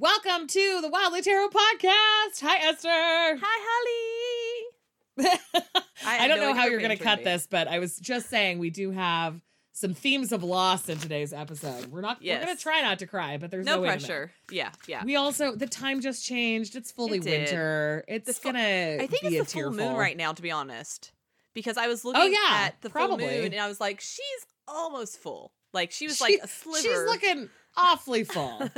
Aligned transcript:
Welcome 0.00 0.46
to 0.46 0.78
the 0.80 0.88
Wildly 0.88 1.22
Tarot 1.22 1.48
Podcast. 1.48 2.40
Hi, 2.40 2.68
Esther. 2.68 2.88
Hi, 2.88 3.36
Holly. 3.42 5.26
I, 6.06 6.14
have 6.14 6.28
don't 6.28 6.38
no 6.38 6.52
know 6.52 6.54
how 6.54 6.66
you're 6.66 6.78
going 6.78 6.96
to 6.96 7.02
cut 7.02 7.24
this, 7.24 7.48
but 7.50 7.66
I 7.66 7.80
was 7.80 7.96
just 7.96 8.30
saying 8.30 8.60
we 8.60 8.70
do 8.70 8.92
have 8.92 9.40
some 9.72 9.94
themes 9.94 10.30
of 10.30 10.44
loss 10.44 10.88
in 10.88 10.98
today's 10.98 11.32
episode. 11.32 11.86
We're 11.86 12.02
not. 12.02 12.20
We're 12.22 12.40
going 12.40 12.56
to 12.56 12.62
try 12.62 12.80
not 12.80 13.00
to 13.00 13.08
cry, 13.08 13.38
but 13.38 13.50
there's 13.50 13.66
No 13.66 13.78
no, 13.78 13.82
pressure. 13.82 14.30
Yeah, 14.52 14.70
yeah. 14.86 15.04
We 15.04 15.16
also 15.16 15.56
the 15.56 15.66
time 15.66 16.00
just 16.00 16.24
changed. 16.24 16.76
It's 16.76 16.92
fully 16.92 17.18
It 17.18 17.24
winter. 17.24 18.04
It's 18.06 18.38
fu- 18.38 18.52
gonna. 18.52 18.98
I 19.00 19.08
think 19.08 19.22
be 19.22 19.36
it's 19.36 19.52
a 19.52 19.56
the 19.56 19.62
full 19.62 19.72
moon 19.72 19.96
right 19.96 20.16
now, 20.16 20.32
to 20.32 20.42
be 20.42 20.52
honest, 20.52 21.10
because 21.54 21.76
I 21.76 21.88
was 21.88 22.04
oh, 22.04 22.10
looking 22.10 22.34
yeah, 22.34 22.66
at 22.66 22.80
the 22.82 22.90
probably. 22.90 23.26
full 23.26 23.34
moon 23.34 23.52
and 23.52 23.60
I 23.60 23.66
was 23.66 23.80
like, 23.80 24.00
she's 24.00 24.46
almost 24.68 25.18
full. 25.18 25.50
Like 25.72 25.90
she 25.90 26.06
was 26.06 26.18
She- 26.18 26.24
like 26.24 26.40
a 26.40 26.46
sliver. 26.46 26.82
She's 26.82 27.04
looking 27.04 27.50
awfully 27.78 28.24
full. 28.24 28.58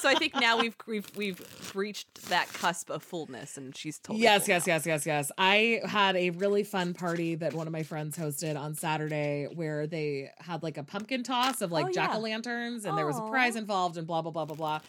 so 0.00 0.08
I 0.08 0.14
think 0.14 0.34
now 0.36 0.58
we've 0.58 0.76
we've 0.86 1.10
we've 1.16 1.72
reached 1.74 2.28
that 2.28 2.52
cusp 2.52 2.90
of 2.90 3.02
fullness, 3.02 3.56
and 3.56 3.76
she's 3.76 3.98
totally 3.98 4.22
yes, 4.22 4.46
yes, 4.48 4.66
now. 4.66 4.74
yes, 4.74 4.86
yes, 4.86 5.06
yes. 5.06 5.32
I 5.38 5.80
had 5.84 6.16
a 6.16 6.30
really 6.30 6.62
fun 6.62 6.94
party 6.94 7.34
that 7.36 7.54
one 7.54 7.66
of 7.66 7.72
my 7.72 7.82
friends 7.82 8.16
hosted 8.16 8.58
on 8.58 8.74
Saturday 8.74 9.48
where 9.54 9.86
they 9.86 10.30
had 10.38 10.62
like 10.62 10.76
a 10.76 10.82
pumpkin 10.82 11.22
toss 11.22 11.62
of 11.62 11.72
like 11.72 11.86
Oh, 11.86 11.92
jack 11.92 12.14
o' 12.14 12.18
lanterns 12.18 12.84
and 12.84 12.96
there 12.96 13.06
was 13.06 13.18
a 13.18 13.22
prize 13.22 13.56
involved 13.56 13.96
and 13.96 14.06
blah, 14.06 14.22
blah, 14.22 14.30
blah, 14.32 14.44
blah, 14.44 14.56
blah. 14.56 14.80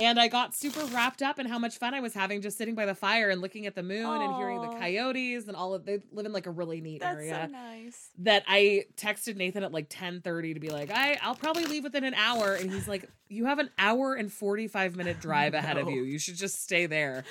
And 0.00 0.18
I 0.18 0.26
got 0.26 0.54
super 0.56 0.84
wrapped 0.86 1.22
up 1.22 1.38
in 1.38 1.46
how 1.46 1.58
much 1.58 1.78
fun 1.78 1.94
I 1.94 2.00
was 2.00 2.12
having 2.14 2.42
just 2.42 2.58
sitting 2.58 2.74
by 2.74 2.84
the 2.84 2.96
fire 2.96 3.30
and 3.30 3.40
looking 3.40 3.66
at 3.66 3.76
the 3.76 3.82
moon 3.82 4.20
and 4.22 4.34
hearing 4.36 4.60
the 4.60 4.66
coyotes 4.68 5.46
and 5.46 5.56
all 5.56 5.72
of 5.72 5.84
they 5.84 6.00
live 6.10 6.26
in 6.26 6.32
like 6.32 6.46
a 6.46 6.50
really 6.50 6.80
neat 6.80 7.02
area. 7.04 7.30
That's 7.30 7.32
area 7.32 7.46
so 7.46 7.52
nice. 7.52 8.10
that 8.18 8.42
I 8.48 8.86
texted 8.96 9.36
Nathan 9.36 9.62
at 9.62 9.70
like 9.72 9.88
10:30 9.88 10.54
to 10.54 10.60
be 10.60 10.70
like, 10.70 10.90
I 10.90 11.16
I'll 11.22 11.36
probably 11.36 11.64
leave 11.66 11.84
within 11.84 12.02
an 12.02 12.14
hour. 12.14 12.54
And 12.54 12.72
he's 12.72 12.88
like, 12.88 13.08
You 13.28 13.44
have 13.46 13.60
an 13.60 13.70
hour 13.78 14.14
and 14.14 14.32
45 14.32 14.96
minute 14.96 15.20
drive 15.20 15.54
ahead 15.54 15.76
of 15.78 15.88
you. 15.88 16.02
You 16.02 16.18
should 16.18 16.36
just 16.36 16.60
stay 16.60 16.86
there. 16.86 17.22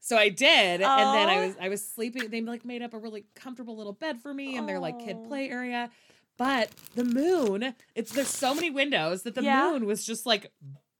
So 0.00 0.16
I 0.16 0.28
did. 0.28 0.80
And 0.80 1.14
then 1.14 1.28
I 1.28 1.40
was 1.46 1.56
I 1.60 1.68
was 1.68 1.84
sleeping. 1.84 2.28
They 2.30 2.40
like 2.40 2.64
made 2.64 2.82
up 2.82 2.94
a 2.94 2.98
really 2.98 3.24
comfortable 3.34 3.76
little 3.76 3.92
bed 3.92 4.20
for 4.20 4.32
me 4.32 4.56
in 4.56 4.66
their 4.66 4.78
like 4.78 5.00
kid 5.00 5.24
play 5.26 5.50
area. 5.50 5.90
But 6.38 6.70
the 6.94 7.04
moon, 7.04 7.74
it's 7.94 8.12
there's 8.12 8.28
so 8.28 8.54
many 8.54 8.70
windows 8.70 9.22
that 9.24 9.34
the 9.34 9.42
Yeah. 9.42 9.70
moon 9.72 9.86
was 9.86 10.04
just 10.04 10.24
like 10.24 10.50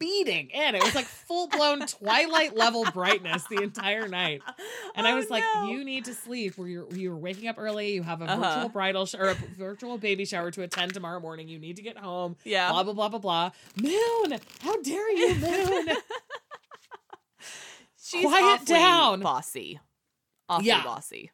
beating 0.02 0.50
in. 0.50 0.74
It 0.74 0.82
was 0.82 0.94
like 0.94 1.06
full 1.06 1.46
blown 1.48 1.86
twilight 1.86 2.56
level 2.56 2.84
brightness 2.92 3.44
the 3.48 3.62
entire 3.62 4.08
night. 4.08 4.42
And 4.96 5.06
I 5.06 5.12
Oh, 5.12 5.16
was 5.16 5.30
like, 5.30 5.44
no. 5.54 5.66
you 5.68 5.84
need 5.84 6.04
to 6.06 6.14
sleep. 6.14 6.58
Where 6.58 6.66
you're 6.68 6.88
you're 6.92 7.16
waking 7.16 7.48
up 7.48 7.56
early. 7.58 7.92
You 7.94 8.02
have 8.02 8.20
a 8.20 8.24
Uh-huh. 8.24 8.42
virtual 8.54 8.68
bridal 8.70 9.06
sh- 9.06 9.14
or 9.14 9.28
a 9.28 9.34
virtual 9.34 9.98
baby 9.98 10.24
shower 10.24 10.50
to 10.50 10.62
attend 10.62 10.94
tomorrow 10.94 11.20
morning. 11.20 11.48
You 11.48 11.58
need 11.58 11.76
to 11.76 11.82
get 11.82 11.96
home. 11.96 12.36
yeah. 12.44 12.70
Blah 12.70 12.82
blah 12.82 12.92
blah 12.94 13.08
blah 13.08 13.18
blah. 13.20 13.50
Moon, 13.80 14.38
how 14.60 14.80
dare 14.82 15.10
you, 15.12 15.34
Moon? 15.36 15.88
She's 18.04 18.24
Quiet 18.26 18.64
down. 18.66 19.20
bossy. 19.20 19.80
Awfully 20.48 20.66
Yeah. 20.68 20.82
bossy. 20.84 21.30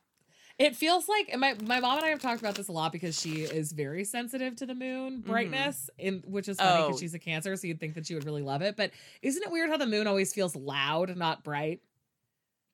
It 0.59 0.75
feels 0.75 1.09
like 1.09 1.37
my 1.39 1.55
my 1.65 1.81
mom 1.81 1.99
and 1.99 2.07
I 2.07 2.09
have 2.09 2.21
talked 2.21 2.41
about 2.41 2.55
this 2.57 2.69
a 2.69 2.73
lot 2.73 2.91
because 2.93 3.19
she 3.21 3.43
is 3.43 3.73
very 3.73 4.05
sensitive 4.05 4.57
to 4.57 4.67
the 4.67 4.75
moon 4.75 5.19
mm-hmm. 5.19 5.31
brightness, 5.31 5.89
in 5.99 6.23
which 6.27 6.49
is 6.49 6.57
funny 6.57 6.83
because 6.85 6.97
Oh. 6.97 7.01
she's 7.01 7.15
a 7.15 7.19
Cancer, 7.19 7.55
so 7.57 7.67
you'd 7.67 7.81
think 7.81 7.95
that 7.95 8.07
she 8.07 8.15
would 8.15 8.25
really 8.25 8.43
love 8.43 8.63
it. 8.63 8.77
But 8.77 8.91
isn't 9.23 9.43
it 9.43 9.51
weird 9.51 9.71
how 9.71 9.77
the 9.77 9.87
moon 9.87 10.07
always 10.07 10.35
feels 10.35 10.57
loud, 10.57 11.17
not 11.17 11.45
bright? 11.45 11.81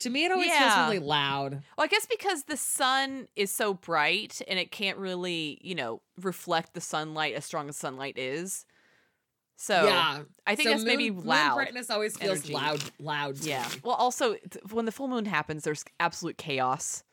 To 0.01 0.11
me, 0.11 0.25
it 0.25 0.33
always 0.33 0.49
Yeah. 0.49 0.75
feels 0.75 0.89
really 0.95 1.07
loud. 1.07 1.63
Well, 1.77 1.85
I 1.85 1.87
guess 1.87 2.07
because 2.07 2.45
the 2.45 2.57
sun 2.57 3.29
is 3.37 3.53
so 3.53 3.75
bright 3.75 4.43
and 4.49 4.59
it 4.59 4.71
can't 4.73 4.99
really, 4.99 5.59
you 5.63 5.75
know, 5.75 6.01
reflect 6.21 6.75
the 6.75 6.81
sunlight 6.81 7.35
as 7.35 7.45
strong 7.45 7.69
as 7.69 7.77
sunlight 7.77 8.19
is. 8.19 8.67
So 9.57 9.85
yeah, 9.87 10.23
I 10.47 10.57
think 10.57 10.67
So 10.69 10.73
that's 10.73 10.85
maybe 10.85 11.11
moon- 11.11 11.19
moon 11.19 11.27
loud. 11.27 11.55
brightness 11.55 11.91
always 11.91 12.17
feels 12.17 12.39
energy. 12.39 12.53
loud, 12.55 12.83
loud. 12.99 13.39
Yeah. 13.39 13.63
me. 13.69 13.81
Well, 13.85 13.95
also 13.95 14.37
when 14.73 14.85
the 14.85 14.93
full 14.93 15.07
moon 15.07 15.27
happens, 15.27 15.63
there's 15.63 15.85
absolute 16.01 16.39
chaos. 16.39 17.05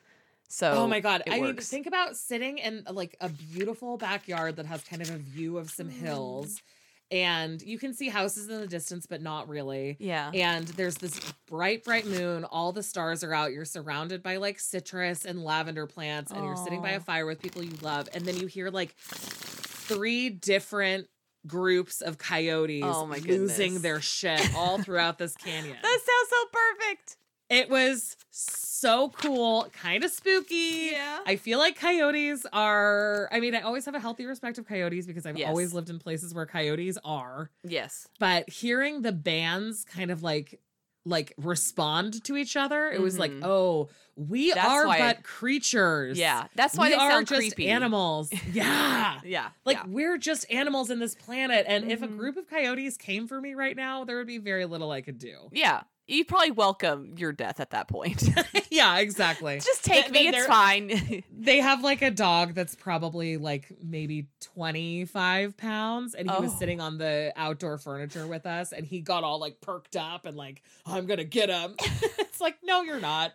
So 0.52 0.72
Oh 0.72 0.88
my 0.88 1.00
god! 1.00 1.24
I 1.30 1.40
mean, 1.40 1.56
think 1.56 1.88
about 1.88 2.18
sitting 2.18 2.58
in 2.58 2.84
like 2.92 3.16
a 3.22 3.30
beautiful 3.30 3.98
backyard 3.98 4.58
that 4.58 4.66
has 4.66 4.84
kind 4.84 5.02
of 5.02 5.10
a 5.10 5.18
view 5.18 5.58
of 5.58 5.70
some 5.72 5.88
Mm. 5.88 5.94
hills, 5.94 6.62
and 7.10 7.62
you 7.62 7.80
can 7.80 7.94
see 7.94 8.10
houses 8.10 8.50
in 8.50 8.60
the 8.60 8.68
distance, 8.68 9.06
but 9.06 9.22
not 9.22 9.48
really. 9.48 9.96
yeah. 10.00 10.32
And 10.34 10.68
there's 10.68 10.96
this 10.96 11.20
bright, 11.48 11.84
bright 11.86 12.06
moon. 12.06 12.44
All 12.44 12.74
the 12.74 12.84
stars 12.84 13.24
are 13.24 13.34
out. 13.34 13.54
You're 13.54 13.64
surrounded 13.66 14.22
by 14.22 14.38
like 14.38 14.60
citrus 14.60 15.24
and 15.26 15.42
lavender 15.44 15.88
plants, 15.88 16.32
and 16.34 16.44
you're 16.44 16.56
sitting 16.58 16.82
by 16.82 16.92
a 16.92 17.00
fire 17.00 17.26
with 17.26 17.42
people 17.42 17.64
you 17.64 17.72
love. 17.82 18.10
And 18.14 18.26
then 18.26 18.36
you 18.38 18.48
hear 18.48 18.70
like 18.70 18.94
three 18.98 20.30
different 20.30 21.08
groups 21.48 22.02
of 22.02 22.18
coyotes 22.18 22.84
Oh 22.86 23.06
my 23.08 23.18
losing 23.20 23.82
their 23.82 24.00
shit 24.02 24.54
all 24.56 24.78
throughout 24.80 25.18
this 25.18 25.34
canyon. 25.36 25.78
That 25.82 26.00
sounds 26.00 26.30
so 26.30 26.46
perfect. 26.52 27.18
It 27.52 27.70
was 27.70 28.16
so 28.32 29.10
cool, 29.10 29.68
kind 29.74 30.04
of 30.04 30.10
spooky. 30.12 30.90
Yeah. 30.94 31.20
I 31.28 31.36
feel 31.36 31.60
like 31.60 31.78
coyotes 31.78 32.46
are, 32.54 33.28
I 33.32 33.40
mean, 33.42 33.54
I 33.54 33.60
always 33.62 33.86
have 33.86 33.94
a 33.94 34.00
healthy 34.00 34.26
respect 34.26 34.58
of 34.58 34.66
coyotes 34.66 35.06
because 35.06 35.26
I've 35.26 35.38
Yes. 35.38 35.50
always 35.50 35.74
lived 35.74 35.90
in 35.90 36.00
places 36.00 36.34
where 36.34 36.46
coyotes 36.46 36.98
are. 37.04 37.52
Yes. 37.64 38.08
But 38.20 38.50
hearing 38.50 39.02
the 39.02 39.12
bands 39.12 39.84
kind 39.84 40.12
of 40.12 40.24
like, 40.24 40.60
like 41.06 41.34
respond 41.38 42.24
to 42.24 42.38
each 42.38 42.56
other, 42.56 42.90
it 42.92 43.02
was 43.02 43.20
like, 43.20 43.32
Mhm. 43.32 43.44
oh, 43.44 43.90
we 44.16 44.54
That's 44.54 44.66
are 44.68 44.88
why- 44.88 45.00
but 45.00 45.24
creatures. 45.24 46.18
Yeah. 46.18 46.46
That's 46.56 46.78
why 46.78 46.86
we 46.86 46.90
they 46.96 46.96
are 47.02 47.24
just 47.24 47.40
creepy. 47.56 47.68
animals. 47.70 48.32
Yeah. 48.54 49.20
Yeah. 49.26 49.50
Like 49.66 49.78
yeah. 49.78 49.84
we're 49.88 50.18
just 50.18 50.50
animals 50.52 50.90
in 50.90 51.00
this 51.00 51.16
planet. 51.16 51.66
And 51.68 51.92
if 51.92 52.02
a 52.02 52.08
Mhm. 52.08 52.18
group 52.18 52.38
of 52.38 52.48
coyotes 52.48 52.98
came 52.98 53.28
for 53.28 53.42
me 53.42 53.56
right 53.56 53.76
now, 53.76 54.06
there 54.06 54.18
would 54.18 54.28
be 54.28 54.38
very 54.38 54.66
little 54.66 54.92
I 54.92 55.02
could 55.02 55.18
do. 55.20 55.50
Yeah. 55.52 55.82
You 56.08 56.26
probably 56.26 56.52
welcome 56.52 57.14
your 57.16 57.32
death 57.32 57.60
at 57.62 57.70
that 57.70 57.88
point. 57.88 58.28
yeah, 58.70 59.00
exactly. 59.00 59.60
Just 59.60 59.86
take 59.86 60.12
Th- 60.12 60.14
me, 60.14 60.28
it's 60.28 60.46
fine. 60.46 61.24
They 61.42 61.58
have 61.58 61.84
like 61.84 62.02
a 62.04 62.12
dog 62.12 62.54
that's 62.54 62.76
probably 62.76 63.38
like 63.38 63.66
maybe 63.84 64.28
25 64.54 65.58
pounds. 65.58 66.14
And 66.14 66.30
he 66.30 66.38
was 66.40 66.52
Oh. 66.54 66.58
sitting 66.60 66.80
on 66.80 66.98
the 67.00 67.34
outdoor 67.36 67.78
furniture 67.80 68.28
with 68.28 68.46
us 68.46 68.74
and 68.74 68.86
he 68.86 69.00
got 69.02 69.24
all 69.24 69.40
like 69.40 69.60
perked 69.62 69.96
up 69.96 70.26
and 70.26 70.38
like, 70.38 70.62
I'm 70.86 71.08
to 71.08 71.24
get 71.24 71.50
him. 71.50 71.76
it's 72.20 72.40
like, 72.42 72.58
no, 72.64 72.82
you're 72.84 73.00
not. 73.00 73.34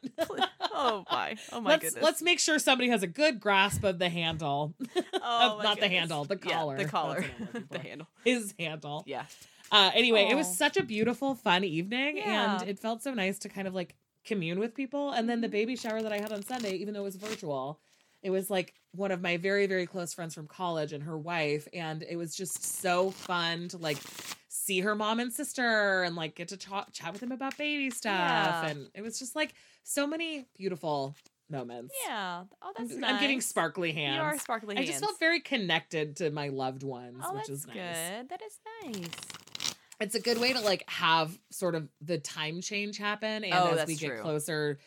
oh 0.73 1.05
my. 1.11 1.37
Oh 1.53 1.61
my 1.61 1.71
let's, 1.71 1.85
goodness. 1.85 2.05
let's 2.05 2.23
make 2.23 2.39
sure 2.39 2.59
somebody 2.61 2.91
has 2.91 3.03
a 3.03 3.07
good 3.09 3.41
grasp 3.41 3.83
of 3.85 3.99
the 3.99 4.09
handle. 4.09 4.75
oh, 5.15 5.57
of- 5.59 5.63
not 5.65 5.81
the 5.81 5.89
handle, 5.89 6.25
the 6.25 6.39
Yeah, 6.45 6.53
collar. 6.55 6.77
the 6.77 6.85
collar. 6.85 7.15
what 7.23 7.25
I'm 7.41 7.47
looking 7.55 7.67
the 7.71 7.79
handle. 7.81 8.07
His 8.25 8.55
handle. 8.59 9.03
Yeah. 9.07 9.25
Uh, 9.73 9.91
anyway, 9.95 10.29
it 10.31 10.35
was 10.35 10.57
such 10.57 10.77
a 10.77 10.83
beautiful, 10.83 11.35
fun 11.35 11.65
evening, 11.65 12.19
Yeah. 12.19 12.61
and 12.61 12.69
it 12.69 12.79
felt 12.79 13.03
so 13.03 13.13
nice 13.15 13.39
to 13.41 13.49
kind 13.49 13.67
of 13.69 13.75
like 13.75 13.95
commune 14.25 14.59
with 14.59 14.75
people. 14.75 15.11
And 15.13 15.29
then 15.29 15.41
the 15.41 15.49
baby 15.49 15.77
shower 15.77 16.03
that 16.03 16.13
I 16.13 16.19
had 16.19 16.33
on 16.33 16.43
Sunday, 16.43 16.77
even 16.77 16.95
though 16.95 17.01
it 17.01 17.05
was 17.05 17.17
virtual, 17.17 17.81
it 18.23 18.31
was 18.31 18.51
like 18.51 18.75
one 18.93 19.11
of 19.13 19.21
my 19.21 19.37
very, 19.37 19.67
very 19.67 19.87
close 19.87 20.15
friends 20.15 20.35
from 20.35 20.47
college 20.47 20.93
and 20.93 21.03
her 21.05 21.19
wife, 21.19 21.69
and 21.73 22.03
it 22.03 22.17
was 22.17 22.35
just 22.35 22.65
so 22.65 23.11
fun 23.11 23.69
to 23.69 23.77
like 23.79 23.99
see 24.49 24.81
her 24.81 24.95
mom 24.95 25.21
and 25.21 25.33
sister 25.33 26.03
and 26.03 26.17
like 26.17 26.35
get 26.35 26.49
to 26.49 26.57
talk, 26.57 26.93
chat 26.93 27.13
with 27.13 27.21
them 27.21 27.31
about 27.33 27.57
baby 27.59 27.91
stuff, 27.91 28.13
Yeah. 28.13 28.67
and 28.69 28.89
it 28.95 29.03
was 29.03 29.19
just 29.19 29.37
like 29.37 29.55
so 29.85 30.07
many 30.07 30.47
beautiful 30.57 31.15
moments. 31.49 31.95
Yeah. 32.05 32.45
Oh, 32.63 32.73
that's 32.77 32.93
I'm, 32.95 33.01
nice. 33.01 33.13
I'm 33.15 33.21
getting 33.21 33.41
sparkly 33.41 33.93
hands. 33.93 34.17
You 34.17 34.23
are 34.23 34.39
sparkly 34.39 34.75
hands. 34.75 34.89
I 34.89 34.91
hands. 34.91 35.01
just 35.01 35.09
felt 35.11 35.21
very 35.21 35.39
connected 35.41 36.17
to 36.17 36.31
my 36.31 36.49
loved 36.49 36.83
ones, 36.83 37.23
Oh, 37.25 37.35
which 37.35 37.47
that's 37.47 37.51
is 37.51 37.67
nice 37.69 37.77
good. 37.77 38.29
That 38.31 38.41
is 38.43 38.59
nice. 38.83 39.09
It's 40.01 40.15
a 40.15 40.21
good 40.21 40.39
way 40.39 40.53
to 40.53 40.61
like 40.61 40.89
have 40.91 41.39
sort 41.51 41.75
of 41.75 41.89
the 42.01 42.19
time 42.19 42.61
change 42.61 42.99
happen 42.99 43.45
and 43.45 43.55
Oh, 43.55 43.73
as 43.75 43.87
we 43.87 43.97
get 43.97 44.09
true. 44.09 44.21
closer 44.21 44.79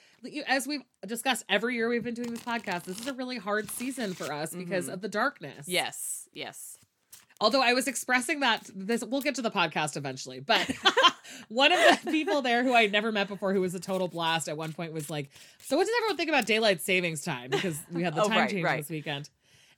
as 0.48 0.68
we've 0.68 0.82
discussed 1.08 1.46
every 1.50 1.76
year 1.76 1.88
we've 1.90 2.04
been 2.04 2.14
doing 2.14 2.32
this 2.32 2.42
podcast 2.44 2.84
this 2.84 3.00
is 3.00 3.08
a 3.08 3.14
really 3.14 3.38
hard 3.38 3.70
season 3.72 4.14
for 4.14 4.32
us 4.34 4.54
because 4.54 4.88
Mhm. 4.88 4.94
of 4.94 5.02
the 5.02 5.08
darkness 5.10 5.68
Yes. 5.68 6.28
Yes. 6.34 6.78
although 7.42 7.62
i 7.62 7.74
was 7.74 7.88
expressing 7.88 8.42
that 8.42 8.70
this 8.76 9.04
we'll 9.04 9.22
get 9.22 9.36
to 9.36 9.42
the 9.42 9.50
podcast 9.52 9.96
eventually 9.98 10.40
but 10.42 10.70
one 11.48 11.72
of 11.72 11.80
the 12.04 12.12
people 12.12 12.42
there 12.42 12.64
who 12.64 12.74
i'd 12.74 12.92
never 12.92 13.12
met 13.12 13.28
before 13.30 13.54
who 13.54 13.62
was 13.62 13.74
a 13.74 13.80
total 13.80 14.08
blast 14.10 14.48
at 14.50 14.58
one 14.58 14.74
point 14.74 14.92
was 14.94 15.10
like 15.10 15.30
so 15.64 15.78
what 15.78 15.86
does 15.86 15.96
everyone 16.00 16.18
think 16.18 16.30
about 16.30 16.46
daylight 16.46 16.82
savings 16.82 17.24
time 17.24 17.50
because 17.50 17.80
we 17.92 18.04
had 18.04 18.14
the 18.14 18.22
Oh, 18.24 18.28
time 18.28 18.40
right, 18.40 18.50
change 18.50 18.64
right. 18.64 18.78
this 18.82 18.90
weekend 18.90 19.30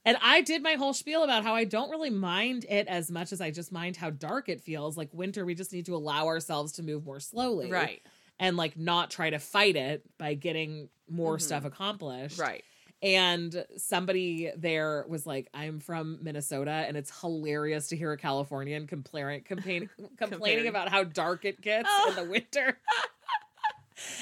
and 0.06 0.18
I 0.22 0.42
did 0.42 0.64
my 0.64 0.74
whole 0.74 0.94
spiel 0.94 1.24
about 1.24 1.44
how 1.44 1.54
I 1.56 1.64
don't 1.64 1.90
really 1.90 2.10
mind 2.10 2.66
it 2.70 2.88
as 2.88 3.12
much 3.12 3.32
as 3.32 3.42
I 3.42 3.52
just 3.52 3.72
mind 3.72 3.98
how 3.98 4.10
dark 4.10 4.50
it 4.50 4.62
feels. 4.62 4.98
Like 4.98 5.10
winter, 5.14 5.46
we 5.46 5.56
just 5.56 5.72
need 5.74 5.86
to 5.88 5.96
allow 5.96 6.28
ourselves 6.28 6.74
to 6.74 6.84
move 6.84 7.06
more 7.06 7.20
slowly. 7.20 7.70
Right. 7.72 8.02
And 8.40 8.58
like 8.58 8.78
not 8.78 9.12
try 9.12 9.30
to 9.30 9.40
fight 9.40 9.76
it 9.76 10.04
by 10.18 10.34
getting 10.34 10.90
more 11.10 11.38
Mhm. 11.38 11.42
stuff 11.42 11.66
accomplished. 11.66 12.40
Right. 12.40 12.64
And 13.04 13.66
somebody 13.78 14.52
there 14.56 15.06
was 15.08 15.26
like, 15.26 15.50
I'm 15.56 15.80
from 15.80 16.20
Minnesota, 16.22 16.70
and 16.72 16.96
it's 16.96 17.20
hilarious 17.22 17.88
to 17.90 17.98
hear 17.98 18.12
a 18.12 18.18
Californian 18.18 18.86
comparing, 18.86 19.42
complain, 19.44 19.90
complaining 20.18 20.68
about 20.68 20.90
how 20.90 21.04
dark 21.04 21.44
it 21.46 21.62
gets 21.62 21.90
Oh. 21.92 22.10
in 22.16 22.16
the 22.24 22.30
winter. 22.32 22.78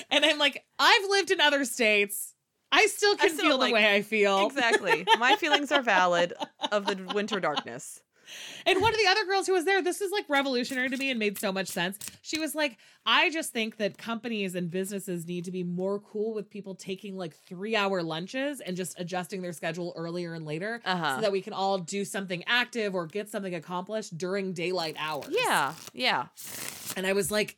and 0.09 0.23
I'm 0.25 0.37
like, 0.37 0.63
I've 0.77 1.09
lived 1.09 1.31
in 1.31 1.39
other 1.41 1.65
states. 1.65 2.35
I 2.71 2.85
still 2.87 3.15
can 3.15 3.29
still 3.31 3.45
feel 3.49 3.57
like- 3.59 3.69
the 3.69 3.73
way 3.75 3.93
I 3.95 4.01
feel. 4.01 4.45
Exactly. 4.47 5.05
My 5.17 5.35
feelings 5.39 5.71
are 5.71 5.81
valid 5.81 6.33
of 6.71 6.85
the 6.85 6.97
winter 7.13 7.39
darkness. 7.39 8.01
And 8.67 8.79
one 8.79 8.93
of 8.93 8.99
the 8.99 9.07
other 9.07 9.25
girls 9.25 9.47
who 9.47 9.53
was 9.53 9.65
there, 9.65 9.81
this 9.81 10.01
is 10.01 10.11
like 10.11 10.25
revolutionary 10.29 10.87
to 10.89 10.97
me 10.97 11.09
and 11.09 11.17
made 11.17 11.39
so 11.39 11.51
much 11.51 11.67
sense. 11.67 11.97
She 12.21 12.37
was 12.37 12.53
like, 12.53 12.77
I 13.03 13.31
just 13.31 13.51
think 13.51 13.77
that 13.77 13.97
companies 13.97 14.53
and 14.53 14.69
businesses 14.69 15.25
need 15.25 15.45
to 15.45 15.51
be 15.51 15.63
more 15.63 15.99
cool 15.99 16.35
with 16.35 16.47
people 16.47 16.75
taking 16.75 17.17
like 17.17 17.33
three 17.35 17.75
hour 17.75 18.03
lunches 18.03 18.59
and 18.61 18.77
just 18.77 18.99
adjusting 18.99 19.41
their 19.41 19.51
schedule 19.51 19.93
earlier 19.95 20.35
and 20.35 20.45
later 20.45 20.79
Uh-huh. 20.85 21.15
so 21.15 21.21
that 21.21 21.31
we 21.31 21.41
can 21.41 21.53
all 21.53 21.79
do 21.79 22.05
something 22.05 22.43
active 22.45 22.93
or 22.93 23.07
get 23.07 23.29
something 23.29 23.55
accomplished 23.55 24.15
during 24.15 24.53
daylight 24.53 24.95
hours. 24.99 25.29
Yeah, 25.31 25.73
yeah. 25.93 26.25
And 26.95 27.07
I 27.07 27.13
was 27.13 27.31
like, 27.31 27.57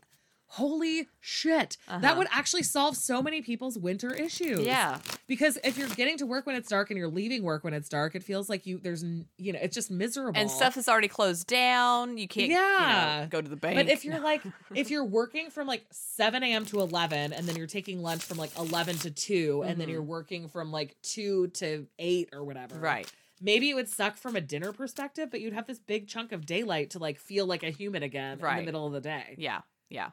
holy 0.56 1.07
shit. 1.21 1.77
That 1.88 2.03
Uh-huh. 2.03 2.15
would 2.18 2.27
actually 2.30 2.63
solve 2.63 2.98
so 2.98 3.21
many 3.21 3.42
people's 3.42 3.77
winter 3.77 4.13
issues. 4.13 4.59
Yeah. 4.65 5.00
Because 5.27 5.57
if 5.63 5.77
you're 5.77 5.88
getting 5.88 6.18
to 6.18 6.25
work 6.25 6.45
when 6.45 6.57
it's 6.57 6.68
dark 6.68 6.89
and 6.89 6.98
you're 6.98 7.07
leaving 7.07 7.44
work 7.44 7.63
when 7.63 7.74
it's 7.74 7.88
dark, 7.88 8.15
it 8.15 8.24
feels 8.24 8.50
like 8.50 8.65
you 8.65 8.77
there's 8.77 9.03
you 9.38 9.53
know, 9.53 9.59
it's 9.62 9.74
just 9.75 9.89
miserable. 9.89 10.38
And 10.39 10.51
stuff 10.51 10.75
is 10.75 10.89
already 10.89 11.07
closed 11.07 11.48
down. 11.48 12.18
You 12.18 12.27
can't 12.27 12.50
you 12.50 12.56
know, 12.56 12.62
Yeah. 12.62 13.25
go 13.30 13.42
to 13.42 13.48
the 13.50 13.56
bank. 13.56 13.77
But 13.77 13.88
if 13.88 14.03
you're 14.03 14.19
like 14.19 14.42
if 14.75 14.89
you're 14.92 15.06
working 15.06 15.50
from 15.51 15.68
like 15.68 15.86
7 15.92 16.44
a.m. 16.44 16.65
to 16.65 16.81
11 16.81 17.31
and 17.33 17.48
then 17.48 17.56
you're 17.56 17.68
taking 17.68 18.01
lunch 18.01 18.24
from 18.24 18.38
like 18.38 18.51
11 18.57 18.98
to 18.98 19.12
2 19.12 19.63
and 19.65 19.80
then 19.80 19.88
you're 19.88 20.03
working 20.03 20.50
from 20.50 20.69
like 20.71 20.98
2 21.03 21.48
to 21.48 21.88
8 21.98 22.30
or 22.33 22.44
whatever. 22.44 22.75
right. 22.75 23.09
Maybe 23.44 23.69
it 23.71 23.74
would 23.74 23.89
suck 23.89 24.18
from 24.18 24.36
a 24.36 24.42
dinner 24.42 24.71
perspective, 24.71 25.31
but 25.31 25.42
you'd 25.42 25.53
have 25.53 25.65
this 25.65 25.80
big 25.80 26.07
chunk 26.07 26.31
of 26.31 26.45
daylight 26.45 26.92
to 26.92 27.00
like 27.00 27.18
feel 27.18 27.48
like 27.48 27.63
a 27.63 27.71
human 27.71 28.03
again 28.03 28.33
in 28.33 28.39
the 28.57 28.62
middle 28.63 28.86
of 28.86 28.94
the 28.94 29.01
day. 29.01 29.33
Yeah. 29.39 29.62
Yeah. 29.89 30.09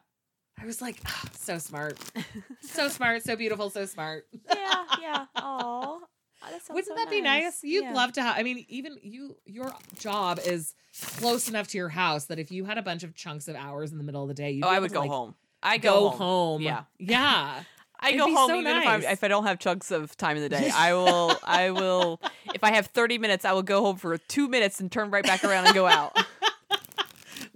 I 0.60 0.66
was 0.66 0.80
like, 0.82 0.96
ah, 1.06 1.22
so 1.38 1.58
smart. 1.58 1.98
so 2.60 2.88
smart, 2.88 3.22
so 3.22 3.36
beautiful, 3.36 3.70
so 3.70 3.86
smart. 3.86 4.26
yeah. 4.54 4.84
Yeah. 5.00 5.26
Oh. 5.36 6.00
That 6.42 6.60
Wouldn't 6.70 6.86
so 6.86 6.94
that 6.94 7.10
be 7.10 7.20
nice? 7.20 7.62
You'd 7.62 7.84
Yeah. 7.84 7.94
love 7.94 8.12
to 8.12 8.22
have. 8.22 8.36
I 8.38 8.42
mean, 8.42 8.64
even 8.68 8.96
you, 9.02 9.36
your 9.44 9.72
job 9.98 10.38
is 10.44 10.74
close 11.18 11.48
enough 11.48 11.68
to 11.68 11.78
your 11.78 11.88
house 11.88 12.26
that 12.26 12.38
if 12.38 12.50
you 12.52 12.64
had 12.64 12.78
a 12.78 12.82
bunch 12.82 13.02
of 13.02 13.14
chunks 13.14 13.48
of 13.48 13.56
hours 13.56 13.90
in 13.92 13.98
the 13.98 14.04
middle 14.04 14.22
of 14.22 14.28
the 14.28 14.34
day, 14.34 14.52
you'd 14.52 14.64
Oh, 14.64 14.70
be 14.70 14.76
I 14.76 14.78
would 14.78 14.88
to, 14.90 14.94
go 14.94 15.00
like, 15.00 15.10
home. 15.10 15.34
I 15.62 15.78
Go, 15.78 16.10
go, 16.10 16.16
home. 16.16 16.62
Yeah. 16.62 16.84
yeah. 16.98 17.62
I 18.00 18.08
It'd 18.10 18.20
go 18.20 18.32
home 18.34 18.48
so 18.50 18.56
even 18.56 18.76
if, 18.76 18.86
I'm, 18.86 19.02
if 19.02 19.24
I 19.24 19.28
don't 19.28 19.44
have 19.46 19.58
chunks 19.58 19.90
of 19.90 20.16
time 20.16 20.36
in 20.36 20.42
the 20.44 20.48
day. 20.48 20.70
I 20.72 20.94
will. 20.94 21.36
I 21.42 21.70
will. 21.72 22.20
If 22.54 22.62
I 22.62 22.70
have 22.72 22.86
30 22.86 23.18
minutes, 23.18 23.44
I 23.44 23.52
will 23.52 23.64
go 23.64 23.82
home 23.82 23.96
for 23.96 24.16
two 24.18 24.48
minutes 24.48 24.78
and 24.80 24.90
turn 24.90 25.10
right 25.10 25.24
back 25.24 25.42
around 25.44 25.66
and 25.66 25.74
go 25.74 25.86
out. 25.86 26.16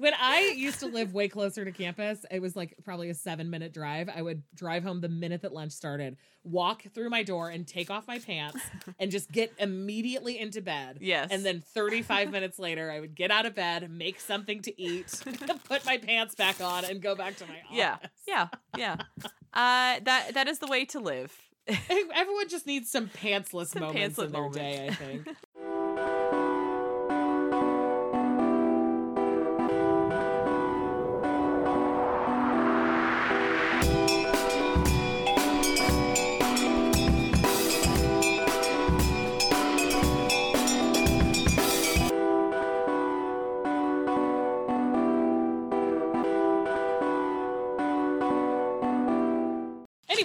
When 0.02 0.14
I 0.20 0.52
used 0.56 0.80
to 0.80 0.86
live 0.86 1.14
way 1.14 1.28
closer 1.28 1.64
to 1.64 1.70
campus, 1.70 2.26
it 2.28 2.42
was 2.42 2.56
like 2.56 2.74
probably 2.84 3.08
a 3.08 3.14
seven 3.14 3.50
minute 3.50 3.72
drive. 3.72 4.08
I 4.12 4.20
would 4.20 4.42
drive 4.52 4.82
home 4.82 5.00
the 5.00 5.08
minute 5.08 5.42
that 5.42 5.52
lunch 5.52 5.70
started, 5.70 6.16
walk 6.42 6.82
through 6.92 7.08
my 7.08 7.22
door 7.22 7.50
and 7.50 7.64
take 7.64 7.88
off 7.88 8.08
my 8.08 8.18
pants 8.18 8.58
and 8.98 9.12
just 9.12 9.30
get 9.30 9.52
immediately 9.58 10.40
into 10.40 10.60
bed. 10.60 10.98
Yes. 11.00 11.28
And 11.30 11.44
then 11.44 11.60
35 11.60 12.32
minutes 12.32 12.58
later, 12.58 12.90
I 12.90 12.98
would 12.98 13.14
get 13.14 13.30
out 13.30 13.46
of 13.46 13.54
bed, 13.54 13.88
make 13.92 14.18
something 14.18 14.60
to 14.62 14.82
eat, 14.82 15.22
put 15.68 15.86
my 15.86 15.98
pants 15.98 16.34
back 16.34 16.60
on, 16.60 16.84
and 16.84 17.00
go 17.00 17.14
back 17.14 17.36
to 17.36 17.46
my 17.46 17.54
office. 17.64 17.70
Yeah. 17.70 17.96
Yeah. 18.26 18.48
Yeah. 18.76 18.96
Uh, 19.54 20.00
that 20.02 20.30
that 20.34 20.48
is 20.48 20.58
the 20.58 20.66
way 20.66 20.84
to 20.86 20.98
live. 20.98 21.32
Everyone 21.88 22.48
just 22.48 22.66
needs 22.66 22.90
some 22.90 23.06
pantsless 23.08 23.68
Some 23.68 23.82
moments 23.82 24.18
in 24.18 24.32
their 24.32 24.42
moments. 24.42 24.58
day, 24.58 24.88
I 24.88 24.94
think. 24.94 25.28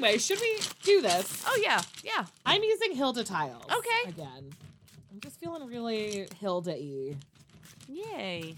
Anyway, 0.07 0.19
should 0.19 0.39
we 0.39 0.59
do 0.83 1.01
this? 1.01 1.43
Oh 1.45 1.59
yeah. 1.61 1.81
Yeah. 2.03 2.25
I'm 2.45 2.63
using 2.63 2.95
Hilda 2.95 3.23
tiles. 3.23 3.63
Okay. 3.65 4.09
Again. 4.09 4.51
I'm 5.11 5.19
just 5.19 5.39
feeling 5.39 5.67
really 5.67 6.27
Hilda 6.39 6.71
y. 6.71 7.15
Yay. 7.87 8.55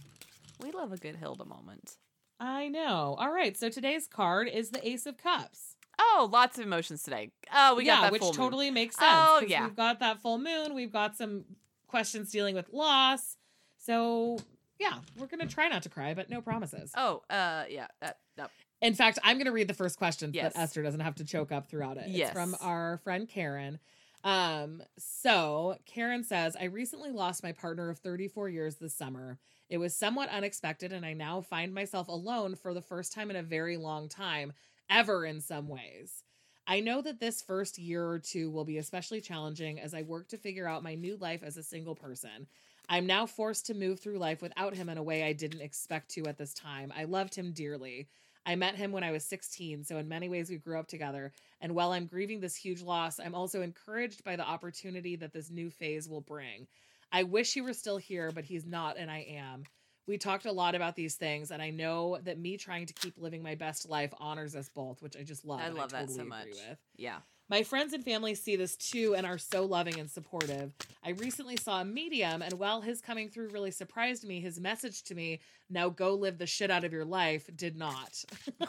We 0.62 0.72
love 0.72 0.92
a 0.92 0.98
good 0.98 1.16
Hilda 1.16 1.46
moment. 1.46 1.98
I 2.40 2.68
know. 2.68 3.16
All 3.18 3.32
right. 3.32 3.58
So 3.58 3.70
today's 3.70 4.08
card 4.08 4.48
is 4.48 4.72
the 4.72 4.88
Ace 4.88 5.06
of 5.06 5.18
Cups. 5.18 5.76
Oh, 6.00 6.30
lots 6.32 6.58
of 6.58 6.66
emotions 6.66 7.04
today. 7.04 7.32
Oh, 7.54 7.76
we 7.76 7.86
yeah, 7.86 7.96
got 7.96 8.02
that 8.04 8.12
which 8.14 8.22
full 8.22 8.32
moon. 8.32 8.38
totally 8.38 8.72
makes 8.72 8.96
sense. 8.96 9.12
Oh, 9.12 9.44
yeah. 9.46 9.66
We've 9.66 9.76
got 9.76 10.00
that 10.00 10.22
full 10.22 10.38
moon. 10.38 10.74
We've 10.74 10.94
got 10.94 11.18
some 11.18 11.44
questions 11.88 12.32
dealing 12.32 12.56
with 12.56 12.72
loss. 12.72 13.36
So 13.78 14.38
yeah, 14.80 15.00
we're 15.18 15.28
gonna 15.28 15.48
try 15.48 15.68
not 15.68 15.84
to 15.84 15.90
cry, 15.90 16.14
but 16.14 16.30
no 16.30 16.42
promises. 16.42 16.92
Oh, 16.96 17.22
uh, 17.30 17.66
yeah. 17.70 17.88
That. 18.02 18.20
that 18.38 18.52
In 18.82 18.94
fact, 18.94 19.20
I'm 19.24 19.38
gonna 19.38 19.52
read 19.52 19.68
the 19.68 19.74
first 19.74 19.98
question 19.98 20.32
Yes. 20.34 20.54
so 20.54 20.58
that 20.60 20.64
Esther 20.64 20.84
doesn't 20.84 21.00
have 21.02 21.16
to 21.16 21.26
choke 21.26 21.52
up 21.52 21.68
throughout 21.70 21.98
it. 21.98 22.08
Yes. 22.08 22.30
It's 22.30 22.34
from 22.34 22.56
our 22.62 22.98
friend 23.04 23.28
Karen. 23.28 23.80
Um, 24.24 24.82
so 24.98 25.78
Karen 25.86 26.24
says, 26.24 26.56
I 26.60 26.66
recently 26.66 27.12
lost 27.12 27.44
my 27.44 27.52
partner 27.52 27.90
of 27.90 28.00
34 28.00 28.50
years 28.50 28.76
this 28.76 28.94
summer. 28.94 29.40
It 29.70 29.78
was 29.78 29.96
somewhat 29.96 30.30
unexpected, 30.30 30.92
and 30.92 31.06
I 31.06 31.14
now 31.14 31.42
find 31.42 31.74
myself 31.74 32.08
alone 32.08 32.56
for 32.56 32.74
the 32.74 32.82
first 32.82 33.14
time 33.14 33.30
in 33.30 33.36
a 33.38 33.44
very 33.44 33.78
long 33.78 34.10
time, 34.10 34.54
ever 34.90 35.26
in 35.26 35.40
some 35.42 35.68
ways. 35.68 36.24
I 36.68 36.82
know 36.82 37.02
that 37.02 37.20
this 37.20 37.42
first 37.42 37.78
year 37.78 38.08
or 38.08 38.20
two 38.20 38.52
will 38.52 38.66
be 38.66 38.78
especially 38.78 39.22
challenging 39.22 39.80
as 39.80 39.94
I 39.94 40.02
work 40.04 40.28
to 40.30 40.38
figure 40.38 40.68
out 40.68 40.84
my 40.84 40.96
new 40.96 41.18
life 41.18 41.42
as 41.44 41.58
a 41.58 41.64
single 41.64 41.96
person. 41.96 42.48
I'm 42.90 43.06
now 43.06 43.26
forced 43.26 43.68
to 43.68 43.74
move 43.74 44.00
through 44.00 44.18
life 44.18 44.42
without 44.42 44.76
him 44.76 44.90
in 44.90 44.98
a 44.98 45.04
way 45.04 45.24
I 45.24 45.34
didn't 45.34 45.62
expect 45.62 46.10
to 46.12 46.26
at 46.28 46.38
this 46.38 46.54
time. 46.54 46.92
I 46.96 47.06
loved 47.06 47.36
him 47.36 47.54
dearly. 47.54 48.08
I 48.46 48.56
met 48.56 48.76
him 48.76 48.92
when 48.92 49.04
I 49.04 49.12
was 49.12 49.26
16, 49.26 49.84
so 49.84 49.98
in 49.98 50.08
many 50.08 50.30
ways 50.30 50.50
we 50.50 50.58
grew 50.58 50.80
up 50.80 50.88
together. 50.88 51.34
And 51.62 51.76
while 51.76 51.92
I'm 51.92 52.08
grieving 52.08 52.40
this 52.40 52.56
huge 52.56 52.82
loss, 52.82 53.20
I'm 53.20 53.36
also 53.36 53.62
encouraged 53.62 54.24
by 54.24 54.36
the 54.36 54.48
opportunity 54.48 55.16
that 55.18 55.34
this 55.34 55.52
new 55.52 55.70
phase 55.70 56.10
will 56.10 56.22
bring. 56.22 56.68
I 57.12 57.24
wish 57.24 57.54
he 57.54 57.62
were 57.62 57.74
still 57.74 57.98
here, 57.98 58.32
but 58.32 58.46
he's 58.46 58.66
not, 58.66 58.98
and 58.98 59.10
I 59.10 59.26
am. 59.30 59.64
We 60.10 60.18
talked 60.18 60.48
a 60.48 60.52
lot 60.52 60.74
about 60.74 60.96
these 60.96 61.14
things, 61.14 61.52
and 61.52 61.62
I 61.62 61.70
know 61.70 62.18
that 62.24 62.40
me 62.40 62.58
trying 62.58 62.88
to 62.88 62.94
keep 62.94 63.14
living 63.20 63.44
my 63.44 63.54
best 63.54 63.88
life 63.88 64.12
honors 64.20 64.56
us 64.56 64.68
both, 64.68 65.04
which 65.04 65.16
I 65.16 65.22
just 65.22 65.46
love. 65.46 65.60
I 65.60 65.70
love 65.70 65.92
that 65.92 66.10
so 66.10 66.24
much. 66.24 66.48
with. 66.48 66.80
Yeah. 66.98 67.20
My 67.48 67.62
friends 67.62 67.94
and 67.94 68.04
family 68.04 68.34
see 68.34 68.56
this 68.56 68.76
too 68.76 69.14
and 69.16 69.24
are 69.24 69.38
so 69.38 69.66
loving 69.66 70.00
and 70.00 70.10
supportive. 70.10 70.74
I 71.04 71.12
recently 71.12 71.58
saw 71.58 71.82
a 71.82 71.86
medium, 71.86 72.42
and 72.42 72.54
while 72.54 72.82
his 72.82 73.02
coming 73.02 73.30
through 73.30 73.50
really 73.50 73.70
surprised 73.70 74.28
me, 74.28 74.42
his 74.42 74.60
message 74.60 75.04
to 75.04 75.16
me, 75.16 75.42
now 75.70 75.90
go 75.90 76.16
live 76.16 76.40
the 76.40 76.48
shit 76.48 76.72
out 76.72 76.84
of 76.84 76.92
your 76.92 77.06
life, 77.06 77.48
did 77.56 77.78
not. 77.78 78.24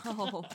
Oh. 0.05 0.45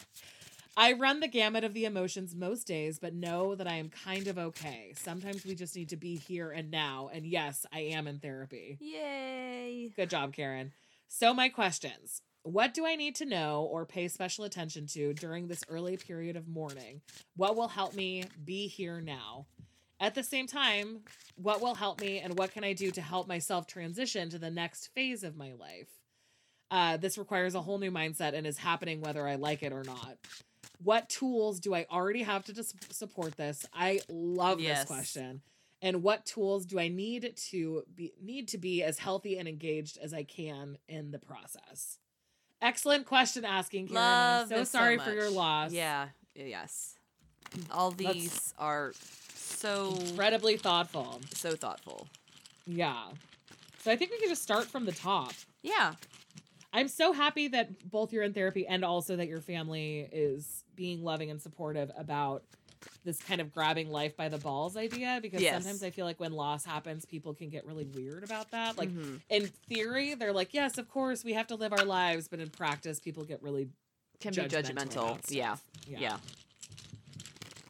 I 0.77 0.91
run 0.91 1.21
the 1.21 1.27
gamut 1.29 1.63
of 1.63 1.73
the 1.73 1.85
emotions 1.85 2.35
most 2.35 2.67
days, 2.67 2.99
but 2.99 3.13
know 3.13 3.55
that 3.55 3.67
I 3.67 3.75
am 3.75 3.89
kind 3.89 4.27
of 4.27 4.37
okay. 4.37 4.91
Sometimes 4.97 5.45
we 5.45 5.55
just 5.55 5.73
need 5.75 5.89
to 5.89 5.95
be 5.95 6.17
here 6.17 6.51
and 6.51 6.69
now. 6.69 7.09
And 7.13 7.25
yes, 7.25 7.65
I 7.71 7.79
am 7.79 8.07
in 8.07 8.19
therapy. 8.19 8.77
Yay. 8.81 9.93
Good 9.95 10.09
job, 10.09 10.33
Karen. 10.33 10.73
So, 11.07 11.33
my 11.33 11.47
questions 11.47 12.21
What 12.43 12.73
do 12.73 12.85
I 12.85 12.95
need 12.95 13.15
to 13.15 13.25
know 13.25 13.69
or 13.71 13.85
pay 13.85 14.09
special 14.09 14.43
attention 14.43 14.85
to 14.87 15.13
during 15.13 15.47
this 15.47 15.63
early 15.69 15.95
period 15.95 16.35
of 16.35 16.47
mourning? 16.49 17.01
What 17.37 17.55
will 17.55 17.69
help 17.69 17.95
me 17.95 18.25
be 18.43 18.67
here 18.67 18.99
now? 18.99 19.45
At 20.01 20.13
the 20.13 20.23
same 20.23 20.45
time, 20.45 20.99
what 21.35 21.61
will 21.61 21.75
help 21.75 22.01
me 22.01 22.19
and 22.19 22.37
what 22.37 22.51
can 22.51 22.65
I 22.65 22.73
do 22.73 22.91
to 22.91 23.01
help 23.01 23.29
myself 23.29 23.65
transition 23.65 24.29
to 24.29 24.39
the 24.39 24.51
next 24.51 24.87
phase 24.93 25.23
of 25.23 25.37
my 25.37 25.53
life? 25.53 25.87
Uh, 26.69 26.97
this 26.97 27.17
requires 27.17 27.55
a 27.55 27.61
whole 27.61 27.77
new 27.77 27.91
mindset 27.91 28.33
and 28.33 28.45
is 28.45 28.57
happening 28.57 28.99
whether 28.99 29.25
I 29.25 29.35
like 29.35 29.63
it 29.63 29.71
or 29.71 29.83
not. 29.83 30.17
What 30.83 31.09
tools 31.09 31.59
do 31.59 31.73
I 31.73 31.85
already 31.89 32.23
have 32.23 32.43
to 32.45 32.53
dis- 32.53 32.73
support 32.89 33.37
this? 33.37 33.65
I 33.73 34.01
love 34.09 34.59
Yes. 34.59 34.79
this 34.79 34.87
question. 34.87 35.41
And 35.81 36.01
what 36.03 36.25
tools 36.25 36.65
do 36.65 36.79
I 36.79 36.87
need 36.87 37.33
to 37.49 37.83
be 37.93 38.13
need 38.21 38.47
to 38.49 38.57
be 38.57 38.81
as 38.83 38.97
healthy 38.99 39.37
and 39.37 39.47
engaged 39.47 39.97
as 39.97 40.13
I 40.13 40.23
can 40.23 40.77
in 40.87 41.11
the 41.11 41.19
process? 41.19 41.99
Excellent 42.61 43.05
question 43.05 43.45
asking, 43.45 43.87
Karen. 43.87 44.01
Love 44.01 44.41
I'm 44.43 44.47
so 44.49 44.55
this 44.55 44.69
so 44.71 44.77
sorry 44.79 44.97
for 44.97 45.11
your 45.13 45.29
loss. 45.29 45.71
Yeah. 45.71 46.09
Yes. 46.33 46.97
All 47.71 47.91
That's- 47.91 48.13
these 48.15 48.53
are 48.57 48.93
so 49.35 49.95
Incredibly 49.95 50.57
thoughtful. 50.57 51.21
so 51.33 51.55
thoughtful. 51.55 52.07
Yeah. 52.65 53.11
So 53.83 53.91
I 53.91 53.95
think 53.95 54.11
we 54.11 54.19
can 54.19 54.29
just 54.29 54.41
start 54.41 54.65
from 54.65 54.85
the 54.85 54.91
top. 54.91 55.33
Yeah. 55.61 55.93
I'm 56.73 56.87
so 56.87 57.13
happy 57.13 57.47
that 57.49 57.89
both 57.89 58.11
you're 58.11 58.23
in 58.23 58.33
therapy 58.33 58.65
and 58.67 58.83
also 58.83 59.15
that 59.15 59.27
your 59.27 59.39
family 59.41 60.09
is 60.11 60.64
being 60.75 61.03
loving 61.03 61.31
and 61.31 61.41
supportive 61.41 61.91
about 61.97 62.43
this 63.03 63.19
kind 63.19 63.39
of 63.39 63.53
grabbing 63.53 63.89
life 63.91 64.17
by 64.17 64.29
the 64.29 64.37
balls 64.37 64.75
idea 64.75 65.19
because 65.21 65.41
Yes. 65.41 65.53
sometimes 65.53 65.83
I 65.83 65.91
feel 65.91 66.05
like 66.05 66.19
when 66.19 66.33
loss 66.33 66.65
happens, 66.65 67.05
people 67.05 67.33
can 67.33 67.49
get 67.49 67.65
really 67.65 67.85
weird 67.85 68.23
about 68.23 68.49
that. 68.51 68.77
Like 68.77 68.89
Mhm. 68.89 69.21
in 69.29 69.47
theory, 69.69 70.15
they're 70.15 70.33
like, 70.33 70.53
yes, 70.53 70.77
of 70.77 70.89
course, 70.89 71.23
we 71.23 71.33
have 71.33 71.47
to 71.47 71.55
live 71.55 71.71
our 71.71 71.85
lives, 71.85 72.27
but 72.27 72.39
in 72.39 72.49
practice, 72.49 72.99
people 72.99 73.23
get 73.23 73.41
really 73.43 73.69
can 74.19 74.33
be 74.33 74.41
judgmental. 74.41 74.93
about 74.93 75.31
Yeah. 75.31 75.57
yeah. 75.87 76.19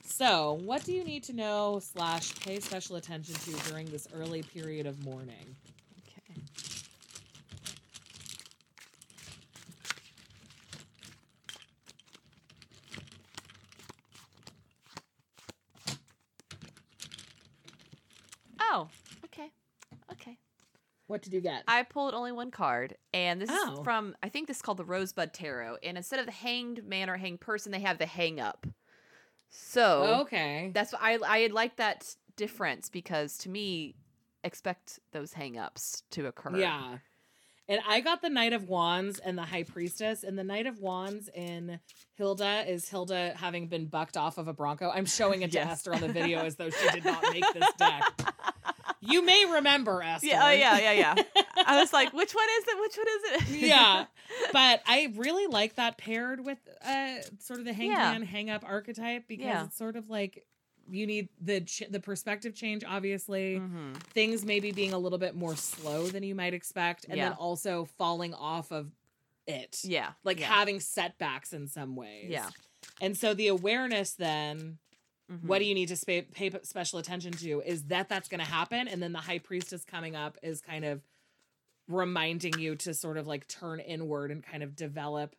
So, 0.06 0.54
what 0.54 0.86
do 0.86 0.94
you 0.94 1.04
need 1.04 1.24
to 1.26 1.34
know 1.34 1.80
slash 1.80 2.34
pay 2.40 2.62
special 2.62 2.96
attention 2.96 3.34
to 3.36 3.52
during 3.70 3.88
this 3.88 4.08
early 4.14 4.42
period 4.44 4.86
of 4.86 5.04
mourning? 5.04 5.58
Okay. 5.98 6.42
What 21.08 21.22
did 21.22 21.34
you 21.34 21.42
get? 21.42 21.64
I 21.68 21.84
pulled 21.84 22.14
only 22.14 22.32
one 22.32 22.50
card, 22.52 22.96
and 23.14 23.40
this 23.42 23.50
Oh. 23.52 23.74
is 23.74 23.80
from 23.84 24.16
I 24.24 24.30
think 24.30 24.48
this 24.48 24.58
is 24.58 24.62
called 24.62 24.78
the 24.78 24.86
Rosebud 24.86 25.34
Tarot. 25.34 25.78
And 25.84 25.98
instead 25.98 26.20
of 26.20 26.26
the 26.26 26.32
hanged 26.32 26.84
man 26.84 27.10
or 27.10 27.18
hanged 27.18 27.42
person, 27.42 27.72
they 27.72 27.82
have 27.82 27.98
the 28.00 28.06
hang 28.08 28.40
up. 28.40 28.66
So 29.50 30.22
okay. 30.22 30.72
that's 30.74 30.92
what 30.94 31.02
I 31.02 31.18
I 31.26 31.48
like 31.48 31.76
that 31.78 32.16
difference 32.36 32.90
because 32.90 33.38
to 33.40 33.50
me, 33.50 33.96
expect 34.44 35.00
those 35.12 35.34
hang 35.34 35.58
ups 35.58 36.04
to 36.12 36.26
occur. 36.28 36.58
Yeah. 36.58 36.98
And 37.68 37.80
I 37.88 38.00
got 38.02 38.22
the 38.22 38.30
Knight 38.30 38.54
of 38.54 38.70
Wands 38.70 39.18
and 39.18 39.36
the 39.36 39.42
High 39.44 39.64
Priestess. 39.64 40.24
And 40.24 40.38
the 40.38 40.44
Knight 40.44 40.68
of 40.68 40.80
Wands 40.82 41.30
in 41.34 41.80
Hilda 42.14 42.64
is 42.68 42.88
Hilda 42.90 43.34
having 43.38 43.68
been 43.70 43.88
bucked 43.88 44.18
off 44.18 44.38
of 44.38 44.48
a 44.48 44.54
Bronco. 44.54 44.92
I'm 44.92 45.08
showing 45.08 45.42
it 45.42 45.52
to 45.54 45.58
Yes. 45.60 45.72
Esther 45.72 45.96
on 45.96 46.02
the 46.02 46.10
video 46.10 46.42
as 46.42 46.58
though 46.58 46.70
she 46.70 46.90
did 46.90 47.04
not 47.06 47.24
make 47.34 47.44
this 47.54 47.68
deck. 47.78 48.04
You 49.08 49.26
may 49.26 49.46
remember 49.46 50.02
Esther. 50.02 50.28
Yeah, 50.28 50.48
oh 50.48 50.52
yeah, 50.52 50.80
yeah, 50.80 50.92
yeah. 51.16 51.24
I 51.66 51.80
was 51.80 51.92
like, 51.94 52.14
which 52.14 52.34
one 52.34 52.46
is 52.60 52.64
it? 52.68 52.82
Which 52.82 52.98
one 52.98 53.08
is 53.08 53.54
it? 53.64 53.68
yeah. 53.68 54.06
But 54.52 54.82
I 54.88 55.14
really 55.16 55.46
like 55.48 55.76
that 55.76 55.98
paired 55.98 56.44
with 56.44 56.58
uh 56.86 57.22
sort 57.40 57.60
of 57.60 57.66
the 57.66 57.74
Yeah. 57.74 58.12
hangman 58.12 58.24
hang 58.28 58.50
up 58.50 58.64
archetype 58.66 59.28
because 59.28 59.46
Yeah. 59.46 59.66
it's 59.66 59.78
sort 59.78 59.96
of 59.96 60.10
like 60.10 60.46
you 60.90 61.06
need 61.08 61.30
the 61.42 61.62
ch- 61.62 61.84
the 61.90 62.00
perspective 62.00 62.54
change 62.56 62.84
obviously. 62.88 63.58
hmm 63.58 63.94
things 64.14 64.44
maybe 64.46 64.72
being 64.72 64.94
a 64.94 64.98
little 64.98 65.18
bit 65.20 65.36
more 65.36 65.56
slow 65.56 66.08
than 66.08 66.24
you 66.24 66.36
might 66.36 66.54
expect 66.54 67.06
and 67.08 67.18
Yeah. 67.18 67.30
then 67.30 67.34
also 67.38 67.86
falling 67.98 68.34
off 68.34 68.72
of 68.72 68.92
it 69.48 69.80
Yeah. 69.84 70.12
like 70.24 70.40
yeah. 70.40 70.48
having 70.48 70.80
setbacks 70.80 71.54
in 71.54 71.68
some 71.68 71.96
ways 71.96 72.30
Yeah. 72.30 72.50
and 73.02 73.16
so 73.18 73.34
the 73.36 73.48
awareness 73.48 74.14
then 74.14 74.80
what 75.42 75.58
Mhm. 75.58 75.60
do 75.60 75.66
you 75.66 75.74
need 75.74 75.88
to 75.88 75.96
spa- 75.96 76.22
pay 76.34 76.50
p- 76.50 76.58
special 76.64 77.00
attention 77.00 77.32
to 77.34 77.62
is 77.66 77.86
that 77.86 78.10
that's 78.10 78.30
going 78.30 78.40
to 78.40 78.46
happen 78.46 78.88
and 78.88 79.02
then 79.02 79.12
the 79.12 79.20
high 79.20 79.40
priestess 79.40 79.84
coming 79.84 80.16
up 80.16 80.38
is 80.44 80.62
kind 80.62 80.86
of 80.86 81.02
reminding 81.88 82.58
you 82.60 82.76
to 82.76 82.94
sort 82.94 83.18
of 83.18 83.28
like 83.28 83.48
turn 83.48 83.80
inward 83.80 84.32
and 84.32 84.44
kind 84.44 84.64
of 84.64 84.76
develop 84.76 85.36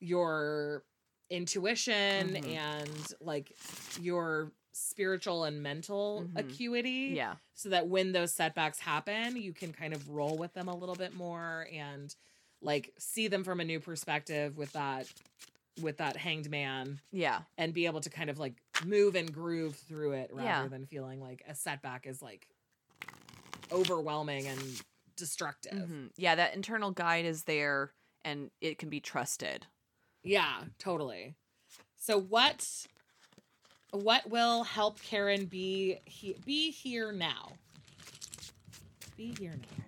your 0.00 0.84
intuition 1.30 2.34
Mhm. 2.34 2.46
and 2.56 3.06
like 3.20 3.52
your 4.00 4.52
spiritual 4.72 5.44
and 5.44 5.62
mental 5.62 6.24
Mhm. 6.28 6.38
acuity 6.38 7.12
Yeah. 7.16 7.36
so 7.54 7.70
that 7.70 7.88
when 7.88 8.12
those 8.12 8.34
setbacks 8.34 8.78
happen, 8.78 9.36
you 9.36 9.52
can 9.52 9.72
kind 9.72 9.94
of 9.94 10.08
roll 10.10 10.36
with 10.36 10.52
them 10.52 10.68
a 10.68 10.76
little 10.76 10.94
bit 10.96 11.14
more 11.14 11.66
and 11.72 12.14
like 12.60 12.92
see 12.98 13.28
them 13.28 13.42
from 13.44 13.60
a 13.60 13.64
new 13.64 13.80
perspective 13.80 14.56
with 14.56 14.72
that 14.72 15.10
with 15.82 15.98
that 15.98 16.16
hanged 16.16 16.48
man 16.48 17.00
Yeah. 17.12 17.42
and 17.58 17.74
be 17.74 17.84
able 17.84 18.00
to 18.00 18.08
kind 18.08 18.30
of 18.30 18.38
like 18.38 18.54
move 18.84 19.14
and 19.14 19.32
groove 19.32 19.76
through 19.76 20.12
it 20.12 20.30
rather 20.32 20.48
Yeah. 20.48 20.68
than 20.68 20.86
feeling 20.86 21.20
like 21.20 21.42
a 21.48 21.54
setback 21.54 22.06
is 22.06 22.20
like 22.22 22.46
overwhelming 23.72 24.46
and 24.46 24.82
destructive. 25.16 25.72
Mhm. 25.72 26.10
Yeah, 26.16 26.34
that 26.34 26.54
internal 26.54 26.90
guide 26.90 27.24
is 27.24 27.44
there 27.44 27.92
and 28.24 28.50
it 28.60 28.78
can 28.78 28.88
be 28.88 29.00
trusted. 29.00 29.66
Yeah, 30.22 30.64
totally. 30.78 31.36
So 31.96 32.18
what 32.18 32.86
what 33.92 34.28
will 34.28 34.64
help 34.64 35.00
Karen 35.00 35.46
be 35.46 36.00
he, 36.04 36.34
be 36.44 36.70
here 36.70 37.12
now? 37.12 37.52
Be 39.16 39.34
here 39.38 39.54
now. 39.54 39.84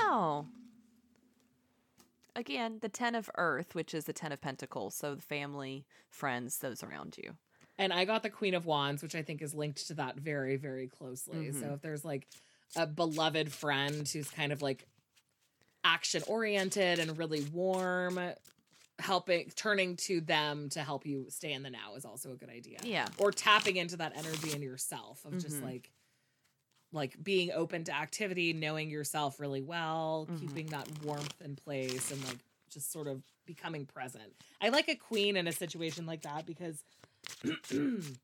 Oh. 0.00 0.46
Again, 2.40 2.78
the 2.80 2.88
10 2.88 3.14
of 3.14 3.28
earth, 3.36 3.74
which 3.74 3.92
is 3.92 4.04
the 4.06 4.14
10 4.14 4.32
of 4.32 4.40
pentacles, 4.40 4.94
so 4.94 5.14
the 5.14 5.20
family, 5.20 5.84
friends, 6.08 6.56
those 6.60 6.82
around 6.82 7.18
you. 7.22 7.36
And 7.76 7.92
I 7.92 8.06
got 8.06 8.22
the 8.22 8.30
Queen 8.30 8.54
of 8.54 8.64
Wands, 8.64 9.02
which 9.02 9.14
I 9.14 9.20
think 9.22 9.42
is 9.42 9.52
linked 9.54 9.86
to 9.88 9.94
that 9.94 10.16
very, 10.16 10.56
very 10.56 10.88
closely. 10.88 11.52
So 11.52 11.66
Mhm. 11.66 11.74
if 11.74 11.82
there's 11.82 12.02
like 12.02 12.26
a 12.76 12.86
beloved 12.86 13.52
friend 13.52 14.08
who's 14.08 14.30
kind 14.30 14.52
of 14.52 14.62
like 14.62 14.86
action 15.84 16.22
oriented 16.26 16.98
and 16.98 17.18
really 17.18 17.42
warm, 17.42 18.18
helping 18.98 19.50
turning 19.50 19.96
to 19.96 20.22
them 20.22 20.70
to 20.70 20.82
help 20.82 21.04
you 21.04 21.26
stay 21.28 21.52
in 21.52 21.62
the 21.62 21.70
now 21.70 21.94
is 21.94 22.06
also 22.06 22.32
a 22.32 22.36
good 22.36 22.50
idea. 22.50 22.78
Yeah. 22.82 23.06
Or 23.18 23.32
tapping 23.32 23.76
into 23.76 23.98
that 23.98 24.16
energy 24.16 24.52
in 24.54 24.62
yourself 24.62 25.26
of 25.26 25.38
just 25.38 25.56
Mhm. 25.58 25.64
like 25.64 25.90
like 26.92 27.22
being 27.22 27.50
open 27.52 27.84
to 27.84 27.94
activity, 27.94 28.52
knowing 28.52 28.90
yourself 28.90 29.38
really 29.40 29.62
well, 29.62 30.26
Mhm. 30.30 30.40
keeping 30.40 30.66
that 30.66 30.88
warmth 31.04 31.40
in 31.40 31.56
place 31.56 32.10
and 32.10 32.22
like 32.26 32.38
just 32.68 32.90
sort 32.92 33.06
of 33.06 33.22
becoming 33.46 33.86
present. 33.86 34.32
I 34.60 34.68
like 34.70 34.88
a 34.88 34.96
queen 34.96 35.36
in 35.36 35.46
a 35.46 35.52
situation 35.52 36.06
like 36.06 36.22
that 36.22 36.46
because 36.46 36.82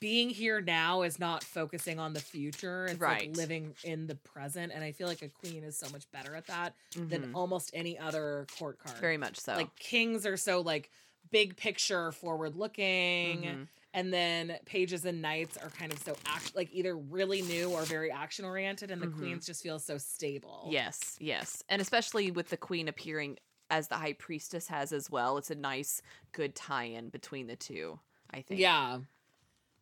being 0.00 0.30
here 0.30 0.60
now 0.60 1.02
is 1.02 1.18
not 1.18 1.42
focusing 1.42 1.98
on 1.98 2.12
the 2.12 2.20
future. 2.20 2.86
It's 2.86 3.00
Right. 3.00 3.28
like 3.28 3.36
living 3.36 3.74
in 3.82 4.06
the 4.06 4.14
present. 4.14 4.72
And 4.72 4.84
I 4.84 4.92
feel 4.92 5.08
like 5.08 5.22
a 5.22 5.28
queen 5.28 5.64
is 5.64 5.76
so 5.76 5.88
much 5.90 6.08
better 6.12 6.36
at 6.36 6.46
that 6.46 6.76
than 6.94 7.22
Mhm. 7.22 7.34
almost 7.34 7.70
any 7.74 7.98
other 7.98 8.46
court 8.58 8.78
card. 8.78 8.98
Very 9.00 9.16
much 9.16 9.38
so. 9.40 9.54
Like 9.56 9.74
kings 9.76 10.24
are 10.24 10.36
so 10.36 10.60
like 10.60 10.90
big 11.30 11.56
picture, 11.56 12.12
forward 12.12 12.54
looking. 12.54 13.42
Mhm. 13.42 13.68
And 13.94 14.12
then 14.12 14.58
pages 14.66 15.04
and 15.06 15.22
knights 15.22 15.56
are 15.56 15.70
kind 15.70 15.92
of 15.92 15.98
so 16.00 16.14
act 16.26 16.54
like 16.54 16.68
either 16.72 16.96
really 16.96 17.40
new 17.42 17.70
or 17.70 17.82
very 17.82 18.10
action 18.10 18.44
oriented, 18.44 18.90
and 18.90 19.00
the 19.00 19.06
Mhm. 19.06 19.16
queens 19.18 19.46
just 19.46 19.62
feel 19.62 19.78
so 19.78 19.96
stable. 19.98 20.68
Yes, 20.70 21.16
yes. 21.20 21.62
And 21.68 21.80
especially 21.80 22.30
with 22.30 22.50
the 22.50 22.56
queen 22.58 22.86
appearing 22.88 23.38
as 23.70 23.88
the 23.88 23.96
high 23.96 24.12
priestess 24.12 24.68
has 24.68 24.92
as 24.92 25.10
well, 25.10 25.38
it's 25.38 25.50
a 25.50 25.54
nice, 25.54 26.02
good 26.32 26.54
tie 26.54 26.84
in 26.84 27.08
between 27.08 27.46
the 27.46 27.56
two, 27.56 27.98
I 28.30 28.42
think. 28.42 28.60
Yeah. 28.60 29.00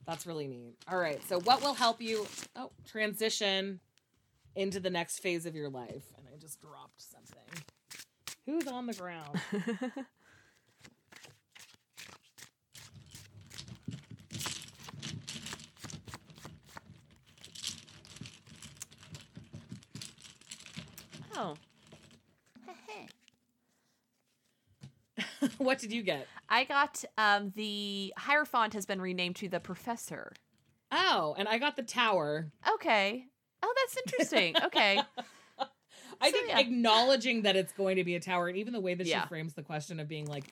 That's 0.07 0.25
really 0.25 0.47
neat. 0.47 0.77
All 0.89 0.99
right. 0.99 1.21
So 1.25 1.41
what 1.41 1.61
will 1.63 1.75
help 1.75 2.01
you 2.01 2.27
oh 2.55 2.71
transition 2.85 3.81
into 4.55 4.79
the 4.79 4.91
next 4.91 5.19
phase 5.19 5.47
of 5.47 5.57
your 5.57 5.69
life? 5.69 6.05
And 6.17 6.29
I 6.33 6.37
just 6.39 6.61
dropped 6.61 7.03
something. 7.03 7.65
Who's 8.45 8.69
on 8.69 8.87
the 8.87 8.95
ground? 8.95 9.41
oh. 21.37 21.55
what 25.59 25.79
did 25.79 25.93
you 25.93 26.03
get? 26.03 26.27
I 26.49 26.65
got 26.65 27.05
um 27.17 27.53
the 27.57 28.13
Hierophant 28.17 28.75
has 28.75 28.85
been 28.87 29.01
renamed 29.01 29.37
to 29.37 29.49
the 29.49 29.61
Professor. 29.61 30.33
Oh, 30.93 31.35
and 31.39 31.49
I 31.49 31.59
got 31.59 31.77
the 31.77 31.83
tower. 31.83 32.51
Okay. 32.75 33.25
Oh, 33.63 33.75
that's 33.77 33.97
interesting. 34.07 34.55
Okay. 34.67 35.01
I 36.21 36.31
So, 36.31 36.33
think 36.33 36.49
yeah. 36.49 36.59
acknowledging 36.61 37.43
that 37.43 37.57
it's 37.57 37.73
going 37.73 37.97
to 37.97 38.05
be 38.05 38.15
a 38.15 38.21
tower, 38.21 38.49
and 38.49 38.57
even 38.57 38.73
the 38.73 38.81
way 38.81 38.95
that 38.95 39.07
Yeah. 39.07 39.23
she 39.23 39.29
frames 39.29 39.55
the 39.55 39.63
question 39.63 40.01
of 40.01 40.09
being 40.09 40.27
like, 40.27 40.45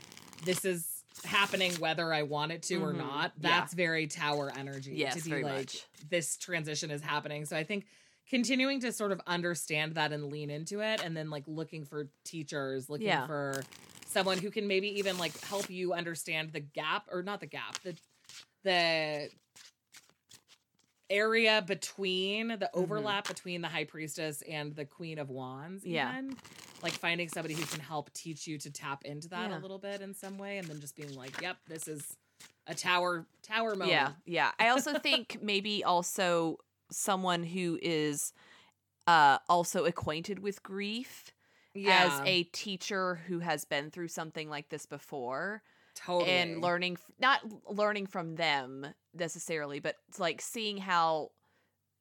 "This 0.44 0.64
is 0.64 1.04
happening 1.24 1.72
whether 1.76 2.12
I 2.12 2.22
want 2.22 2.52
it 2.52 2.62
to 2.64 2.76
or 2.82 2.92
Mhm. 2.92 2.98
not," 2.98 3.32
Yeah. 3.40 3.48
that's 3.60 3.72
very 3.74 4.06
tower 4.06 4.52
energy. 4.54 4.94
Yes, 4.96 5.14
to 5.16 5.22
be 5.24 5.30
very 5.30 5.44
like, 5.44 5.54
much. 5.56 5.86
this 6.10 6.36
transition 6.36 6.90
is 6.90 7.00
happening. 7.02 7.44
So 7.46 7.56
I 7.56 7.64
think 7.64 7.86
continuing 8.28 8.80
to 8.80 8.92
sort 8.92 9.12
of 9.12 9.20
understand 9.26 9.94
that 9.94 10.12
and 10.12 10.24
lean 10.30 10.50
into 10.50 10.80
it, 10.80 11.02
and 11.04 11.16
then 11.16 11.30
like 11.30 11.44
looking 11.46 11.84
for 11.84 12.08
teachers, 12.24 12.88
looking 12.88 13.06
Yeah. 13.08 13.26
for 13.26 13.62
someone 14.06 14.38
who 14.38 14.50
can 14.50 14.66
maybe 14.66 14.98
even 14.98 15.18
like 15.18 15.38
help 15.40 15.68
you 15.70 15.92
understand 15.92 16.52
the 16.52 16.60
gap 16.60 17.06
or 17.10 17.22
not 17.22 17.40
the 17.40 17.46
gap, 17.46 17.78
the 17.82 17.94
the 18.62 19.28
area 21.10 21.62
between 21.66 22.48
the 22.48 22.56
mm-hmm. 22.56 22.78
overlap 22.78 23.28
between 23.28 23.60
the 23.60 23.68
high 23.68 23.84
priestess 23.84 24.42
and 24.48 24.74
the 24.74 24.84
queen 24.84 25.18
of 25.18 25.28
wands 25.28 25.84
Yeah. 25.84 26.20
like 26.82 26.92
finding 26.92 27.28
somebody 27.28 27.54
who 27.54 27.64
can 27.66 27.80
help 27.80 28.12
teach 28.14 28.46
you 28.46 28.56
to 28.58 28.70
tap 28.70 29.04
into 29.04 29.28
that 29.28 29.50
Yeah. 29.50 29.58
a 29.58 29.60
little 29.60 29.78
bit 29.78 30.00
in 30.00 30.14
some 30.14 30.38
way 30.38 30.58
and 30.58 30.66
then 30.66 30.80
just 30.80 30.96
being 30.96 31.14
like 31.14 31.40
yep 31.42 31.58
this 31.68 31.88
is 31.88 32.16
a 32.66 32.74
tower 32.74 33.26
tower 33.42 33.70
moment 33.74 33.90
Yeah, 33.90 34.12
yeah. 34.24 34.50
I 34.58 34.68
also 34.68 34.98
think 34.98 35.38
maybe 35.42 35.84
also 35.84 36.58
someone 36.96 37.42
who 37.42 37.78
is 37.82 38.32
uh 39.06 39.38
also 39.48 39.84
acquainted 39.84 40.38
with 40.38 40.62
grief 40.62 41.32
as 41.88 42.20
a 42.24 42.44
teacher 42.44 43.16
who 43.26 43.40
has 43.40 43.64
been 43.64 43.90
through 43.90 44.06
something 44.06 44.48
like 44.48 44.68
this 44.68 44.86
before 44.86 45.62
totally. 45.96 46.30
and 46.30 46.62
learning 46.62 46.96
not 47.18 47.40
learning 47.68 48.06
from 48.06 48.36
them 48.36 48.86
necessarily 49.12 49.80
but 49.80 49.96
it's 50.08 50.20
like 50.20 50.40
seeing 50.40 50.76
how 50.76 51.30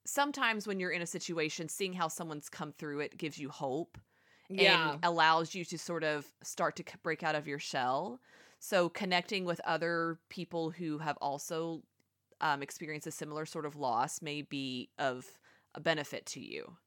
sometimes 0.06 0.68
when 0.68 0.80
you're 0.80 0.92
in 0.92 1.02
a 1.02 1.08
situation 1.08 1.68
seeing 1.68 1.94
how 1.94 2.08
someone's 2.08 2.50
come 2.50 2.72
through 2.72 3.00
it 3.00 3.18
gives 3.18 3.40
you 3.40 3.50
hope 3.50 3.98
yeah. 4.50 4.92
and 4.92 5.00
allows 5.04 5.56
you 5.56 5.66
to 5.66 5.78
sort 5.78 6.04
of 6.04 6.26
start 6.44 6.76
to 6.78 6.84
break 7.02 7.24
out 7.24 7.36
of 7.36 7.48
your 7.48 7.60
shell. 7.60 8.20
So 8.60 8.90
connecting 8.90 9.46
with 9.46 9.60
other 9.66 10.20
people 10.30 10.70
who 10.72 10.98
have 11.00 11.18
also 11.22 11.84
um, 12.44 12.62
experienced 12.62 13.08
a 13.08 13.12
similar 13.12 13.46
sort 13.46 13.66
of 13.66 13.76
loss 13.76 14.22
may 14.22 14.42
be 14.44 14.90
of 15.00 15.26
a 15.74 15.80
benefit 15.80 16.26
to 16.28 16.40
you. 16.40 16.78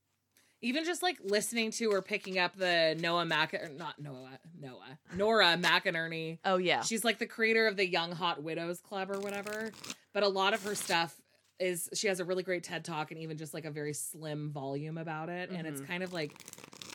even 0.61 0.85
just 0.85 1.03
like 1.03 1.17
listening 1.25 1.71
to 1.71 1.87
or 1.87 2.03
picking 2.03 2.39
up 2.39 2.57
the 2.57 2.97
Noah 3.01 3.25
Mac 3.25 3.55
not 3.77 3.99
Noah 3.99 4.39
Noah 4.59 4.99
Nora 5.15 5.57
McInerny. 5.57 6.39
Oh 6.45 6.59
yeah, 6.59 6.83
she's 6.83 7.05
like 7.05 7.19
the 7.19 7.27
creator 7.27 7.67
of 7.67 7.77
the 7.77 7.87
Young 7.87 8.13
Hot 8.13 8.43
Widows 8.43 8.81
Club 8.81 9.11
or 9.11 9.19
whatever. 9.19 9.73
But 10.13 10.23
a 10.23 10.29
lot 10.29 10.55
of 10.55 10.63
her 10.63 10.75
stuff 10.75 11.15
is 11.59 11.89
she 11.95 12.09
has 12.09 12.21
a 12.21 12.25
really 12.25 12.43
great 12.43 12.63
TED 12.63 12.85
talk 12.85 13.11
and 13.11 13.21
even 13.21 13.39
just 13.39 13.55
like 13.55 13.65
a 13.65 13.71
very 13.71 13.95
slim 13.95 14.51
volume 14.51 14.99
about 14.99 15.31
it, 15.31 15.49
mm-hmm. 15.49 15.59
and 15.59 15.67
it's 15.67 15.81
mm-hmm. 15.81 15.91
kind 15.91 16.03
of 16.03 16.13
like 16.13 16.35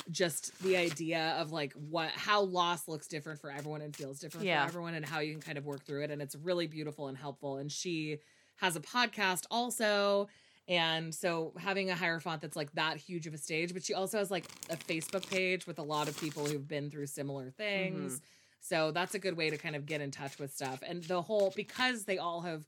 just 0.10 0.58
the 0.64 0.78
idea 0.78 1.36
of 1.40 1.52
like 1.52 1.74
what 1.74 2.10
how 2.12 2.42
loss 2.42 2.88
looks 2.88 3.08
different 3.08 3.40
for 3.40 3.52
everyone 3.52 3.82
and 3.82 3.96
feels 3.96 4.20
different 4.20 4.46
yeah. 4.46 4.62
for 4.62 4.70
everyone 4.70 4.94
and 4.94 5.06
how 5.06 5.20
you 5.20 5.32
can 5.32 5.42
kind 5.42 5.58
of 5.58 5.66
work 5.66 5.86
through 5.86 6.04
it 6.04 6.12
and 6.12 6.22
it's 6.22 6.36
really 6.36 6.68
beautiful 6.68 7.08
and 7.08 7.18
helpful 7.18 7.58
and 7.58 7.72
she 7.72 8.18
has 8.62 8.76
a 8.76 8.80
podcast 8.80 9.46
also 9.52 10.28
and 10.68 11.14
so 11.14 11.52
having 11.58 11.90
a 11.90 11.96
hierophant 11.96 12.42
that's 12.42 12.56
like 12.56 12.72
that 12.74 12.98
huge 12.98 13.28
of 13.28 13.34
a 13.34 13.38
stage 13.38 13.74
but 13.74 13.84
she 13.84 13.94
also 13.94 14.18
has 14.18 14.32
like 14.32 14.46
a 14.70 14.78
facebook 14.78 15.30
page 15.30 15.68
with 15.68 15.80
a 15.80 15.84
lot 15.84 16.08
of 16.08 16.20
people 16.20 16.46
who've 16.46 16.68
been 16.68 16.90
through 16.90 17.06
similar 17.06 17.50
things 17.52 18.14
mm-hmm. 18.14 18.24
so 18.62 18.92
that's 18.92 19.14
a 19.14 19.20
good 19.20 19.36
way 19.36 19.50
to 19.50 19.58
kind 19.58 19.76
of 19.76 19.86
get 19.86 20.00
in 20.00 20.12
touch 20.12 20.40
with 20.40 20.54
stuff 20.54 20.82
and 20.88 21.04
the 21.06 21.22
whole 21.22 21.52
because 21.56 22.06
they 22.06 22.18
all 22.18 22.42
have 22.42 22.66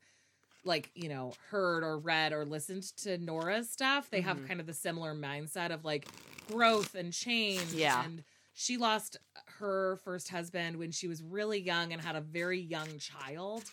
like 0.65 0.89
you 0.95 1.09
know 1.09 1.33
heard 1.49 1.83
or 1.83 1.97
read 1.97 2.33
or 2.33 2.45
listened 2.45 2.83
to 2.97 3.17
nora's 3.17 3.69
stuff 3.69 4.09
they 4.09 4.19
mm-hmm. 4.19 4.27
have 4.27 4.47
kind 4.47 4.59
of 4.59 4.65
the 4.65 4.73
similar 4.73 5.13
mindset 5.13 5.71
of 5.71 5.85
like 5.85 6.07
growth 6.51 6.95
and 6.95 7.13
change. 7.13 7.73
Yeah. 7.73 8.03
And 8.03 8.23
she 8.53 8.77
lost 8.77 9.17
her 9.59 9.97
first 10.03 10.29
husband 10.29 10.77
when 10.77 10.91
she 10.91 11.07
was 11.07 11.23
really 11.23 11.59
young 11.59 11.93
and 11.93 12.01
had 12.01 12.15
a 12.15 12.21
very 12.21 12.59
young 12.59 12.97
child 12.99 13.63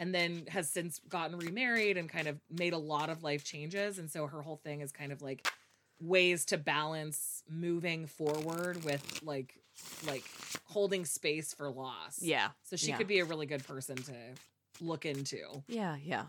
and 0.00 0.12
then 0.12 0.42
has 0.48 0.68
since 0.68 1.00
gotten 1.08 1.38
remarried 1.38 1.96
and 1.96 2.08
kind 2.08 2.26
of 2.26 2.40
made 2.50 2.72
a 2.72 2.78
lot 2.78 3.08
of 3.08 3.22
life 3.22 3.44
changes 3.44 3.98
and 3.98 4.10
so 4.10 4.26
her 4.26 4.42
whole 4.42 4.56
thing 4.56 4.80
is 4.80 4.90
kind 4.90 5.12
of 5.12 5.22
like 5.22 5.46
ways 6.00 6.44
to 6.46 6.58
balance 6.58 7.44
moving 7.48 8.06
forward 8.06 8.82
with 8.84 9.20
like 9.22 9.54
like 10.06 10.24
holding 10.64 11.04
space 11.04 11.54
for 11.54 11.70
loss. 11.70 12.18
Yeah. 12.20 12.48
So 12.64 12.76
she 12.76 12.88
yeah. 12.88 12.96
could 12.96 13.06
be 13.06 13.20
a 13.20 13.24
really 13.24 13.46
good 13.46 13.66
person 13.66 13.96
to 13.96 14.14
look 14.80 15.06
into. 15.06 15.38
Yeah, 15.68 15.96
yeah. 16.02 16.24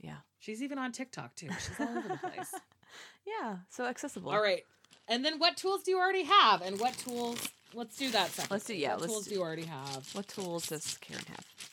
Yeah. 0.00 0.16
She's 0.38 0.62
even 0.62 0.78
on 0.78 0.92
TikTok 0.92 1.34
too. 1.34 1.48
She's 1.48 1.80
all 1.80 1.98
over 1.98 2.08
the 2.08 2.16
place. 2.18 2.52
yeah, 3.26 3.56
so 3.70 3.84
accessible. 3.86 4.30
All 4.30 4.42
right. 4.42 4.62
And 5.08 5.24
then 5.24 5.38
what 5.38 5.56
tools 5.56 5.82
do 5.82 5.90
you 5.90 5.98
already 5.98 6.24
have? 6.24 6.62
And 6.62 6.78
what 6.78 6.96
tools? 6.98 7.48
Let's 7.74 7.96
do 7.96 8.10
that 8.10 8.30
separately. 8.30 8.54
Let's 8.54 8.66
do 8.66 8.74
yeah. 8.74 8.92
What 8.92 9.00
let's 9.02 9.12
tools 9.12 9.26
do 9.26 9.34
you 9.34 9.42
already 9.42 9.64
have? 9.64 10.08
What 10.14 10.28
tools 10.28 10.66
does 10.66 10.96
Karen 10.98 11.24
have? 11.28 11.70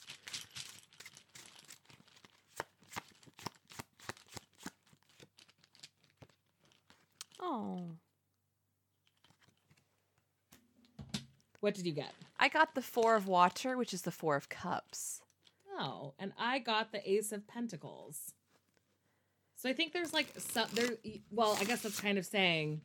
Oh. 7.51 7.97
What 11.59 11.75
did 11.75 11.85
you 11.85 11.91
get? 11.91 12.13
I 12.39 12.47
got 12.47 12.75
the 12.75 12.81
Four 12.81 13.15
of 13.15 13.27
Water, 13.27 13.77
which 13.77 13.93
is 13.93 14.03
the 14.03 14.11
Four 14.11 14.35
of 14.37 14.47
Cups. 14.47 15.21
Oh, 15.77 16.13
and 16.17 16.31
I 16.39 16.59
got 16.59 16.91
the 16.91 17.09
Ace 17.09 17.31
of 17.31 17.45
Pentacles. 17.47 18.33
So 19.57 19.69
I 19.69 19.73
think 19.73 19.93
there's 19.93 20.13
like 20.13 20.27
some 20.37 20.67
there. 20.73 20.89
Well, 21.29 21.57
I 21.59 21.65
guess 21.65 21.81
that's 21.81 21.99
kind 21.99 22.17
of 22.17 22.25
saying 22.25 22.81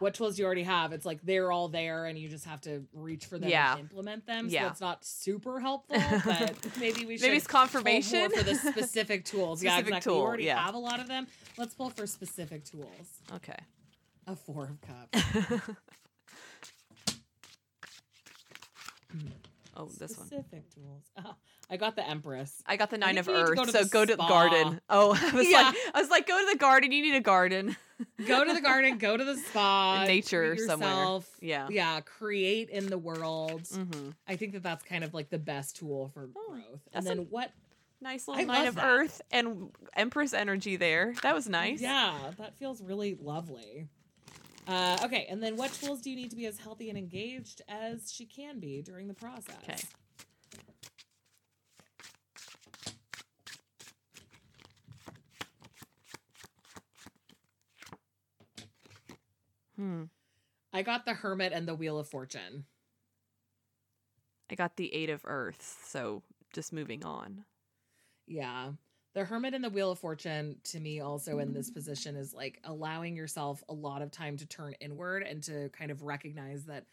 what 0.00 0.14
tools 0.14 0.38
you 0.38 0.44
already 0.44 0.64
have. 0.64 0.92
It's 0.92 1.06
like 1.06 1.20
they're 1.22 1.52
all 1.52 1.68
there, 1.68 2.06
and 2.06 2.18
you 2.18 2.28
just 2.28 2.46
have 2.46 2.60
to 2.62 2.84
reach 2.92 3.26
for 3.26 3.38
them 3.38 3.48
yeah. 3.48 3.72
and 3.72 3.80
implement 3.82 4.26
them. 4.26 4.50
So 4.50 4.66
it's 4.66 4.80
not 4.80 5.04
super 5.04 5.60
helpful, 5.60 5.96
but 6.24 6.56
maybe 6.80 7.06
we 7.06 7.16
should 7.16 7.26
maybe 7.26 7.36
it's 7.36 7.46
confirmation 7.46 8.30
for 8.30 8.42
the 8.42 8.56
specific 8.56 9.24
tools. 9.24 9.60
specific 9.60 9.64
yeah, 9.64 9.78
exactly. 9.78 10.10
Tool, 10.10 10.18
you 10.18 10.26
already 10.26 10.44
yeah. 10.44 10.64
have 10.64 10.74
a 10.74 10.78
lot 10.78 10.98
of 10.98 11.06
them. 11.06 11.28
Let's 11.56 11.74
pull 11.74 11.90
for 11.90 12.06
specific 12.08 12.64
tools. 12.64 13.20
Okay. 13.36 13.58
A 14.30 14.36
four 14.36 14.62
of 14.62 14.80
cups. 14.80 15.10
oh, 19.76 19.86
this 19.98 20.16
one. 20.16 20.26
Specific 20.28 20.72
tools. 20.72 21.02
Oh, 21.18 21.34
I 21.68 21.76
got 21.76 21.96
the 21.96 22.08
Empress. 22.08 22.62
I 22.64 22.76
got 22.76 22.90
the 22.90 22.98
Nine 22.98 23.18
of 23.18 23.28
Earth. 23.28 23.56
Go 23.56 23.64
so 23.64 23.84
go 23.86 24.04
to 24.04 24.14
the 24.14 24.24
garden. 24.28 24.80
Oh, 24.88 25.18
I 25.20 25.34
was 25.34 25.50
yeah. 25.50 25.62
like, 25.62 25.74
I 25.94 26.00
was 26.00 26.10
like, 26.10 26.28
go 26.28 26.38
to 26.38 26.46
the 26.52 26.58
garden. 26.58 26.92
You 26.92 27.02
need 27.02 27.16
a 27.16 27.20
garden. 27.20 27.76
go 28.28 28.44
to 28.44 28.54
the 28.54 28.60
garden. 28.60 28.98
Go 28.98 29.16
to 29.16 29.24
the 29.24 29.36
spa. 29.36 30.04
Nature 30.04 30.56
somewhere. 30.58 31.18
Yeah, 31.40 31.66
yeah. 31.68 32.00
Create 32.00 32.70
in 32.70 32.86
the 32.86 32.98
world. 32.98 33.62
Mm-hmm. 33.64 34.10
I 34.28 34.36
think 34.36 34.52
that 34.52 34.62
that's 34.62 34.84
kind 34.84 35.02
of 35.02 35.12
like 35.12 35.30
the 35.30 35.40
best 35.40 35.74
tool 35.74 36.12
for 36.14 36.28
oh, 36.36 36.52
growth. 36.52 36.82
And 36.92 37.04
then 37.04 37.26
what? 37.30 37.50
Nice 38.00 38.28
little 38.28 38.42
I 38.42 38.46
Nine 38.46 38.68
of 38.68 38.76
that. 38.76 38.84
Earth 38.84 39.22
and 39.32 39.70
Empress 39.96 40.34
energy 40.34 40.76
there. 40.76 41.14
That 41.24 41.34
was 41.34 41.48
nice. 41.48 41.80
Yeah, 41.80 42.14
that 42.38 42.56
feels 42.56 42.80
really 42.80 43.18
lovely. 43.20 43.88
Uh, 44.70 44.96
okay, 45.02 45.26
and 45.28 45.42
then 45.42 45.56
what 45.56 45.72
tools 45.72 46.00
do 46.00 46.10
you 46.10 46.16
need 46.16 46.30
to 46.30 46.36
be 46.36 46.46
as 46.46 46.56
healthy 46.56 46.90
and 46.90 46.96
engaged 46.96 47.60
as 47.68 48.12
she 48.12 48.24
can 48.24 48.60
be 48.60 48.80
during 48.80 49.08
the 49.08 49.14
process? 49.14 49.56
Okay. 49.64 49.76
Hmm. 59.74 60.04
I 60.72 60.82
got 60.82 61.04
the 61.04 61.14
Hermit 61.14 61.52
and 61.52 61.66
the 61.66 61.74
Wheel 61.74 61.98
of 61.98 62.06
Fortune. 62.06 62.64
I 64.48 64.54
got 64.54 64.76
the 64.76 64.94
Eight 64.94 65.10
of 65.10 65.22
Earth, 65.24 65.80
so 65.84 66.22
just 66.52 66.72
moving 66.72 67.04
on. 67.04 67.44
Yeah. 68.28 68.70
The 69.12 69.24
Hermit 69.24 69.54
and 69.54 69.64
the 69.64 69.70
Wheel 69.70 69.90
of 69.90 69.98
Fortune 69.98 70.56
to 70.64 70.80
me 70.80 71.00
also 71.00 71.38
in 71.38 71.52
this 71.52 71.70
position 71.70 72.14
is 72.14 72.32
like 72.32 72.60
allowing 72.64 73.16
yourself 73.16 73.62
a 73.68 73.72
lot 73.72 74.02
of 74.02 74.10
time 74.10 74.36
to 74.36 74.46
turn 74.46 74.74
inward 74.80 75.24
and 75.24 75.42
to 75.44 75.68
kind 75.70 75.90
of 75.90 76.02
recognize 76.02 76.66
that 76.66 76.84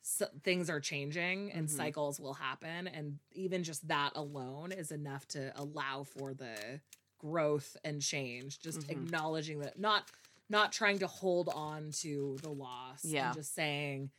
so 0.00 0.26
things 0.42 0.68
are 0.68 0.80
changing 0.80 1.52
and 1.52 1.66
mm-hmm. 1.66 1.76
cycles 1.76 2.20
will 2.20 2.34
happen 2.34 2.86
and 2.88 3.18
even 3.32 3.62
just 3.62 3.88
that 3.88 4.10
alone 4.14 4.72
is 4.72 4.90
enough 4.90 5.26
to 5.28 5.52
allow 5.56 6.04
for 6.04 6.34
the 6.34 6.80
growth 7.18 7.76
and 7.84 8.02
change 8.02 8.60
just 8.60 8.80
mm-hmm. 8.80 8.90
acknowledging 8.90 9.60
that 9.60 9.78
not 9.78 10.10
not 10.48 10.72
trying 10.72 10.98
to 10.98 11.06
hold 11.06 11.48
on 11.48 11.90
to 11.90 12.38
the 12.42 12.50
loss. 12.50 13.04
Yeah. 13.04 13.26
And 13.26 13.36
just 13.36 13.54
saying, 13.54 14.10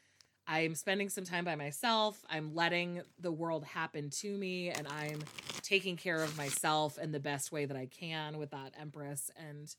I'm 0.48 0.76
spending 0.76 1.10
some 1.10 1.24
time 1.24 1.44
by 1.44 1.56
myself. 1.56 2.24
I'm 2.30 2.54
letting 2.54 3.02
the 3.20 3.32
world 3.32 3.64
happen 3.64 4.10
to 4.12 4.38
me, 4.38 4.70
and 4.70 4.88
I'm 4.88 5.20
taking 5.64 5.98
care 5.98 6.22
of 6.22 6.38
myself 6.38 7.00
in 7.00 7.12
the 7.12 7.20
best 7.20 7.52
way 7.52 7.66
that 7.66 7.76
I 7.76 7.88
can 7.88 8.38
with 8.38 8.52
that 8.52 8.74
Empress. 8.80 9.32
And 9.38 9.74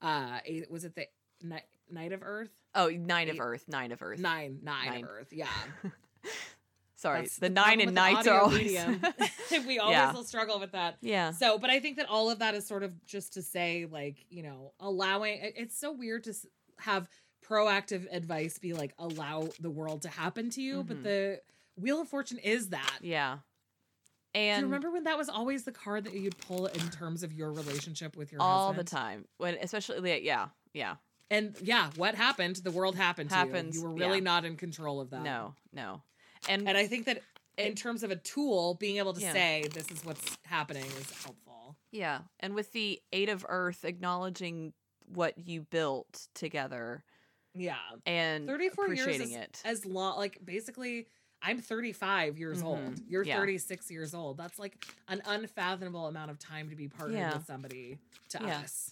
uh, 0.00 0.38
was 0.70 0.84
it 0.84 0.94
the 0.94 1.06
night, 1.42 1.64
night 1.90 2.12
of 2.12 2.22
Earth? 2.22 2.50
Oh, 2.74 2.88
nine 2.88 3.28
Eight, 3.28 3.34
of 3.34 3.40
Earth, 3.40 3.64
nine 3.68 3.90
of 3.90 4.02
Earth, 4.02 4.20
nine, 4.20 4.60
nine, 4.62 4.86
nine. 4.86 5.04
of 5.04 5.10
Earth. 5.10 5.32
Yeah. 5.32 5.48
Sorry, 6.96 7.22
That's 7.22 7.34
the, 7.34 7.48
the 7.48 7.50
nine 7.50 7.80
and 7.80 7.94
nights 7.94 8.26
are 8.26 8.40
always. 8.40 8.72
we 9.66 9.78
always 9.78 9.96
yeah. 9.96 10.12
will 10.12 10.24
struggle 10.24 10.58
with 10.58 10.72
that. 10.72 10.96
Yeah. 11.02 11.30
So, 11.32 11.58
but 11.58 11.68
I 11.68 11.78
think 11.78 11.98
that 11.98 12.08
all 12.08 12.30
of 12.30 12.38
that 12.38 12.54
is 12.54 12.66
sort 12.66 12.82
of 12.82 13.04
just 13.04 13.34
to 13.34 13.42
say, 13.42 13.86
like, 13.90 14.24
you 14.30 14.42
know, 14.42 14.72
allowing. 14.80 15.38
It's 15.42 15.78
so 15.78 15.92
weird 15.92 16.24
to 16.24 16.34
have 16.78 17.08
proactive 17.48 18.06
advice 18.12 18.58
be 18.58 18.72
like, 18.72 18.94
allow 18.98 19.48
the 19.60 19.70
world 19.70 20.02
to 20.02 20.08
happen 20.08 20.50
to 20.50 20.62
you, 20.62 20.78
mm-hmm. 20.78 20.88
but 20.88 21.02
the 21.02 21.40
Wheel 21.76 22.00
of 22.00 22.08
Fortune 22.08 22.38
is 22.38 22.70
that. 22.70 22.98
Yeah. 23.02 23.38
And 24.34 24.56
Do 24.56 24.60
you 24.60 24.66
remember 24.66 24.90
when 24.90 25.04
that 25.04 25.16
was 25.16 25.28
always 25.28 25.64
the 25.64 25.72
card 25.72 26.04
that 26.04 26.12
you'd 26.12 26.36
pull 26.38 26.66
in 26.66 26.88
terms 26.90 27.22
of 27.22 27.32
your 27.32 27.52
relationship 27.52 28.16
with 28.16 28.32
your 28.32 28.42
all 28.42 28.68
husband? 28.68 28.86
the 28.86 28.90
time? 28.90 29.24
When 29.38 29.56
especially 29.62 30.24
yeah, 30.24 30.48
yeah. 30.74 30.96
And 31.30 31.56
yeah, 31.62 31.90
what 31.96 32.14
happened? 32.14 32.56
The 32.56 32.70
world 32.70 32.94
happened 32.94 33.32
Happens, 33.32 33.74
to 33.74 33.80
you. 33.80 33.82
You 33.82 33.88
were 33.88 33.94
really 33.94 34.18
yeah. 34.18 34.24
not 34.24 34.44
in 34.44 34.56
control 34.56 35.00
of 35.00 35.10
that. 35.10 35.22
No, 35.22 35.54
no. 35.72 36.02
And 36.48 36.68
and 36.68 36.76
I 36.76 36.86
think 36.86 37.06
that 37.06 37.22
in 37.56 37.74
terms 37.74 38.02
of 38.02 38.10
a 38.10 38.16
tool, 38.16 38.74
being 38.74 38.98
able 38.98 39.14
to 39.14 39.20
yeah. 39.20 39.32
say 39.32 39.64
this 39.72 39.90
is 39.90 40.04
what's 40.04 40.36
happening 40.44 40.84
is 40.84 41.10
helpful. 41.22 41.76
Yeah. 41.90 42.20
And 42.40 42.54
with 42.54 42.72
the 42.72 43.00
eight 43.12 43.30
of 43.30 43.44
earth 43.48 43.84
acknowledging 43.84 44.74
what 45.06 45.38
you 45.38 45.62
built 45.62 46.28
together. 46.34 47.04
Yeah. 47.56 47.76
And 48.04 48.46
34 48.46 48.94
years 48.94 49.20
is, 49.20 49.32
it. 49.32 49.62
as 49.64 49.86
long 49.86 50.18
like 50.18 50.38
basically 50.44 51.06
I'm 51.42 51.58
35 51.58 52.38
years 52.38 52.58
mm-hmm. 52.58 52.66
old. 52.66 53.00
You're 53.08 53.22
yeah. 53.22 53.36
36 53.36 53.90
years 53.90 54.14
old. 54.14 54.38
That's 54.38 54.58
like 54.58 54.84
an 55.08 55.22
unfathomable 55.26 56.06
amount 56.06 56.30
of 56.30 56.38
time 56.38 56.70
to 56.70 56.76
be 56.76 56.88
partnered 56.88 57.18
yeah. 57.18 57.34
with 57.34 57.46
somebody 57.46 57.98
to 58.30 58.40
yeah. 58.42 58.58
us. 58.58 58.90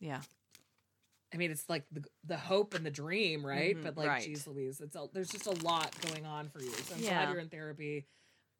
Yeah. 0.00 0.20
I 1.32 1.36
mean, 1.36 1.50
it's 1.50 1.68
like 1.68 1.84
the 1.90 2.04
the 2.24 2.36
hope 2.36 2.74
and 2.74 2.86
the 2.86 2.90
dream, 2.90 3.44
right? 3.44 3.74
Mm-hmm, 3.74 3.84
but 3.84 3.96
like, 3.96 4.08
right. 4.08 4.22
geez, 4.22 4.46
Louise, 4.46 4.80
it's 4.80 4.94
a, 4.94 5.06
there's 5.12 5.30
just 5.30 5.46
a 5.46 5.64
lot 5.64 5.92
going 6.08 6.24
on 6.24 6.48
for 6.48 6.60
you. 6.60 6.70
So 6.70 6.94
I'm 6.94 7.00
glad 7.00 7.30
you're 7.30 7.40
in 7.40 7.48
therapy, 7.48 8.06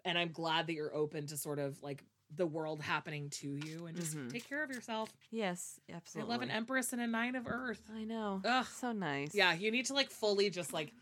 and 0.05 0.19
I'm 0.19 0.33
glad 0.33 0.67
that 0.67 0.75
you're 0.75 0.95
open 0.95 1.29
to 1.29 1.37
sort 1.37 1.61
of 1.61 1.81
like 1.83 2.03
the 2.37 2.47
world 2.47 2.81
happening 2.81 3.31
to 3.31 3.49
you, 3.49 3.87
and 3.87 3.97
just 3.97 4.17
mm-hmm. 4.17 4.29
take 4.29 4.49
care 4.49 4.63
of 4.63 4.71
yourself. 4.71 5.11
Yes, 5.31 5.81
absolutely. 5.93 6.31
I 6.31 6.35
love 6.35 6.43
an 6.43 6.51
Empress 6.51 6.93
and 6.93 7.03
a 7.03 7.07
Nine 7.07 7.37
of 7.37 7.47
Earth. 7.47 7.83
I 7.95 8.05
know. 8.05 8.41
Ugh, 8.45 8.67
so 8.67 8.93
nice. 8.93 9.35
Yeah, 9.35 9.55
you 9.55 9.71
need 9.71 9.87
to 9.87 9.95
like 9.95 10.11
fully 10.11 10.51
just 10.51 10.73
like 10.73 10.93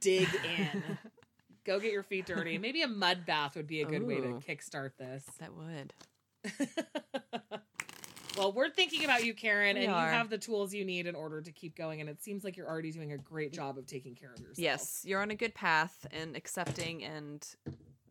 dig 0.00 0.28
in. 0.58 0.82
Go 1.64 1.78
get 1.78 1.92
your 1.92 2.02
feet 2.02 2.26
dirty. 2.26 2.58
Maybe 2.58 2.82
a 2.82 2.88
mud 2.88 3.24
bath 3.24 3.56
would 3.56 3.68
be 3.68 3.82
a 3.82 3.86
good 3.86 4.02
Ooh, 4.02 4.06
way 4.06 4.20
to 4.20 4.28
kickstart 4.46 4.96
this. 4.98 5.24
That 5.38 5.50
would. 5.54 5.92
Well, 8.36 8.52
we're 8.52 8.70
thinking 8.70 9.04
about 9.04 9.24
you, 9.24 9.34
Karen, 9.34 9.76
We 9.76 9.84
and 9.84 9.92
are. 9.92 10.06
you 10.06 10.12
have 10.12 10.30
the 10.30 10.38
tools 10.38 10.72
you 10.72 10.84
need 10.84 11.06
in 11.06 11.14
order 11.14 11.42
to 11.42 11.52
keep 11.52 11.76
going. 11.76 12.00
And 12.00 12.08
it 12.08 12.22
seems 12.22 12.44
like 12.44 12.56
you're 12.56 12.68
already 12.68 12.90
doing 12.90 13.12
a 13.12 13.18
great 13.18 13.52
job 13.52 13.76
of 13.76 13.86
taking 13.86 14.14
care 14.14 14.32
of 14.32 14.40
yourself. 14.40 14.58
Yes, 14.58 15.02
you're 15.04 15.20
on 15.20 15.30
a 15.30 15.34
good 15.34 15.54
path, 15.54 16.06
and 16.10 16.36
accepting 16.36 17.04
and 17.04 17.46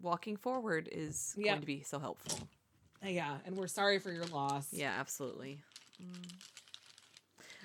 walking 0.01 0.37
forward 0.37 0.89
is 0.91 1.33
Yeah. 1.37 1.51
going 1.51 1.61
to 1.61 1.65
be 1.67 1.81
so 1.83 1.99
helpful. 1.99 2.47
Yeah, 3.03 3.37
and 3.45 3.57
we're 3.57 3.67
sorry 3.67 3.97
for 3.99 4.11
your 4.11 4.25
loss. 4.25 4.67
Yeah, 4.71 4.93
absolutely. 4.99 5.59
Mm. 6.01 6.31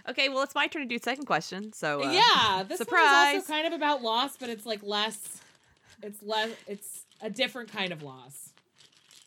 Okay, 0.09 0.29
well, 0.29 0.43
it's 0.43 0.55
my 0.55 0.67
turn 0.67 0.83
to 0.83 0.89
do 0.89 0.99
second 1.03 1.27
question. 1.27 1.73
So 1.73 2.03
uh, 2.05 2.11
yeah, 2.11 2.63
this 2.63 2.69
one 2.69 2.71
is 2.73 2.79
surprise. 2.79 3.35
also 3.37 3.53
kind 3.53 3.67
of 3.67 3.73
about 3.73 4.03
loss, 4.03 4.37
but 4.37 4.49
it's 4.49 4.65
like 4.65 4.83
less. 4.83 5.41
It's 6.03 6.23
less. 6.23 6.51
It's 6.67 7.05
a 7.21 7.29
different 7.31 7.71
kind 7.73 7.93
of 7.93 8.03
loss. 8.03 8.51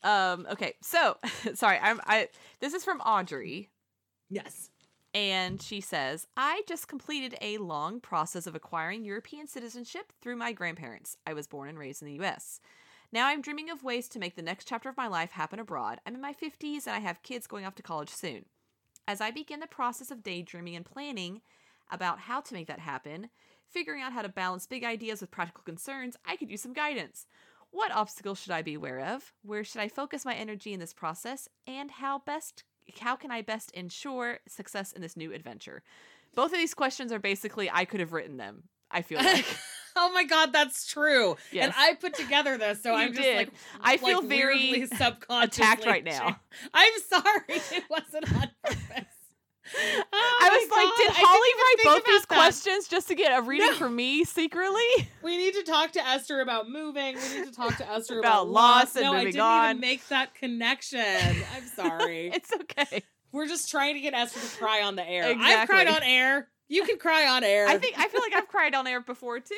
Um. 0.04 0.48
Okay. 0.52 0.74
So 0.82 1.17
sorry. 1.54 1.78
I'm. 1.80 2.00
I. 2.06 2.30
This 2.60 2.74
is 2.74 2.84
from 2.84 3.02
Audrey. 3.02 3.69
Yes. 4.30 4.69
And 5.12 5.60
she 5.60 5.82
says, 5.82 6.28
I 6.38 6.62
just 6.67 6.88
completed 6.88 7.36
a 7.41 7.58
long 7.58 8.00
process 8.00 8.45
of 8.45 8.54
acquiring 8.54 9.04
European 9.04 9.48
citizenship 9.48 10.13
through 10.22 10.36
my 10.36 10.52
grandparents. 10.54 11.17
I 11.26 11.34
was 11.34 11.48
born 11.48 11.67
and 11.67 11.80
raised 11.80 12.04
in 12.04 12.08
the 12.08 12.24
US. 12.24 12.60
Now 13.12 13.28
I'm 13.28 13.41
dreaming 13.41 13.69
of 13.69 13.84
ways 13.84 14.08
to 14.10 14.19
make 14.19 14.36
the 14.36 14.41
next 14.41 14.67
chapter 14.67 14.88
of 14.88 14.98
my 14.98 15.08
life 15.08 15.32
happen 15.32 15.60
abroad. 15.60 16.00
I'm 16.06 16.13
in 16.13 16.22
my 16.22 16.34
50s 16.34 16.86
and 16.86 16.95
I 16.95 17.00
have 17.00 17.24
kids 17.24 17.48
going 17.48 17.65
off 17.65 17.76
to 17.76 17.84
college 17.84 18.10
soon. 18.10 18.45
As 19.08 19.19
I 19.19 19.32
begin 19.32 19.60
the 19.60 19.67
process 19.67 20.12
of 20.12 20.22
daydreaming 20.22 20.76
and 20.76 20.86
planning 20.86 21.41
about 21.91 22.19
how 22.19 22.41
to 22.41 22.54
make 22.54 22.67
that 22.67 22.80
happen, 22.80 23.30
figuring 23.67 24.04
out 24.04 24.13
how 24.13 24.22
to 24.22 24.30
balance 24.30 24.67
big 24.67 24.84
ideas 24.84 25.22
with 25.22 25.32
practical 25.32 25.63
concerns, 25.63 26.17
I 26.24 26.36
could 26.36 26.52
use 26.52 26.62
some 26.62 26.74
guidance. 26.74 27.26
What 27.72 27.91
obstacles 27.91 28.39
should 28.39 28.52
I 28.52 28.62
be 28.62 28.76
aware 28.76 29.00
of? 29.00 29.34
Where 29.41 29.63
should 29.63 29.82
I 29.82 29.88
focus 29.88 30.26
my 30.26 30.36
energy 30.36 30.74
in 30.74 30.80
this 30.80 30.93
process? 30.93 31.48
And 31.65 31.89
how 31.89 32.19
best 32.19 32.63
how 33.02 33.15
can 33.15 33.30
I 33.30 33.43
best 33.43 33.69
ensure 33.72 34.39
success 34.48 34.91
in 34.91 35.02
this 35.02 35.15
new 35.15 35.32
adventure? 35.32 35.84
Both 36.36 36.52
of 36.52 36.58
these 36.58 36.74
questions 36.74 37.12
are 37.12 37.19
basically 37.19 37.69
I 37.72 37.86
could 37.86 38.00
have 38.00 38.13
written 38.13 38.38
them. 38.38 38.63
I 38.91 39.02
feel 39.02 39.19
like 39.19 39.45
oh 40.00 40.12
my 40.14 40.24
god, 40.24 40.52
that's 40.54 40.86
true. 40.88 41.36
Yes. 41.52 41.66
And 41.66 41.74
I 41.78 41.94
put 41.96 42.14
together 42.14 42.58
this, 42.58 42.82
so 42.82 42.92
You 42.96 42.98
I'm 42.98 43.10
just 43.14 43.22
did. 43.22 43.38
like 43.38 43.50
I 43.82 43.98
feel 43.98 44.20
like, 44.22 44.30
very 44.30 44.72
weirdly 44.72 44.86
subconsciously 44.98 45.64
attacked 45.64 45.86
right 45.86 46.04
now. 46.04 46.40
I'm 46.74 46.94
sorry, 47.08 47.44
it 47.50 47.84
wasn't 47.90 48.34
on 48.34 48.50
purpose. 48.64 49.06
Oh 49.72 50.04
I 50.42 50.50
was 50.50 50.72
like, 50.72 50.98
did 50.98 51.24
Holly 51.24 51.86
write 51.86 51.96
both 52.00 52.06
these 52.06 52.22
that. 52.22 52.28
questions 52.28 52.88
just 52.88 53.08
to 53.10 53.14
get 53.16 53.38
a 53.38 53.42
reading 53.44 53.68
No. 53.68 53.74
from 53.76 53.96
me 53.96 54.24
secretly? 54.24 54.82
We 55.22 55.38
need 55.38 55.54
to 55.54 55.64
talk 55.64 55.92
to 55.92 56.04
Esther 56.08 56.40
about 56.42 56.68
moving. 56.70 57.16
We 57.18 57.40
need 57.40 57.46
to 57.46 57.52
talk 57.52 57.78
to 57.78 57.88
Esther 57.88 58.18
About 58.20 58.44
about, 58.44 58.50
loss 58.50 58.96
and 58.96 59.06
no, 59.06 59.14
I 59.14 59.26
didn't 59.26 59.40
on. 59.40 59.70
even 59.70 59.80
make 59.82 60.08
that 60.08 60.34
connection. 60.34 61.00
I'm 61.56 61.68
sorry. 61.76 62.32
it's 62.34 62.52
okay. 62.52 63.04
We're 63.32 63.46
just 63.48 63.70
trying 63.70 63.94
to 63.94 64.00
get 64.02 64.16
Esther 64.16 64.40
to 64.40 64.58
cry 64.58 64.82
on 64.82 64.96
the 64.96 65.08
air. 65.08 65.36
I've 65.38 65.70
cried 65.70 65.88
on 65.88 66.02
air. 66.02 66.48
You 66.68 66.84
can 66.86 66.98
cry 66.98 67.28
on 67.28 67.44
air. 67.44 67.68
I 67.68 67.78
think 67.78 67.94
I 68.00 68.08
feel 68.08 68.22
like 68.22 68.34
I've 68.34 68.48
cried 68.48 68.74
on 68.74 68.88
air 68.88 69.02
before 69.02 69.40
too, 69.40 69.56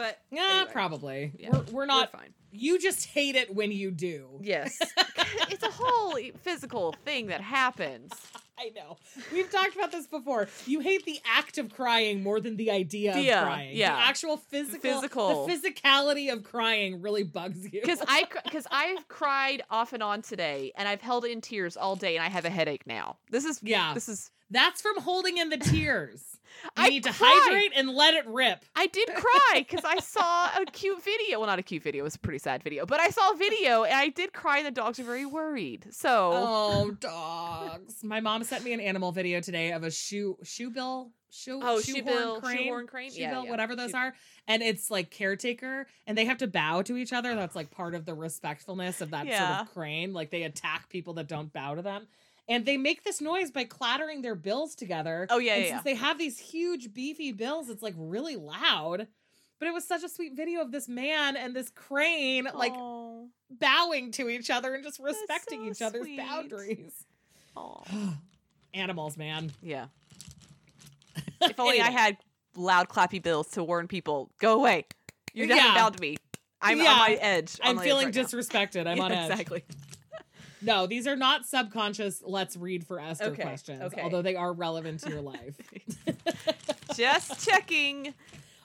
but 0.00 0.18
Yeah, 0.30 0.48
anyway. 0.50 0.72
probably. 0.72 1.32
Yeah, 1.38 1.50
We're, 1.52 1.64
we're 1.72 1.86
not. 1.86 2.10
fine. 2.12 2.32
you 2.52 2.78
just 2.78 3.06
hate 3.06 3.36
it 3.36 3.54
when 3.54 3.70
you 3.72 3.90
do. 3.90 4.38
Yes. 4.42 4.78
it's 5.50 5.62
a 5.62 5.70
whole 5.70 6.16
physical 6.42 6.94
thing 7.04 7.26
that 7.28 7.40
happens. 7.40 8.12
I 8.58 8.70
know. 8.76 8.98
We've 9.32 9.50
talked 9.50 9.74
about 9.74 9.90
this 9.90 10.06
before. 10.06 10.46
You 10.66 10.80
hate 10.80 11.06
the 11.06 11.18
act 11.24 11.56
of 11.56 11.72
crying 11.72 12.22
more 12.22 12.40
than 12.40 12.56
the 12.56 12.70
idea 12.70 13.16
Yeah, 13.18 13.40
of 13.40 13.46
crying. 13.46 13.76
yeah. 13.76 13.96
The 13.96 14.02
actual 14.02 14.36
physical, 14.36 14.80
Physical. 15.00 15.46
the 15.46 15.52
physicality 15.54 16.30
of 16.30 16.44
crying 16.44 17.00
really 17.00 17.22
bugs 17.22 17.64
you. 17.64 17.80
Because 17.80 18.02
I 18.06 18.24
because 18.44 18.66
I've 18.70 19.08
cried 19.08 19.62
off 19.70 19.94
and 19.94 20.02
on 20.02 20.20
today, 20.20 20.72
and 20.76 20.86
I've 20.86 21.00
held 21.00 21.24
in 21.24 21.40
tears 21.40 21.76
all 21.78 21.96
day, 21.96 22.16
and 22.16 22.24
I 22.24 22.28
have 22.28 22.44
a 22.44 22.50
headache 22.50 22.86
now. 22.86 23.16
This 23.30 23.46
is 23.46 23.60
Yeah. 23.62 23.94
This 23.94 24.08
is 24.10 24.30
That's 24.50 24.82
from 24.82 25.00
holding 25.00 25.38
in 25.38 25.48
the 25.48 25.56
tears. 25.56 26.22
You 26.64 26.70
I 26.76 26.88
need 26.90 27.04
to 27.04 27.12
cried. 27.12 27.40
hydrate 27.44 27.72
and 27.76 27.88
let 27.90 28.14
it 28.14 28.26
rip. 28.26 28.64
I 28.76 28.86
did 28.86 29.08
cry 29.14 29.64
because 29.66 29.84
I 29.84 29.98
saw 30.00 30.46
a 30.60 30.64
cute 30.66 31.02
video. 31.02 31.38
Well, 31.40 31.46
not 31.46 31.58
a 31.58 31.62
cute 31.62 31.82
video; 31.82 32.02
it 32.02 32.04
was 32.04 32.16
a 32.16 32.18
pretty 32.18 32.38
sad 32.38 32.62
video. 32.62 32.86
But 32.86 33.00
I 33.00 33.10
saw 33.10 33.32
a 33.32 33.36
video, 33.36 33.84
and 33.84 33.94
I 33.94 34.08
did 34.08 34.32
cry. 34.32 34.58
And 34.58 34.66
the 34.66 34.70
dogs 34.70 34.98
are 34.98 35.04
very 35.04 35.26
worried. 35.26 35.86
So 35.90 36.30
Oh, 36.34 36.90
dogs. 36.98 38.02
My 38.04 38.20
mom 38.20 38.44
sent 38.44 38.64
me 38.64 38.72
an 38.72 38.80
animal 38.80 39.12
video 39.12 39.40
today 39.40 39.72
of 39.72 39.84
a 39.84 39.90
shoe 39.90 40.36
shoe 40.42 40.70
bill 40.70 41.12
shoe 41.32 41.60
Oh, 41.62 41.80
shoehorn 41.80 42.04
shoebill- 42.06 42.40
crane, 42.42 42.56
shoehorn 42.58 42.86
crane? 42.88 43.10
Yeah, 43.14 43.42
yeah. 43.44 43.50
whatever 43.50 43.76
those 43.76 43.92
Shoe- 43.92 43.96
are, 43.98 44.14
and 44.48 44.62
it's 44.62 44.90
like 44.90 45.10
caretaker, 45.10 45.86
and 46.06 46.18
they 46.18 46.24
have 46.24 46.38
to 46.38 46.46
bow 46.48 46.82
to 46.82 46.96
each 46.96 47.12
other. 47.12 47.34
That's 47.36 47.54
like 47.54 47.70
part 47.70 47.94
of 47.94 48.04
the 48.04 48.14
respectfulness 48.14 49.00
of 49.00 49.10
that 49.12 49.26
Yeah. 49.26 49.56
sort 49.58 49.68
of 49.68 49.74
crane. 49.74 50.12
Like 50.12 50.30
they 50.30 50.42
attack 50.42 50.88
people 50.88 51.14
that 51.14 51.28
don't 51.28 51.52
bow 51.52 51.74
to 51.76 51.82
them. 51.82 52.08
And 52.50 52.66
they 52.66 52.76
make 52.76 53.04
this 53.04 53.20
noise 53.20 53.50
by 53.50 53.64
clattering 53.64 54.22
their 54.22 54.34
bills 54.34 54.74
together. 54.74 55.26
Oh, 55.30 55.38
yeah, 55.38 55.54
and 55.54 55.64
yeah, 55.64 55.70
since 55.70 55.82
they 55.84 55.94
have 55.94 56.18
these 56.18 56.38
huge 56.38 56.92
beefy 56.92 57.30
bills, 57.32 57.70
it's 57.70 57.82
like 57.82 57.94
really 57.96 58.36
loud. 58.36 59.06
But 59.60 59.68
it 59.68 59.72
was 59.74 59.86
such 59.86 60.02
a 60.02 60.08
sweet 60.08 60.34
video 60.34 60.60
of 60.62 60.72
this 60.72 60.88
man 60.88 61.36
and 61.36 61.54
this 61.54 61.70
crane 61.70 62.48
like 62.54 62.74
bowing 63.50 64.10
to 64.12 64.28
each 64.28 64.50
other 64.50 64.74
and 64.74 64.82
just 64.82 64.98
respecting 64.98 65.64
so 65.66 65.70
each 65.70 65.82
other's 65.82 66.02
sweet. 66.06 66.18
boundaries. 66.18 67.04
Animals, 68.74 69.16
man. 69.16 69.52
yeah. 69.62 69.86
If 71.42 71.58
only 71.58 71.80
I 71.80 71.90
had 71.90 72.16
loud 72.56 72.88
clappy 72.88 73.22
bills 73.22 73.48
to 73.52 73.64
warn 73.64 73.86
people, 73.88 74.30
go 74.38 74.54
away. 74.54 74.86
You 75.32 75.42
haven't 75.48 75.56
Yeah. 75.56 75.74
bowed 75.74 75.94
to 75.96 76.00
me. 76.00 76.16
I'm 76.60 76.78
Yeah. 76.78 76.92
on 76.92 76.98
my 76.98 77.18
edge. 77.20 77.58
I'm 77.62 77.76
my 77.76 77.82
edge 77.82 77.88
feeling 77.88 78.04
right 78.06 78.14
now. 78.14 78.22
disrespected. 78.22 78.86
I'm 78.86 78.96
Yeah, 78.98 79.02
on 79.04 79.12
edge. 79.12 79.30
Exactly. 79.30 79.64
No, 80.62 80.86
these 80.86 81.06
are 81.06 81.16
not 81.16 81.46
subconscious. 81.46 82.22
Let's 82.24 82.56
read 82.56 82.86
for 82.86 83.00
Esther 83.00 83.26
Okay, 83.26 83.42
questions, 83.42 83.80
okay. 83.82 84.02
although 84.02 84.22
they 84.22 84.36
are 84.36 84.52
relevant 84.52 85.00
to 85.00 85.10
your 85.10 85.20
life. 85.22 85.56
Just 86.96 87.46
checking 87.48 88.14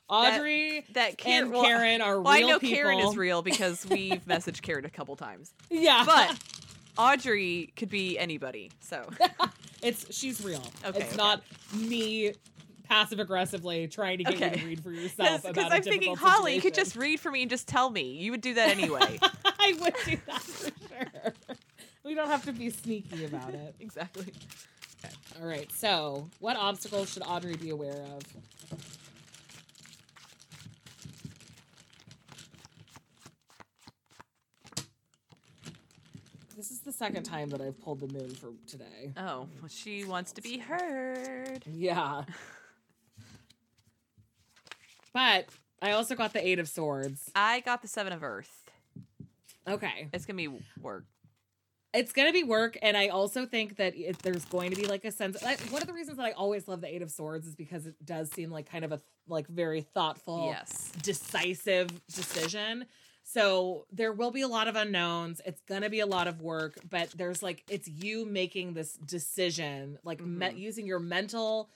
Audrey 0.10 0.86
that 0.94 1.18
Karen, 1.18 1.44
and 1.46 1.54
well, 1.54 1.64
Karen 1.64 2.02
are 2.02 2.16
real. 2.16 2.24
well, 2.24 2.34
I 2.34 2.42
know 2.42 2.60
people. 2.60 2.76
Karen 2.76 3.00
is 3.00 3.16
real 3.18 3.42
because 3.44 3.86
we've 3.86 4.24
messaged 4.26 4.62
Karen 4.62 4.86
a 4.86 4.90
couple 4.90 5.16
times. 5.16 5.54
Yeah, 5.70 6.04
But 6.06 6.38
Audrey 6.98 7.74
could 7.76 7.90
be 7.90 8.18
anybody. 8.20 8.72
So 8.82 9.10
it's 9.82 10.14
she's 10.16 10.44
real. 10.44 10.64
Okay, 10.86 11.00
it's 11.00 11.08
okay. 11.10 11.16
not 11.18 11.44
me 11.74 12.34
passive 12.88 13.20
aggressively 13.20 13.88
trying 13.88 14.20
to 14.20 14.24
get 14.26 14.40
you 14.54 14.60
to 14.60 14.66
read 14.68 14.84
for 14.84 14.92
yourself 14.92 15.42
because 15.44 15.72
I'm 15.72 15.82
thinking, 15.82 16.16
Holly, 16.16 16.54
you 16.56 16.62
could 16.62 16.76
just 16.76 16.96
read 16.96 17.20
for 17.20 17.32
me 17.32 17.42
and 17.42 17.50
just 17.50 17.68
tell 17.68 17.90
me. 17.90 18.12
You 18.18 18.30
would 18.32 18.42
do 18.42 18.54
that 18.54 18.70
anyway. 18.70 19.18
I 19.44 19.76
would 19.82 19.96
do 20.06 20.18
that 20.28 20.42
for 20.42 20.72
sure. 20.88 21.34
We 22.06 22.14
don't 22.14 22.28
have 22.30 22.46
to 22.46 22.54
be 22.54 22.70
sneaky 22.70 23.26
about 23.26 23.56
it. 23.56 23.76
exactly. 23.80 24.32
Okay. 25.04 25.14
All 25.42 25.48
right. 25.48 25.70
So, 25.72 26.30
what 26.40 26.56
obstacles 26.56 27.12
should 27.12 27.24
Audrey 27.24 27.56
be 27.56 27.72
aware 27.72 28.04
of? 28.04 28.22
This 36.56 36.70
is 36.70 36.80
the 36.82 36.92
second 36.92 37.24
time 37.24 37.50
that 37.50 37.60
I've 37.60 37.82
pulled 37.82 38.00
the 38.00 38.08
moon 38.08 38.30
for 38.30 38.52
today. 38.68 39.12
Oh, 39.18 39.48
well, 39.60 39.68
she 39.68 40.06
wants 40.06 40.32
to 40.34 40.42
be 40.42 40.60
heard. 40.60 41.64
Yeah. 41.66 42.24
But 45.12 45.48
I 45.82 45.92
also 45.92 46.14
got 46.16 46.34
the 46.34 46.48
Eight 46.48 46.60
of 46.60 46.70
Swords. 46.70 47.32
I 47.36 47.62
got 47.62 47.82
the 47.82 47.88
Seven 47.88 48.14
of 48.14 48.24
Earth. 48.24 48.64
Okay. 49.68 50.08
It's 50.14 50.26
gonna 50.26 50.38
be 50.38 50.50
work. 50.80 51.06
It's 51.96 52.12
going 52.12 52.28
to 52.28 52.34
be 52.34 52.44
work. 52.44 52.78
And 52.82 52.96
I 52.98 53.08
also 53.08 53.46
think 53.46 53.78
that 53.78 53.96
it, 53.96 54.20
there's 54.20 54.46
going 54.46 54.72
to 54.72 54.76
be 54.76 54.86
like 54.88 55.06
a 55.06 55.12
sense. 55.12 55.42
Like, 55.42 55.60
one 55.72 55.82
of 55.82 55.88
the 55.88 55.94
reasons 55.94 56.18
that 56.18 56.26
I 56.26 56.32
always 56.32 56.68
love 56.68 56.82
the 56.82 56.94
Eight 56.94 57.02
of 57.02 57.10
Swords 57.12 57.48
is 57.48 57.56
because 57.56 57.86
it 57.88 57.96
does 58.06 58.30
seem 58.32 58.52
like 58.52 58.70
kind 58.70 58.84
of 58.86 58.92
a 58.92 59.02
like 59.28 59.48
very 59.48 59.82
thoughtful, 59.82 60.52
Yes. 60.54 60.92
decisive 61.02 61.90
decision. 62.08 62.86
So 63.24 63.88
there 63.92 64.12
will 64.14 64.30
be 64.30 64.42
a 64.42 64.48
lot 64.48 64.68
of 64.68 64.76
unknowns. 64.76 65.42
It's 65.46 65.62
going 65.62 65.82
to 65.82 65.90
be 65.90 66.00
a 66.02 66.06
lot 66.06 66.28
of 66.28 66.42
work, 66.42 66.78
but 66.90 67.10
there's 67.18 67.42
like 67.42 67.64
it's 67.70 67.88
you 67.88 68.26
making 68.26 68.74
this 68.76 68.94
decision, 68.94 69.98
like 70.04 70.22
me- 70.24 70.46
Mhm. 70.48 70.58
using 70.60 70.86
your 70.86 71.00
mental 71.00 71.70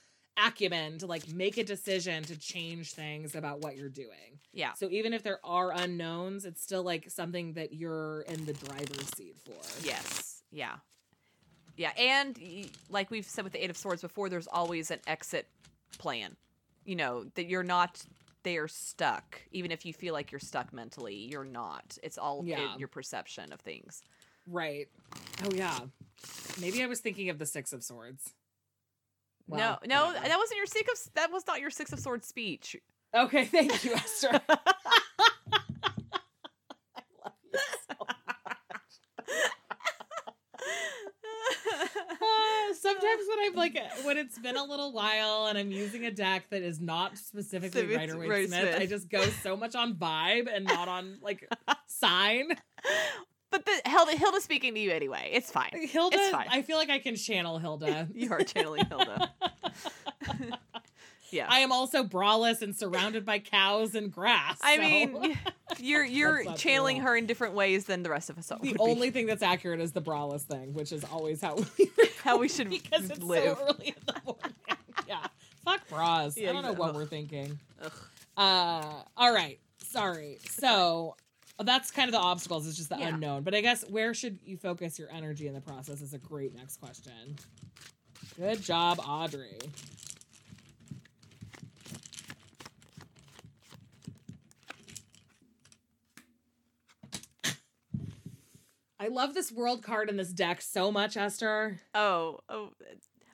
acumen 0.46 0.98
to 0.98 1.06
like 1.06 1.28
make 1.32 1.56
a 1.58 1.64
decision 1.64 2.22
to 2.24 2.38
change 2.38 2.92
things 2.92 3.34
about 3.34 3.60
what 3.60 3.76
you're 3.76 3.88
doing. 3.88 4.38
Yeah. 4.52 4.72
So 4.74 4.88
even 4.90 5.12
if 5.12 5.22
there 5.22 5.40
are 5.44 5.72
unknowns, 5.72 6.44
it's 6.44 6.62
still 6.62 6.82
like 6.82 7.10
something 7.10 7.52
that 7.54 7.72
you're 7.74 8.22
in 8.22 8.46
the 8.46 8.52
driver's 8.54 9.08
seat 9.16 9.36
for. 9.44 9.86
Yes. 9.86 10.42
Yeah. 10.50 10.76
Yeah, 11.76 11.92
and 11.96 12.38
like 12.90 13.10
we've 13.10 13.24
said 13.24 13.44
with 13.44 13.54
the 13.54 13.64
Eight 13.64 13.70
of 13.70 13.76
Swords 13.76 14.02
before, 14.02 14.28
there's 14.28 14.48
always 14.48 14.90
an 14.90 14.98
exit 15.06 15.46
plan. 15.98 16.36
You 16.84 16.96
know 16.96 17.24
that 17.36 17.46
you're 17.46 17.62
not 17.62 18.02
there 18.42 18.68
stuck. 18.68 19.40
Even 19.50 19.70
if 19.70 19.86
you 19.86 19.94
feel 19.94 20.12
like 20.12 20.30
you're 20.30 20.40
stuck 20.40 20.72
mentally, 20.74 21.14
you're 21.14 21.44
not. 21.44 21.96
It's 22.02 22.18
all 22.18 22.42
Yeah. 22.44 22.74
in 22.74 22.78
your 22.78 22.88
perception 22.88 23.52
of 23.52 23.60
things. 23.60 24.02
Right. 24.46 24.88
Oh 25.44 25.50
yeah. 25.54 25.78
Maybe 26.60 26.82
I 26.82 26.86
was 26.86 27.00
thinking 27.00 27.30
of 27.30 27.38
the 27.38 27.46
Six 27.46 27.72
of 27.72 27.82
Swords. 27.82 28.34
Well, 29.48 29.78
no, 29.84 30.06
no, 30.06 30.12
that 30.12 30.38
wasn't 30.38 30.56
your 30.58 30.66
six 30.66 31.06
of. 31.06 31.14
That 31.14 31.30
was 31.32 31.46
not 31.46 31.60
your 31.60 31.70
Six 31.70 31.92
of 31.92 32.00
Swords 32.00 32.26
speech. 32.26 32.76
Okay, 33.14 33.44
thank 33.44 33.84
you, 33.84 33.92
Esther. 33.94 34.40
I 34.50 34.58
love 37.24 37.32
you 37.52 37.58
so 37.88 37.96
much. 38.06 39.28
Ah, 42.22 43.46
I'm 43.50 43.54
like 43.54 43.78
when 44.04 44.18
it's 44.18 44.38
been 44.38 44.56
a 44.56 44.64
little 44.64 44.92
while 44.92 45.46
and 45.46 45.56
I'm 45.58 45.70
using 45.72 46.06
a 46.06 46.10
deck 46.10 46.44
that 46.50 46.62
is 46.62 46.80
not 46.80 47.16
specifically 47.18 47.82
Smith- 47.84 47.96
Rider 47.96 48.18
Waite 48.18 48.48
Smith, 48.48 48.60
Smith. 48.60 48.76
I 48.80 48.86
just 48.86 49.08
go 49.08 49.22
so 49.42 49.56
much 49.56 49.74
on 49.74 49.94
vibe 49.94 50.48
and 50.52 50.64
not 50.64 50.88
on 50.88 51.18
like 51.22 51.48
sign. 51.86 52.48
But 53.64 53.82
the 53.84 53.90
Hilda, 53.90 54.16
Hilda's 54.16 54.44
speaking 54.44 54.74
to 54.74 54.80
you 54.80 54.90
anyway. 54.90 55.30
It's 55.32 55.50
fine. 55.50 55.70
Hilda, 55.72 56.16
It's 56.18 56.30
fine. 56.30 56.46
I 56.50 56.62
feel 56.62 56.76
like 56.76 56.90
I 56.90 56.98
can 56.98 57.16
channel 57.16 57.58
Hilda. 57.58 58.08
You 58.14 58.32
are 58.32 58.40
channeling 58.42 58.84
Hilda. 58.86 59.30
yeah. 61.30 61.46
I 61.48 61.60
am 61.60 61.72
also 61.72 62.02
braless 62.02 62.62
and 62.62 62.74
surrounded 62.76 63.24
by 63.24 63.38
cows 63.38 63.94
and 63.94 64.10
grass. 64.12 64.58
I 64.62 64.76
so- 64.76 64.82
mean, 64.82 65.38
you're 65.78 66.04
you're 66.18 66.44
channeling 66.54 67.00
her 67.00 67.16
in 67.16 67.26
different 67.26 67.54
ways 67.54 67.84
than 67.86 68.02
the 68.02 68.10
rest 68.10 68.30
of 68.30 68.38
us. 68.38 68.50
all 68.50 68.58
the 68.58 68.68
would 68.68 68.76
be. 68.76 68.80
only 68.80 69.10
thing 69.10 69.26
that's 69.26 69.42
accurate 69.42 69.80
is 69.80 69.92
the 69.92 70.02
braless 70.02 70.42
thing, 70.42 70.72
which 70.74 70.92
is 70.92 71.04
always 71.04 71.40
how 71.40 71.54
we 71.56 71.90
how 72.24 72.38
we 72.38 72.48
should 72.48 72.68
because 72.70 73.08
it's 73.10 73.20
live. 73.22 73.56
so 73.58 73.64
early 73.64 73.88
in 73.88 73.94
the 74.06 74.14
morning. 74.24 74.54
yeah, 75.08 75.26
fuck 75.64 75.86
bras. 75.88 76.36
Yeah, 76.36 76.50
I 76.50 76.52
don't 76.54 76.62
know 76.62 76.72
what 76.72 76.90
ugh. 76.90 76.96
we're 76.96 77.06
thinking. 77.06 77.58
Ugh. 77.82 77.92
Uh, 78.36 79.02
all 79.16 79.32
right. 79.34 79.58
Sorry. 79.78 80.38
So 80.48 81.16
that's 81.66 81.90
kind 81.90 82.08
of 82.08 82.12
the 82.12 82.18
obstacles. 82.18 82.66
It's 82.66 82.76
just 82.76 82.88
the 82.88 82.98
Yeah. 82.98 83.08
unknown. 83.14 83.42
But 83.42 83.54
I 83.54 83.60
guess 83.60 83.84
where 83.88 84.14
should 84.14 84.38
you 84.44 84.56
focus 84.56 84.98
your 84.98 85.10
energy 85.10 85.46
in 85.46 85.54
the 85.54 85.60
process 85.60 86.00
is 86.00 86.14
a 86.14 86.18
great 86.18 86.54
next 86.54 86.78
question. 86.78 87.36
Good 88.36 88.62
job, 88.62 89.00
Audrey. 89.06 89.58
I 98.98 99.08
love 99.08 99.34
this 99.34 99.50
world 99.50 99.82
card 99.82 100.10
in 100.10 100.16
this 100.16 100.32
deck 100.32 100.60
so 100.60 100.92
much, 100.92 101.16
Esther. 101.16 101.80
Oh, 101.94 102.40
oh, 102.48 102.70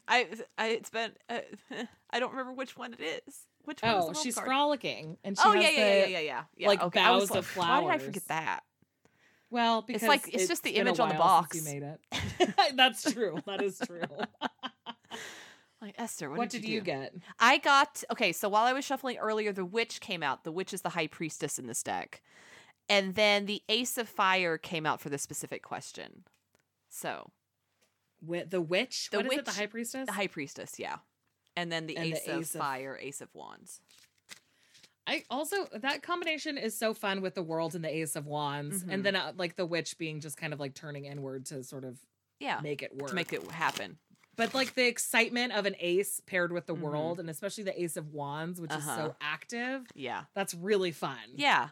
I, 0.07 0.29
I, 0.57 0.69
it's 0.69 0.91
been. 0.91 1.11
Uh, 1.29 1.41
I 2.11 2.21
don't 2.21 2.31
remember 2.31 2.53
which 2.53 2.77
one 2.77 2.95
it 2.99 3.23
is. 3.27 3.41
Which 3.67 3.83
one? 3.83 3.95
Oh, 3.95 4.13
she's 4.15 4.35
card? 4.37 4.47
frolicking, 4.47 5.19
and 5.23 5.37
she 5.37 5.43
Oh 5.45 5.53
has 5.53 5.63
yeah, 5.63 5.71
yeah, 5.71 5.79
yeah, 5.79 6.05
the- 6.05 6.11
yeah, 6.13 6.19
yeah, 6.21 6.43
yeah. 6.57 6.69
like, 6.69 6.83
okay. 6.83 7.11
Was 7.11 7.29
boughs 7.29 7.37
of 7.37 7.57
like, 7.57 7.69
Why 7.69 7.81
did 7.83 7.91
I 7.91 7.99
forget 8.05 8.29
that? 8.29 8.61
Well, 9.51 9.83
because 9.83 10.03
like- 10.09 10.33
it's 10.33 10.49
just 10.49 10.63
the 10.63 10.71
image 10.71 10.99
on 10.99 11.09
the 11.11 11.15
box. 11.17 11.57
You 11.57 11.63
made 11.63 11.83
it. 11.83 12.55
That's 12.77 13.13
true. 13.13 13.39
That 13.47 13.63
is 13.63 13.79
true. 13.87 14.03
Like 15.83 15.95
Esther, 15.99 16.31
what, 16.31 16.39
what, 16.39 16.49
did, 16.51 16.63
did 16.63 16.71
you 16.71 16.81
do? 16.81 16.85
get? 16.87 17.15
I 17.39 17.59
got 17.59 18.03
okay. 18.11 18.33
So 18.33 18.49
while 18.49 18.65
I 18.65 18.73
was 18.73 18.85
shuffling 18.85 19.19
earlier, 19.19 19.53
the 19.53 19.65
witch 19.65 20.01
came 20.01 20.23
out. 20.23 20.43
The 20.43 20.51
witch 20.51 20.73
is 20.73 20.81
the 20.81 20.89
high 20.89 21.07
priestess 21.07 21.59
in 21.59 21.67
this 21.67 21.83
deck, 21.83 22.23
and 22.89 23.15
then 23.15 23.45
the 23.45 23.63
ace 23.69 23.99
of 23.99 24.09
fire 24.09 24.57
came 24.57 24.87
out 24.87 25.03
for 25.03 25.11
the 25.11 25.19
specific 25.19 25.63
question. 25.63 26.25
So 26.89 27.31
the 28.23 28.61
witch. 28.61 29.11
The 29.13 29.19
What 29.19 29.27
is 29.27 29.39
it? 29.39 29.45
The 29.45 29.53
high 29.53 29.67
priestess. 29.67 30.07
the 30.07 30.13
high 30.13 30.27
priestess, 30.29 30.79
yeah, 30.79 30.97
and 31.57 31.73
then 31.73 31.87
the, 31.87 31.97
And 31.97 32.13
the 32.13 32.17
ace, 32.17 32.29
of 32.29 32.41
ace 32.41 32.55
of- 32.55 32.61
fire, 32.61 32.99
ace 33.01 33.21
of 33.21 33.35
wands. 33.35 33.81
I 35.09 35.23
also 35.31 35.67
that 35.73 36.03
combination 36.03 36.59
is 36.59 36.77
so 36.77 36.93
fun 36.93 37.21
with 37.23 37.35
the 37.37 37.43
world 37.43 37.75
and 37.77 37.85
the 37.85 37.95
ace 37.95 38.17
of 38.17 38.27
wands, 38.27 38.83
Mhm. 38.83 38.93
and 38.93 39.05
then 39.05 39.15
uh, 39.17 39.33
like 39.37 39.55
the 39.57 39.65
witch 39.67 39.99
being 39.99 40.21
just 40.21 40.37
kind 40.37 40.53
of 40.53 40.59
like 40.61 40.75
turning 40.75 41.05
inward 41.05 41.47
to 41.47 41.63
sort 41.63 41.85
of 41.85 41.99
Yeah, 42.41 42.61
make 42.61 42.83
it 42.83 42.95
work. 42.97 43.11
to 43.11 43.15
make 43.15 43.33
it 43.33 43.49
happen. 43.51 43.99
but 44.35 44.53
like 44.53 44.75
the 44.75 44.87
excitement 44.87 45.51
of 45.55 45.65
an 45.65 45.75
ace 45.79 46.21
paired 46.27 46.53
with 46.53 46.67
the 46.67 46.75
Mhm. 46.75 46.81
world, 46.81 47.19
and 47.21 47.31
especially 47.31 47.65
the 47.65 47.81
ace 47.81 47.97
of 47.97 48.13
wands, 48.13 48.61
which 48.61 48.71
is 48.73 48.77
Uh-huh. 48.87 48.97
so 48.97 49.17
active. 49.21 49.87
Yeah, 49.95 50.25
That's 50.35 50.53
really 50.53 50.93
fun. 50.93 51.19
yeah, 51.37 51.71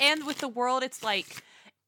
and 0.00 0.24
with 0.26 0.38
the 0.38 0.48
world, 0.48 0.82
it's 0.82 1.02
like. 1.02 1.42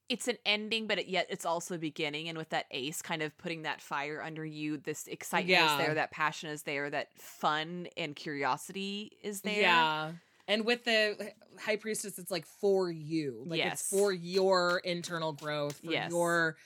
It's 0.09 0.27
an 0.27 0.39
ending, 0.47 0.87
but 0.87 0.99
it, 0.99 1.09
yet 1.09 1.27
it's 1.29 1.45
also 1.45 1.75
a 1.75 1.79
beginning. 1.79 2.29
And 2.31 2.39
with 2.39 2.49
that 2.51 2.65
ace 2.71 3.03
kind 3.03 3.21
of 3.23 3.37
putting 3.37 3.63
that 3.63 3.83
fire 3.83 4.23
under 4.23 4.45
you, 4.45 4.79
this 4.79 5.07
excitement 5.07 5.51
Yeah. 5.51 5.73
is 5.79 5.85
there, 5.85 5.95
that 5.95 6.11
passion 6.11 6.49
is 6.49 6.63
there, 6.63 6.89
that 6.89 7.09
fun 7.19 7.89
and 7.97 8.17
curiosity 8.17 9.19
is 9.23 9.43
there. 9.43 9.61
Yeah. 9.61 10.13
And 10.47 10.65
with 10.65 10.85
the 10.85 11.33
high 11.61 11.77
priestess, 11.77 12.19
it's 12.19 12.31
like 12.31 12.47
for 12.47 12.91
you. 12.91 13.45
Like 13.47 13.59
Yes. 13.59 13.81
it's 13.81 13.91
for 13.91 14.11
your 14.13 14.79
internal 14.79 15.35
growth, 15.35 15.81
for 15.85 15.93
Yes. 15.93 16.11
your 16.11 16.57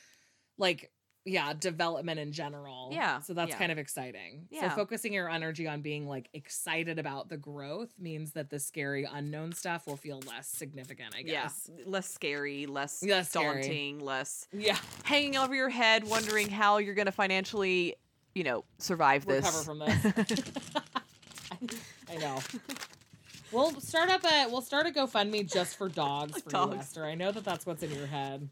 like 0.57 0.92
yeah, 1.25 1.53
development 1.53 2.19
in 2.19 2.33
general. 2.33 2.91
Yeah, 2.93 3.21
So 3.21 3.33
that's 3.35 3.51
yeah. 3.51 3.59
kind 3.59 3.71
of 3.73 3.79
exciting. 3.79 4.47
Yeah. 4.51 4.71
So 4.71 4.77
focusing 4.77 5.13
your 5.13 5.31
energy 5.31 5.69
on 5.69 5.81
being 5.81 6.07
like 6.09 6.29
excited 6.33 6.99
about 6.99 7.29
the 7.29 7.37
growth 7.37 7.91
means 7.99 8.33
that 8.33 8.51
the 8.51 8.59
scary 8.59 9.09
unknown 9.11 9.53
stuff 9.53 9.87
will 9.87 9.97
feel 9.97 10.21
less 10.27 10.49
significant, 10.49 11.15
I 11.17 11.23
guess. 11.23 11.71
Yeah, 11.77 11.85
less 11.87 12.09
scary, 12.11 12.67
less, 12.67 13.03
Less 13.05 13.31
scary. 13.31 13.63
daunting, 13.63 14.01
less 14.01 14.49
Yeah. 14.53 14.77
hanging 15.05 15.37
over 15.37 15.55
your 15.55 15.69
head, 15.69 16.05
wondering 16.05 16.49
how 16.49 16.79
you're 16.79 16.95
going 16.95 17.07
to 17.07 17.13
financially, 17.13 17.95
you 18.35 18.43
know, 18.45 18.65
survive 18.79 19.25
this. 19.25 19.45
Recover 19.45 19.63
from 19.65 19.79
this. 19.79 20.43
I 22.11 22.17
know. 22.17 22.39
We'll 23.53 23.79
start 23.81 24.09
up 24.11 24.25
a 24.25 24.47
we'll 24.51 24.63
start 24.63 24.87
a 24.87 24.91
GoFundMe 24.91 25.51
just 25.51 25.77
for 25.77 25.89
dogs 25.89 26.33
for 26.43 26.49
you, 26.49 26.51
Dogs. 26.53 26.77
Esther. 26.79 27.05
I 27.05 27.15
know 27.15 27.31
that 27.33 27.45
that's 27.45 27.67
what's 27.67 27.83
in 27.83 27.91
your 27.93 28.07
head. 28.07 28.49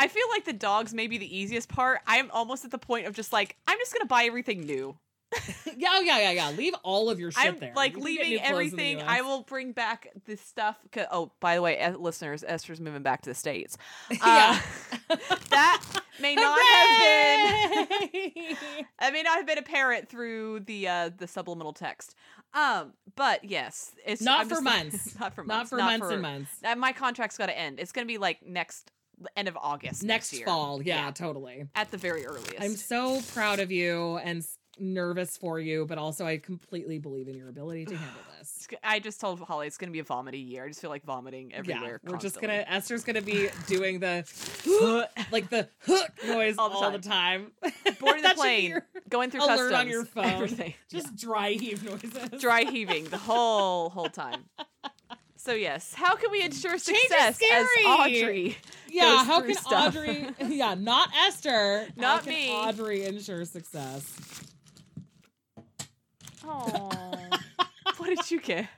I 0.00 0.08
feel 0.08 0.24
like 0.30 0.44
the 0.46 0.52
dogs 0.54 0.94
may 0.94 1.06
be 1.06 1.18
the 1.18 1.36
easiest 1.38 1.68
part. 1.68 2.00
I'm 2.06 2.30
almost 2.30 2.64
at 2.64 2.70
the 2.70 2.78
point 2.78 3.06
of 3.06 3.14
just 3.14 3.32
like 3.32 3.56
I'm 3.66 3.78
just 3.78 3.92
going 3.92 4.00
to 4.00 4.06
buy 4.06 4.24
everything 4.24 4.62
new. 4.62 4.96
yeah, 5.76 5.90
oh, 5.92 6.00
yeah, 6.00 6.18
yeah, 6.18 6.30
yeah. 6.32 6.50
Leave 6.50 6.74
all 6.82 7.08
of 7.08 7.20
your 7.20 7.30
shit 7.30 7.46
I'm 7.46 7.58
there. 7.58 7.72
like 7.76 7.94
You 7.96 8.02
leaving 8.02 8.28
new 8.30 8.38
clothes 8.40 8.48
in 8.72 8.76
the 8.76 8.82
everything. 8.82 9.02
I 9.02 9.20
will 9.22 9.42
bring 9.42 9.70
back 9.72 10.08
this 10.26 10.40
stuff. 10.40 10.76
Oh, 11.12 11.30
by 11.38 11.54
the 11.54 11.62
way, 11.62 11.92
listeners, 11.96 12.42
Esther's 12.44 12.80
moving 12.80 13.02
back 13.02 13.22
to 13.22 13.30
the 13.30 13.34
states. 13.34 13.76
yeah. 14.10 14.60
Uh, 15.08 15.16
that 15.50 15.84
may 16.20 16.34
not 16.34 16.58
have 16.60 17.88
been. 18.10 18.56
I 18.98 19.10
may 19.12 19.22
not 19.22 19.36
have 19.36 19.46
been 19.46 19.58
apparent 19.58 20.08
through 20.08 20.60
the 20.60 20.88
uh 20.88 21.10
the 21.16 21.28
subliminal 21.28 21.72
text. 21.74 22.16
Um, 22.52 22.94
but 23.14 23.44
yes, 23.44 23.92
it's 24.04 24.22
Not 24.22 24.44
for 24.44 24.50
just- 24.50 24.62
months. 24.64 25.20
not 25.20 25.34
for 25.34 25.44
months. 25.44 25.70
Not 25.70 25.78
months. 25.78 26.00
Not 26.00 26.08
for 26.08 26.10
months 26.10 26.12
and 26.12 26.22
months. 26.22 26.50
Uh, 26.64 26.74
my 26.74 26.92
contract's 26.92 27.38
got 27.38 27.46
to 27.46 27.56
end. 27.56 27.78
It's 27.78 27.92
going 27.92 28.04
to 28.04 28.12
be 28.12 28.18
like 28.18 28.44
next 28.44 28.90
end 29.36 29.48
of 29.48 29.56
August 29.60 30.02
Next 30.02 30.32
year. 30.32 30.46
fall, 30.46 30.82
yeah, 30.82 31.06
Yeah. 31.06 31.10
totally. 31.12 31.66
at 31.74 31.90
the 31.90 31.96
very 31.98 32.24
earliest. 32.26 32.54
I'm 32.60 32.76
so 32.76 33.20
proud 33.34 33.60
of 33.60 33.70
you 33.70 34.16
and 34.18 34.44
nervous 34.78 35.36
for 35.36 35.60
you, 35.60 35.84
but 35.84 35.98
also 35.98 36.24
I 36.24 36.38
completely 36.38 36.98
believe 36.98 37.28
in 37.28 37.34
your 37.34 37.50
ability 37.50 37.84
to 37.86 37.96
handle 37.96 38.22
this. 38.38 38.66
I 38.82 38.98
just 38.98 39.20
told 39.20 39.38
Holly 39.40 39.66
it's 39.66 39.76
going 39.76 39.88
to 39.90 39.92
be 39.92 39.98
a 39.98 40.04
vomity 40.04 40.38
year. 40.38 40.64
I 40.64 40.68
just 40.68 40.80
feel 40.80 40.88
like 40.88 41.04
vomiting 41.04 41.52
everywhere. 41.52 42.00
yeah, 42.02 42.10
we're 42.10 42.16
just 42.16 42.40
gonna 42.40 42.64
Esther's 42.66 43.04
gonna 43.04 43.20
be 43.20 43.48
doing 43.66 44.00
the 44.00 44.24
like 45.32 45.50
the 45.50 45.68
hook 45.80 46.10
noise 46.26 46.54
All 46.56 46.70
all 46.70 46.90
the 46.90 46.96
the 46.98 47.06
time. 47.08 47.52
boarding 48.00 48.22
the 48.22 48.28
That 48.28 48.36
should 48.36 48.36
be 48.36 48.70
plane, 48.70 48.82
going 49.10 49.30
through 49.30 49.44
alert 49.44 49.70
customs, 49.70 49.74
on 49.74 49.88
your 49.88 50.04
phone. 50.06 50.24
everything. 50.24 50.72
Just 50.90 51.14
dry 51.16 51.50
heave 51.50 51.84
noises. 51.84 52.40
dry 52.40 52.62
heaving 52.64 53.04
the 53.06 53.18
whole 53.18 53.90
whole 53.90 54.08
time. 54.08 54.44
So 55.42 55.54
yes, 55.54 55.94
how 55.94 56.16
can 56.16 56.30
we 56.30 56.42
ensure 56.42 56.76
success 56.76 57.40
as. 57.50 57.66
Audrey? 57.86 58.58
Yeah, 58.90 59.24
how 59.24 59.40
can 59.40 59.54
stuff. 59.54 59.96
Audrey? 59.96 60.26
Yeah, 60.46 60.74
not 60.74 61.08
Esther. 61.26 61.86
how 61.96 62.02
Not 62.02 62.24
can 62.24 62.34
me. 62.34 62.50
Audrey 62.50 63.04
ensure 63.04 63.46
success. 63.46 64.04
Oh, 66.46 66.90
what 67.96 68.08
did 68.08 68.30
you 68.30 68.38
get? 68.38 68.68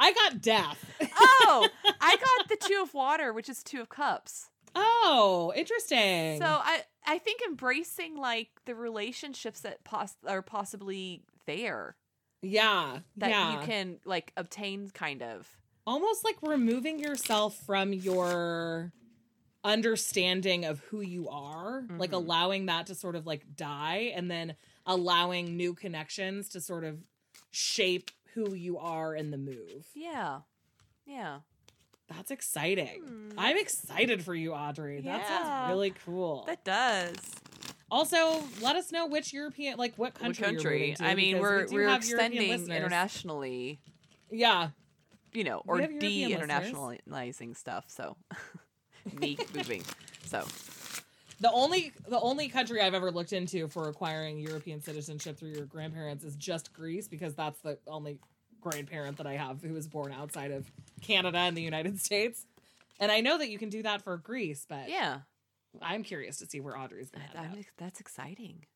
I 0.00 0.12
got 0.12 0.42
death. 0.42 0.84
Oh, 1.16 1.68
I 2.00 2.16
got 2.38 2.48
the 2.48 2.66
two 2.66 2.82
of 2.82 2.92
water, 2.92 3.32
which 3.32 3.48
is 3.48 3.62
two 3.62 3.80
of 3.80 3.88
cups. 3.88 4.48
Oh, 4.74 5.52
interesting. 5.54 6.40
So 6.40 6.46
I 6.46 6.82
I 7.06 7.18
think 7.18 7.40
embracing 7.46 8.16
like 8.16 8.48
the 8.64 8.74
relationships 8.74 9.60
that 9.60 9.84
pos- 9.84 10.16
are 10.26 10.42
possibly 10.42 11.22
there 11.46 11.94
yeah, 12.42 12.98
that 13.16 13.30
yeah, 13.30 13.60
you 13.60 13.66
can 13.66 13.98
like 14.04 14.32
obtain 14.36 14.90
kind 14.90 15.22
of. 15.22 15.48
Almost 15.88 16.22
like 16.24 16.36
removing 16.42 16.98
yourself 16.98 17.56
from 17.64 17.92
your 17.94 18.92
understanding 19.64 20.64
of 20.64 20.80
who 20.80 21.00
you 21.00 21.28
are, 21.28 21.86
like 21.98 22.10
Mhm. 22.10 22.14
allowing 22.14 22.66
that 22.66 22.86
to 22.86 22.94
sort 22.94 23.16
of 23.16 23.26
like 23.26 23.56
die, 23.56 24.12
and 24.14 24.30
then 24.30 24.54
allowing 24.86 25.56
new 25.56 25.74
connections 25.74 26.48
to 26.50 26.60
sort 26.60 26.84
of 26.84 27.02
shape 27.50 28.10
who 28.34 28.54
you 28.54 28.78
are 28.78 29.14
in 29.16 29.30
the 29.30 29.38
move. 29.38 29.86
Yeah. 29.94 30.42
Yeah. 31.06 31.40
That's 32.08 32.30
exciting. 32.30 33.02
Hmm. 33.02 33.30
I'm 33.38 33.56
excited 33.58 34.22
for 34.24 34.34
you, 34.34 34.52
Audrey. 34.54 35.00
That 35.00 35.26
sounds 35.26 35.70
really 35.70 35.90
cool. 36.04 36.44
That 36.46 36.64
does. 36.64 37.16
Also, 37.90 38.44
let 38.60 38.76
us 38.76 38.92
know 38.92 39.06
which 39.06 39.32
European, 39.32 39.78
like 39.78 39.94
what 39.96 40.14
country. 40.14 40.46
What 40.46 40.54
country? 40.54 40.96
I 41.00 41.14
mean, 41.14 41.38
we're 41.38 41.62
we 41.62 41.68
do 41.68 41.74
we're 41.74 41.94
extending 41.94 42.50
internationally, 42.52 43.80
Yeah, 44.30 44.70
you 45.38 45.44
know, 45.44 45.62
or 45.68 45.76
listeners. 45.76 46.00
de-internationalizing 46.00 47.56
stuff. 47.56 47.84
So, 47.86 48.16
me 49.20 49.38
moving. 49.54 49.84
So, 50.26 50.44
the 51.40 51.50
only 51.52 51.92
the 52.08 52.18
only 52.18 52.48
country 52.48 52.80
I've 52.80 52.94
ever 52.94 53.12
looked 53.12 53.32
into 53.32 53.68
for 53.68 53.88
acquiring 53.88 54.40
European 54.40 54.80
citizenship 54.80 55.38
through 55.38 55.50
your 55.50 55.66
grandparents 55.66 56.24
is 56.24 56.34
just 56.34 56.72
Greece 56.72 57.06
because 57.06 57.34
that's 57.34 57.60
the 57.60 57.78
only 57.86 58.18
grandparent 58.60 59.18
that 59.18 59.26
I 59.28 59.36
have 59.36 59.62
who 59.62 59.72
was 59.72 59.86
born 59.86 60.12
outside 60.12 60.50
of 60.50 60.68
Canada 61.00 61.38
and 61.38 61.56
the 61.56 61.62
United 61.62 62.00
States. 62.08 62.44
And 62.98 63.12
I 63.12 63.20
know 63.20 63.38
that 63.38 63.48
you 63.48 63.58
can 63.58 63.68
do 63.68 63.84
that 63.84 64.02
for 64.02 64.16
Greece, 64.16 64.66
but 64.68 64.88
yeah, 64.88 65.18
I'm 65.80 66.02
curious 66.02 66.38
to 66.38 66.46
see 66.46 66.58
where 66.58 66.76
Audrey's 66.76 67.10
going 67.10 67.24
that, 67.26 67.32
to 67.34 67.38
end 67.38 67.46
I'm 67.46 67.52
up. 67.52 67.58
ex- 67.60 67.72
that's 67.78 68.00
exciting. 68.00 68.66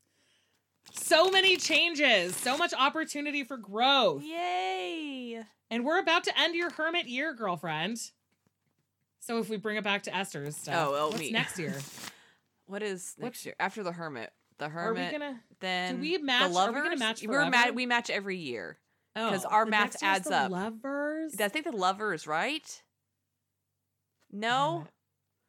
So 0.90 1.30
many 1.30 1.56
changes, 1.56 2.34
so 2.36 2.56
much 2.56 2.72
opportunity 2.74 3.44
for 3.44 3.56
growth. 3.56 4.22
Yay! 4.22 5.42
And 5.70 5.84
we're 5.84 5.98
about 6.00 6.24
to 6.24 6.38
end 6.38 6.54
your 6.54 6.70
hermit 6.70 7.06
year, 7.08 7.32
girlfriend. 7.34 7.98
So 9.20 9.38
if 9.38 9.48
we 9.48 9.56
bring 9.56 9.76
it 9.76 9.84
back 9.84 10.02
to 10.04 10.14
Esther's 10.14 10.56
stuff, 10.56 10.74
Oh, 10.76 10.94
oh, 10.94 11.06
what's 11.08 11.20
me. 11.20 11.30
next 11.30 11.58
year? 11.58 11.76
What 12.66 12.82
is 12.82 13.14
next 13.18 13.38
What's- 13.38 13.44
year 13.46 13.54
after 13.60 13.82
the 13.82 13.92
hermit? 13.92 14.32
The 14.58 14.68
hermit. 14.68 15.02
Are 15.02 15.18
we 15.18 15.18
gonna? 15.18 15.40
then 15.60 15.96
do 15.96 16.00
we 16.00 16.16
match- 16.18 16.54
are 16.54 16.72
we 16.72 16.80
gonna 16.80 16.96
match 16.96 17.22
We're 17.22 17.44
ma- 17.44 17.50
forever? 17.50 17.72
we 17.74 17.84
match 17.86 18.08
every 18.08 18.38
year. 18.38 18.78
Oh, 19.16 19.28
'Cause 19.28 19.44
our 19.44 19.66
math 19.66 20.02
adds 20.02 20.28
the 20.28 20.36
up. 20.36 20.50
Lovers. 20.52 21.38
I 21.38 21.48
think 21.48 21.66
the 21.66 21.72
lovers, 21.72 22.26
right? 22.26 22.82
No, 24.30 24.86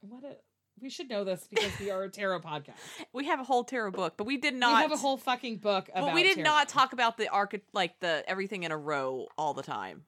What? 0.02 0.24
A, 0.26 0.36
we 0.84 0.90
should 0.90 1.10
know 1.10 1.24
this 1.24 1.48
because 1.50 1.72
we 1.80 1.90
are 1.90 2.04
a 2.04 2.10
tarot 2.10 2.42
podcast. 2.42 2.74
we 3.14 3.26
have 3.26 3.40
a 3.40 3.44
whole 3.44 3.64
tarot 3.64 3.92
book, 3.92 4.16
but 4.18 4.26
we 4.28 4.38
did 4.38 4.54
not. 4.54 4.76
we 4.76 4.82
have 4.82 4.92
a 4.92 4.98
whole 4.98 5.18
fucking 5.18 5.58
book 5.58 5.90
about. 5.90 6.08
But 6.08 6.14
we 6.14 6.24
did 6.24 6.36
tarot. 6.36 6.44
not 6.44 6.70
talk 6.70 6.92
about 6.92 7.18
the 7.18 7.30
arc, 7.30 7.56
like 7.72 8.00
the 8.02 8.24
everything 8.28 8.64
in 8.64 8.72
a 8.72 8.78
row 8.78 9.28
all 9.38 9.54
the 9.54 9.64
time. 9.64 10.04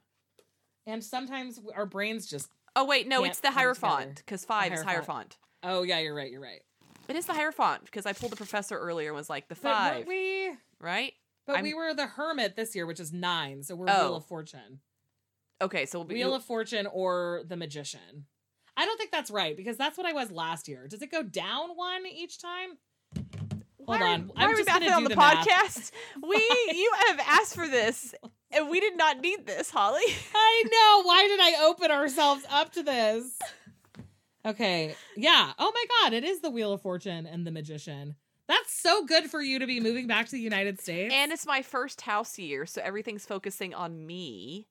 And 0.85 1.03
sometimes 1.03 1.59
our 1.73 1.85
brains 1.85 2.27
just. 2.27 2.49
Oh 2.75 2.83
wait, 2.85 3.07
no, 3.07 3.23
it's 3.23 3.39
the. 3.39 3.51
Hierophant 3.51 4.17
because 4.17 4.43
five 4.43 4.73
is 4.73 4.81
Hierophant. 4.83 5.07
Hierophant. 5.07 5.37
Oh 5.63 5.83
yeah, 5.83 5.99
you're 5.99 6.13
right. 6.13 6.29
You're 6.29 6.41
right. 6.41 6.61
It 7.07 7.15
is 7.15 7.25
the 7.25 7.33
Hierophant 7.33 7.85
because 7.85 8.05
I 8.05 8.13
pulled 8.13 8.31
the 8.33 8.35
professor 8.35 8.77
earlier 8.77 9.09
and 9.09 9.15
was 9.15 9.29
like 9.29 9.47
the 9.47 9.55
But 9.55 9.61
five, 9.61 10.07
we? 10.07 10.51
right? 10.81 11.13
But 11.47 11.55
I'm- 11.57 11.63
we 11.63 11.73
were 11.73 11.93
the 11.93 12.07
Hermit 12.07 12.55
this 12.55 12.75
year, 12.75 12.85
which 12.85 12.99
is 12.99 13.13
nine. 13.13 13.63
So 13.63 13.75
we're 13.75 13.85
Oh. 13.89 14.07
Wheel 14.09 14.15
of 14.17 14.25
Fortune. 14.25 14.79
Okay, 15.61 15.85
so 15.85 15.99
we'll 15.99 16.07
be, 16.07 16.15
Wheel 16.15 16.35
of 16.35 16.43
Fortune 16.43 16.85
or 16.85 17.43
the 17.47 17.55
Magician. 17.55 18.25
I 18.77 18.85
don't 18.85 18.97
think 18.97 19.11
that's 19.11 19.31
right 19.31 19.55
because 19.55 19.77
that's 19.77 19.97
what 19.97 20.05
I 20.05 20.13
was 20.13 20.31
last 20.31 20.67
year. 20.67 20.87
Does 20.87 21.01
it 21.01 21.11
go 21.11 21.23
down 21.23 21.69
one 21.75 22.05
each 22.05 22.39
time? 22.41 22.77
Why 23.77 23.97
Hold 23.97 24.01
are- 24.01 24.13
on. 24.13 24.21
Why 24.27 24.33
I'm 24.43 24.49
are 24.49 24.53
we 24.53 24.63
just 24.63 24.67
back 24.67 24.81
on 24.91 25.03
the, 25.03 25.09
the 25.09 25.15
podcast? 25.15 25.91
We 26.27 26.37
you 26.37 26.91
have 27.07 27.19
asked 27.19 27.55
for 27.55 27.67
this, 27.67 28.13
and 28.51 28.69
we 28.69 28.79
did 28.79 28.97
not 28.97 29.19
need 29.19 29.45
this, 29.45 29.69
Holly. 29.69 30.01
I 30.35 30.63
know. 30.65 31.03
Why 31.07 31.27
did 31.27 31.39
I 31.39 31.65
open 31.67 31.91
ourselves 31.91 32.43
up 32.49 32.71
to 32.73 32.83
this? 32.83 33.37
Okay. 34.45 34.95
Yeah. 35.15 35.53
Oh 35.57 35.71
my 35.73 35.85
God. 36.01 36.13
It 36.13 36.23
is 36.23 36.41
the 36.41 36.49
Wheel 36.51 36.73
of 36.73 36.81
Fortune 36.81 37.25
and 37.25 37.45
the 37.47 37.51
Magician. 37.51 38.15
That's 38.47 38.71
so 38.71 39.05
good 39.05 39.31
for 39.31 39.41
you 39.41 39.57
to 39.57 39.65
be 39.65 39.79
moving 39.79 40.05
back 40.05 40.27
to 40.27 40.31
the 40.33 40.39
United 40.39 40.79
States. 40.79 41.11
And 41.13 41.31
it's 41.31 41.47
my 41.47 41.63
first 41.63 42.01
house 42.01 42.37
year, 42.37 42.67
so 42.67 42.79
everything's 42.83 43.25
focusing 43.25 43.73
on 43.73 44.05
me 44.05 44.67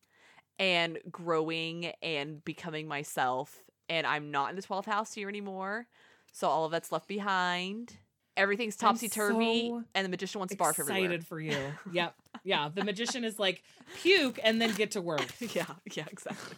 and 0.60 0.98
growing 1.10 1.86
and 2.00 2.44
becoming 2.44 2.86
myself. 2.86 3.63
And 3.88 4.06
I'm 4.06 4.30
not 4.30 4.50
in 4.50 4.56
the 4.56 4.62
12th 4.62 4.86
house 4.86 5.12
here 5.12 5.28
anymore. 5.28 5.86
So 6.32 6.48
all 6.48 6.64
of 6.64 6.72
that's 6.72 6.90
left 6.90 7.06
behind. 7.06 7.96
Everything's 8.36 8.74
topsy 8.74 9.08
turvy, 9.08 9.68
so 9.68 9.84
and 9.94 10.04
the 10.04 10.08
magician 10.08 10.40
wants 10.40 10.52
to 10.52 10.58
barf 10.58 10.70
everywhere. 10.80 10.96
excited 10.96 11.26
for 11.26 11.40
you. 11.40 11.56
Yep. 11.92 12.14
Yeah. 12.42 12.68
The 12.74 12.82
Magician 12.82 13.22
is 13.22 13.38
like 13.38 13.62
puke 14.02 14.40
and 14.42 14.60
then 14.60 14.72
get 14.74 14.92
to 14.92 15.00
work. 15.00 15.24
Yeah, 15.54 15.66
yeah, 15.92 16.04
exactly. 16.10 16.56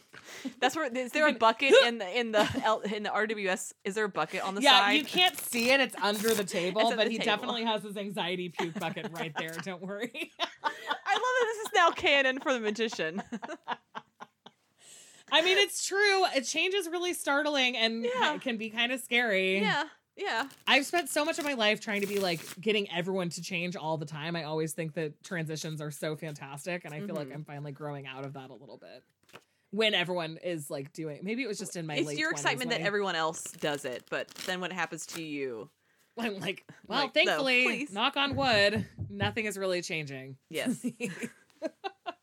That's 0.58 0.74
where 0.74 0.86
is 0.86 1.12
there 1.12 1.28
a 1.28 1.32
bucket 1.38 1.74
in 1.84 1.98
the 1.98 2.18
in 2.18 2.32
the 2.32 2.48
L, 2.64 2.80
in 2.80 3.02
the 3.02 3.10
RWS? 3.10 3.74
Is 3.84 3.94
there 3.94 4.04
a 4.04 4.08
bucket 4.08 4.42
on 4.42 4.54
the 4.54 4.62
yeah, 4.62 4.80
side? 4.80 4.92
Yeah. 4.92 4.98
You 5.00 5.04
can't 5.04 5.36
see 5.38 5.70
it. 5.70 5.80
It's 5.80 5.94
under 6.00 6.32
the 6.32 6.44
table, 6.44 6.94
but 6.96 7.04
the 7.04 7.10
he 7.10 7.18
table. 7.18 7.24
definitely 7.24 7.64
has 7.64 7.82
his 7.82 7.96
anxiety 7.98 8.48
puke 8.48 8.78
bucket 8.80 9.08
right 9.12 9.34
there. 9.36 9.54
Don't 9.62 9.82
worry. 9.82 10.32
I 10.40 11.14
love 11.14 11.22
that 11.40 11.46
this 11.54 11.66
is 11.66 11.72
now 11.74 11.90
canon 11.90 12.40
for 12.40 12.54
the 12.54 12.60
magician. 12.60 13.22
I 15.32 15.42
mean, 15.42 15.58
it's 15.58 15.86
true. 15.86 16.24
A 16.34 16.40
change 16.40 16.74
is 16.74 16.88
really 16.88 17.12
startling 17.14 17.76
and 17.76 18.04
Yeah. 18.04 18.38
can 18.38 18.56
be 18.56 18.70
kind 18.70 18.92
of 18.92 19.00
scary. 19.00 19.60
yeah, 19.60 19.84
yeah. 20.16 20.48
I've 20.66 20.86
spent 20.86 21.08
so 21.08 21.24
much 21.24 21.38
of 21.38 21.44
my 21.44 21.54
life 21.54 21.80
trying 21.80 22.00
to 22.02 22.06
be 22.06 22.18
like 22.20 22.40
getting 22.60 22.90
everyone 22.90 23.28
to 23.30 23.42
change 23.42 23.76
all 23.76 23.96
the 23.98 24.06
time. 24.06 24.36
I 24.36 24.44
always 24.44 24.72
think 24.72 24.94
that 24.94 25.22
transitions 25.24 25.80
are 25.80 25.90
so 25.90 26.14
fantastic, 26.16 26.84
and 26.84 26.94
I 26.94 27.00
feel 27.00 27.14
like 27.16 27.28
Mhm. 27.28 27.34
I'm 27.34 27.44
finally 27.44 27.72
growing 27.72 28.06
out 28.06 28.24
of 28.24 28.34
that 28.34 28.50
a 28.50 28.54
little 28.54 28.76
bit. 28.78 29.02
When 29.72 29.94
everyone 29.94 30.38
is 30.44 30.70
like 30.70 30.92
doing, 30.92 31.20
maybe 31.22 31.42
it 31.42 31.48
was 31.48 31.58
just 31.58 31.76
in 31.76 31.86
my. 31.86 31.96
it's 31.96 32.14
your 32.16 32.30
excitement 32.30 32.70
that 32.70 32.80
I- 32.80 32.84
everyone 32.84 33.16
else 33.16 33.42
does 33.60 33.84
it, 33.84 34.04
but 34.08 34.28
then 34.46 34.60
when 34.60 34.70
it 34.70 34.74
happens 34.74 35.06
to 35.06 35.22
you, 35.22 35.68
I'm 36.16 36.38
like, 36.40 36.64
well, 36.86 37.00
Like, 37.00 37.14
thankfully, 37.14 37.64
please. 37.64 37.92
knock 37.92 38.16
on 38.16 38.36
wood, 38.36 38.86
nothing 39.10 39.44
is 39.44 39.58
really 39.58 39.82
changing. 39.82 40.38
yes, 40.48 40.86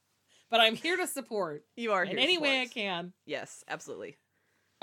but 0.53 0.61
I'm 0.61 0.75
here 0.75 0.95
to 0.97 1.07
support 1.07 1.65
you 1.75 1.93
are 1.93 2.03
in 2.03 2.19
any 2.19 2.37
way 2.37 2.61
I 2.61 2.67
can. 2.67 3.11
Yes, 3.25 3.63
absolutely. 3.67 4.17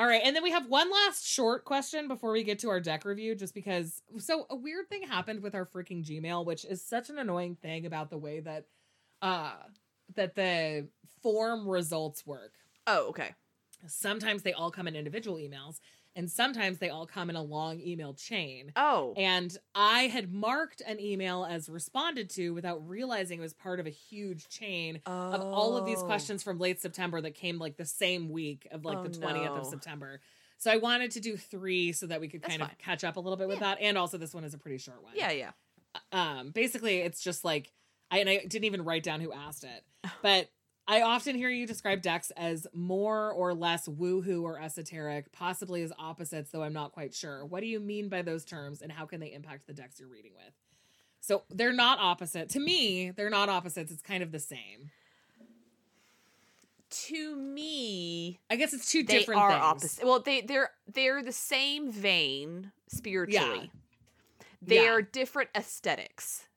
All 0.00 0.06
right, 0.06 0.20
and 0.24 0.34
then 0.34 0.42
we 0.42 0.50
have 0.50 0.66
one 0.66 0.90
last 0.90 1.24
short 1.24 1.64
question 1.64 2.08
before 2.08 2.32
we 2.32 2.42
get 2.42 2.58
to 2.60 2.70
our 2.70 2.80
deck 2.80 3.04
review, 3.04 3.36
just 3.36 3.54
because. 3.54 4.02
So 4.18 4.46
a 4.50 4.56
weird 4.56 4.88
thing 4.88 5.02
happened 5.02 5.44
with 5.44 5.54
our 5.54 5.64
freaking 5.64 6.04
Gmail, 6.04 6.44
which 6.44 6.64
is 6.64 6.84
such 6.84 7.08
an 7.08 7.18
annoying 7.18 7.54
thing 7.54 7.86
about 7.86 8.10
the 8.10 8.18
way 8.18 8.40
that, 8.40 8.64
uh, 9.22 9.52
that 10.16 10.34
the 10.34 10.88
form 11.22 11.68
results 11.68 12.26
work. 12.26 12.54
Oh, 12.88 13.10
okay. 13.10 13.34
Sometimes 13.86 14.42
they 14.42 14.52
all 14.52 14.72
come 14.72 14.88
in 14.88 14.96
individual 14.96 15.36
emails, 15.36 15.78
and 16.16 16.30
sometimes 16.30 16.78
they 16.78 16.88
all 16.90 17.06
come 17.06 17.30
in 17.30 17.36
a 17.36 17.42
long 17.42 17.80
email 17.80 18.14
chain. 18.14 18.72
Oh, 18.76 19.14
And 19.16 19.56
I 19.74 20.02
had 20.08 20.32
marked 20.32 20.82
an 20.86 20.98
email 21.00 21.44
as 21.48 21.68
responded 21.68 22.28
to 22.30 22.50
without 22.50 22.86
realizing 22.88 23.38
it 23.38 23.42
was 23.42 23.52
part 23.52 23.80
of 23.80 23.86
a 23.86 23.90
huge 23.90 24.48
chain 24.48 25.00
of 25.06 25.40
all 25.40 25.76
of 25.76 25.86
these 25.86 25.98
Oh. 26.00 26.06
questions 26.06 26.42
from 26.42 26.58
late 26.58 26.80
September 26.80 27.20
that 27.20 27.34
came 27.34 27.58
like 27.58 27.76
the 27.76 27.84
same 27.86 28.28
week 28.28 28.66
of 28.70 28.84
like 28.84 28.98
Oh, 28.98 29.02
the 29.04 29.10
20th 29.10 29.58
of. 29.58 29.66
September. 29.66 30.20
So 30.58 30.70
I 30.70 30.76
wanted 30.76 31.12
to 31.12 31.20
do 31.20 31.36
three 31.36 31.92
so 31.92 32.06
that 32.08 32.20
we 32.20 32.28
could 32.28 32.42
That's 32.42 32.56
kind 32.56 32.70
of 32.70 32.76
catch 32.78 33.04
up 33.04 33.16
a 33.16 33.20
little 33.20 33.36
bit 33.38 33.48
with 33.48 33.60
that. 33.60 33.78
And 33.80 33.96
also 33.96 34.18
this 34.18 34.34
one 34.34 34.44
is 34.44 34.52
a 34.52 34.58
pretty 34.58 34.78
short 34.78 35.02
one. 35.02 35.12
Yeah, 35.16 35.30
yeah. 35.30 35.50
Um 36.12 36.50
basically 36.50 36.98
it's 36.98 37.22
just 37.22 37.44
like 37.44 37.72
I 38.10 38.18
and 38.18 38.28
I 38.28 38.38
didn't 38.38 38.64
even 38.64 38.82
write 38.82 39.02
down 39.04 39.20
who 39.20 39.32
asked 39.32 39.64
it. 39.64 39.84
But 40.22 40.48
I 40.90 41.02
often 41.02 41.36
hear 41.36 41.48
you 41.48 41.68
describe 41.68 42.02
decks 42.02 42.32
as 42.36 42.66
more 42.74 43.30
or 43.30 43.54
less 43.54 43.86
woohoo 43.86 44.42
or 44.42 44.60
esoteric, 44.60 45.30
possibly 45.30 45.82
as 45.82 45.92
opposites, 45.96 46.50
though 46.50 46.64
I'm 46.64 46.72
not 46.72 46.90
quite 46.90 47.14
sure. 47.14 47.46
What 47.46 47.60
do 47.60 47.66
you 47.66 47.78
mean 47.78 48.08
by 48.08 48.22
those 48.22 48.44
terms 48.44 48.82
and 48.82 48.90
how 48.90 49.06
can 49.06 49.20
they 49.20 49.32
impact 49.32 49.68
the 49.68 49.72
decks 49.72 50.00
you're 50.00 50.08
reading 50.08 50.32
with? 50.34 50.52
So 51.20 51.44
they're 51.48 51.72
not 51.72 52.00
opposite. 52.00 52.48
To 52.50 52.58
me, 52.60 53.12
they're 53.12 53.30
not 53.30 53.48
opposites. 53.48 53.92
It's 53.92 54.02
kind 54.02 54.20
of 54.20 54.32
the 54.32 54.40
same. 54.40 54.90
To 56.90 57.36
me, 57.36 58.40
I 58.50 58.56
guess 58.56 58.72
it's 58.74 58.90
two 58.90 59.04
they 59.04 59.18
different 59.20 59.40
are 59.42 59.50
things. 59.52 59.62
opposite. 59.62 60.04
Well, 60.04 60.18
they 60.18 60.40
they're 60.40 60.70
they're 60.92 61.22
the 61.22 61.30
same 61.30 61.92
vein 61.92 62.72
spiritually. 62.88 63.70
They 64.60 64.82
Yeah. 64.82 64.90
are 64.90 65.02
different 65.02 65.50
aesthetics. 65.54 66.48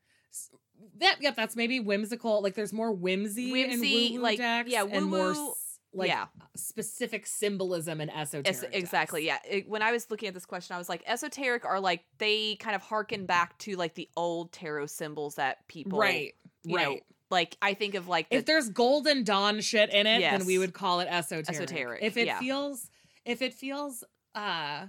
That 1.03 1.17
yep, 1.21 1.35
that's 1.35 1.55
maybe 1.55 1.79
whimsical. 1.79 2.41
Like 2.41 2.55
there's 2.55 2.73
more 2.73 2.91
whimsy, 2.91 3.51
Whimsy, 3.51 4.07
in 4.07 4.11
woo-woo 4.13 4.23
like, 4.23 4.37
decks, 4.39 4.69
yeah, 4.69 4.83
and 4.83 5.05
more 5.05 5.33
woo-woo, 5.33 5.53
like 5.93 6.09
yeah. 6.09 6.25
specific 6.55 7.27
symbolism 7.27 8.01
and 8.01 8.11
esoteric. 8.11 8.47
Es- 8.47 8.63
exactly. 8.71 9.25
decks. 9.25 9.45
Yeah. 9.45 9.57
It- 9.57 9.69
when 9.69 9.81
I 9.81 9.91
was 9.91 10.09
looking 10.09 10.27
at 10.27 10.33
this 10.33 10.45
question, 10.45 10.73
I 10.75 10.77
was 10.79 10.89
like, 10.89 11.03
esoteric 11.05 11.65
are 11.65 11.79
like 11.79 12.03
they 12.17 12.55
kind 12.55 12.75
of 12.75 12.81
harken 12.81 13.25
back 13.25 13.57
to 13.59 13.75
like 13.75 13.93
the 13.93 14.09
old 14.17 14.51
tarot 14.51 14.87
symbols 14.87 15.35
that 15.35 15.67
people 15.67 15.99
Right. 15.99 16.33
you 16.63 16.77
know, 16.77 16.89
right. 16.89 17.03
like 17.29 17.57
I 17.61 17.73
think 17.75 17.93
of 17.95 18.07
like 18.07 18.29
the, 18.29 18.37
if 18.37 18.45
there's 18.45 18.69
golden 18.69 19.23
dawn 19.23 19.61
shit 19.61 19.91
in 19.91 20.07
it, 20.07 20.21
then 20.21 20.45
we 20.45 20.57
would 20.57 20.73
call 20.73 20.99
it 21.01 21.07
esoteric. 21.09 21.49
Esoteric, 21.49 22.03
If 22.03 22.17
it 22.17 22.27
yeah. 22.27 22.39
feels 22.39 22.89
if 23.25 23.41
it 23.41 23.53
feels 23.53 24.03
uh 24.35 24.87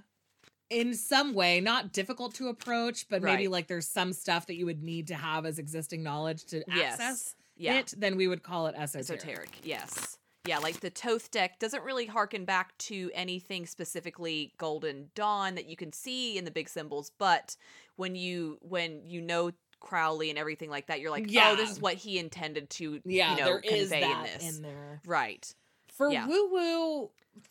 in 0.71 0.95
some 0.95 1.35
way 1.35 1.61
not 1.61 1.93
difficult 1.93 2.35
to 2.35 2.49
approach, 2.49 3.09
but 3.09 3.23
maybe 3.23 3.49
like 3.49 3.67
there's 3.69 3.87
some 3.89 4.13
stuff 4.13 4.47
that 4.47 4.55
you 4.57 4.67
would 4.67 4.83
need 4.83 5.07
to 5.09 5.15
have 5.15 5.45
as 5.47 5.59
existing 5.59 6.03
knowledge 6.03 6.45
to 6.47 6.63
Yes. 6.69 6.95
access 6.95 7.35
yeah 7.57 7.79
it, 7.79 7.95
then 7.97 8.17
we 8.17 8.27
would 8.27 8.43
call 8.43 8.67
it 8.67 8.75
esoteric. 8.77 9.21
esoteric. 9.23 9.51
Yes. 9.63 10.19
Yeah, 10.47 10.59
like 10.59 10.81
the 10.81 10.91
Thoth 10.91 11.31
deck 11.31 11.59
doesn't 11.59 11.85
really 11.85 12.05
harken 12.07 12.45
back 12.45 12.77
to 12.79 13.11
anything 13.15 13.65
specifically 13.67 14.53
Golden 14.59 15.11
Dawn 15.15 15.55
that 15.55 15.67
you 15.67 15.77
can 15.77 15.93
see 15.93 16.37
in 16.37 16.45
the 16.45 16.51
big 16.51 16.69
symbols, 16.69 17.11
but 17.19 17.57
when 17.97 18.15
you 18.17 18.59
when 18.61 19.03
you 19.07 19.21
know 19.23 19.53
Crowley 19.81 20.31
and 20.31 20.39
everything 20.39 20.69
like 20.71 20.87
that, 20.89 21.01
you're 21.01 21.11
like, 21.11 21.31
Yeah. 21.31 21.51
oh, 21.53 21.57
this 21.57 21.71
is 21.71 21.81
what 21.81 21.95
he 21.95 22.19
intended 22.19 22.69
to 22.71 23.01
Yeah, 23.05 23.33
you 23.33 23.39
know 23.41 23.45
there 23.47 23.61
is 23.61 23.91
convey 23.91 24.01
that 24.01 24.17
in 24.27 24.33
this. 24.39 24.57
in 24.57 24.63
there. 24.63 25.01
Right. 25.07 25.55
For 25.97 26.11
Yeah. 26.13 26.27
woo 26.27 26.51
woo, 26.51 27.11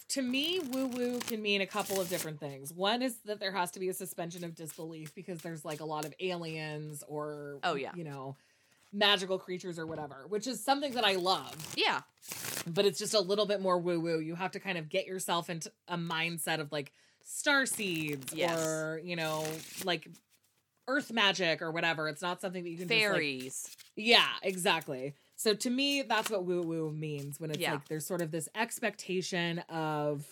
to 0.09 0.21
me, 0.21 0.59
woo 0.59 0.87
woo 0.87 1.19
can 1.19 1.41
mean 1.41 1.61
a 1.61 1.65
couple 1.67 1.99
of 2.01 2.09
different 2.09 2.39
things. 2.39 2.73
One 2.73 3.01
is 3.01 3.15
that 3.25 3.39
there 3.39 3.51
has 3.53 3.71
to 3.71 3.79
be 3.79 3.89
a 3.89 3.93
suspension 3.93 4.43
of 4.43 4.53
disbelief 4.55 5.13
because 5.15 5.39
there's 5.41 5.63
like 5.65 5.79
a 5.79 5.85
lot 5.85 6.05
of 6.05 6.13
aliens 6.19 7.03
or, 7.07 7.59
Oh, 7.63 7.75
yeah. 7.75 7.91
you 7.95 8.03
know, 8.03 8.35
magical 8.91 9.39
creatures 9.39 9.79
or 9.79 9.85
whatever, 9.87 10.25
which 10.27 10.45
is 10.45 10.63
something 10.63 10.93
that 10.93 11.05
I 11.05 11.15
love, 11.15 11.55
Yeah. 11.75 12.01
but 12.67 12.85
it's 12.85 12.99
just 12.99 13.13
a 13.13 13.19
little 13.19 13.45
bit 13.45 13.61
more 13.61 13.77
woo 13.79 13.99
woo. 13.99 14.19
You 14.19 14.35
have 14.35 14.51
to 14.51 14.59
kind 14.59 14.77
of 14.77 14.89
get 14.89 15.05
yourself 15.07 15.49
into 15.49 15.71
a 15.87 15.97
mindset 15.97 16.59
of 16.59 16.71
like 16.71 16.91
star 17.23 17.65
seeds 17.65 18.33
Yes. 18.33 18.59
or, 18.59 19.01
you 19.03 19.15
know, 19.15 19.47
like 19.85 20.07
earth 20.87 21.11
magic 21.13 21.61
or 21.61 21.71
whatever. 21.71 22.09
It's 22.09 22.21
not 22.21 22.41
something 22.41 22.63
that 22.63 22.69
you 22.69 22.77
can 22.77 22.87
just 22.89 22.99
like, 23.01 23.11
Fairies. 23.11 23.77
yeah, 23.95 24.27
exactly. 24.43 25.13
So 25.43 25.53
to 25.53 25.69
me, 25.69 26.03
that's 26.03 26.29
what 26.31 26.45
woo 26.45 26.61
woo 26.61 26.89
means 26.93 27.37
when 27.37 27.51
it's 27.51 27.59
Yeah. 27.59 27.73
like 27.73 27.89
there's 27.89 28.05
sort 28.05 28.21
of 28.21 28.31
this 28.31 28.47
expectation 28.55 29.59
of 29.67 30.25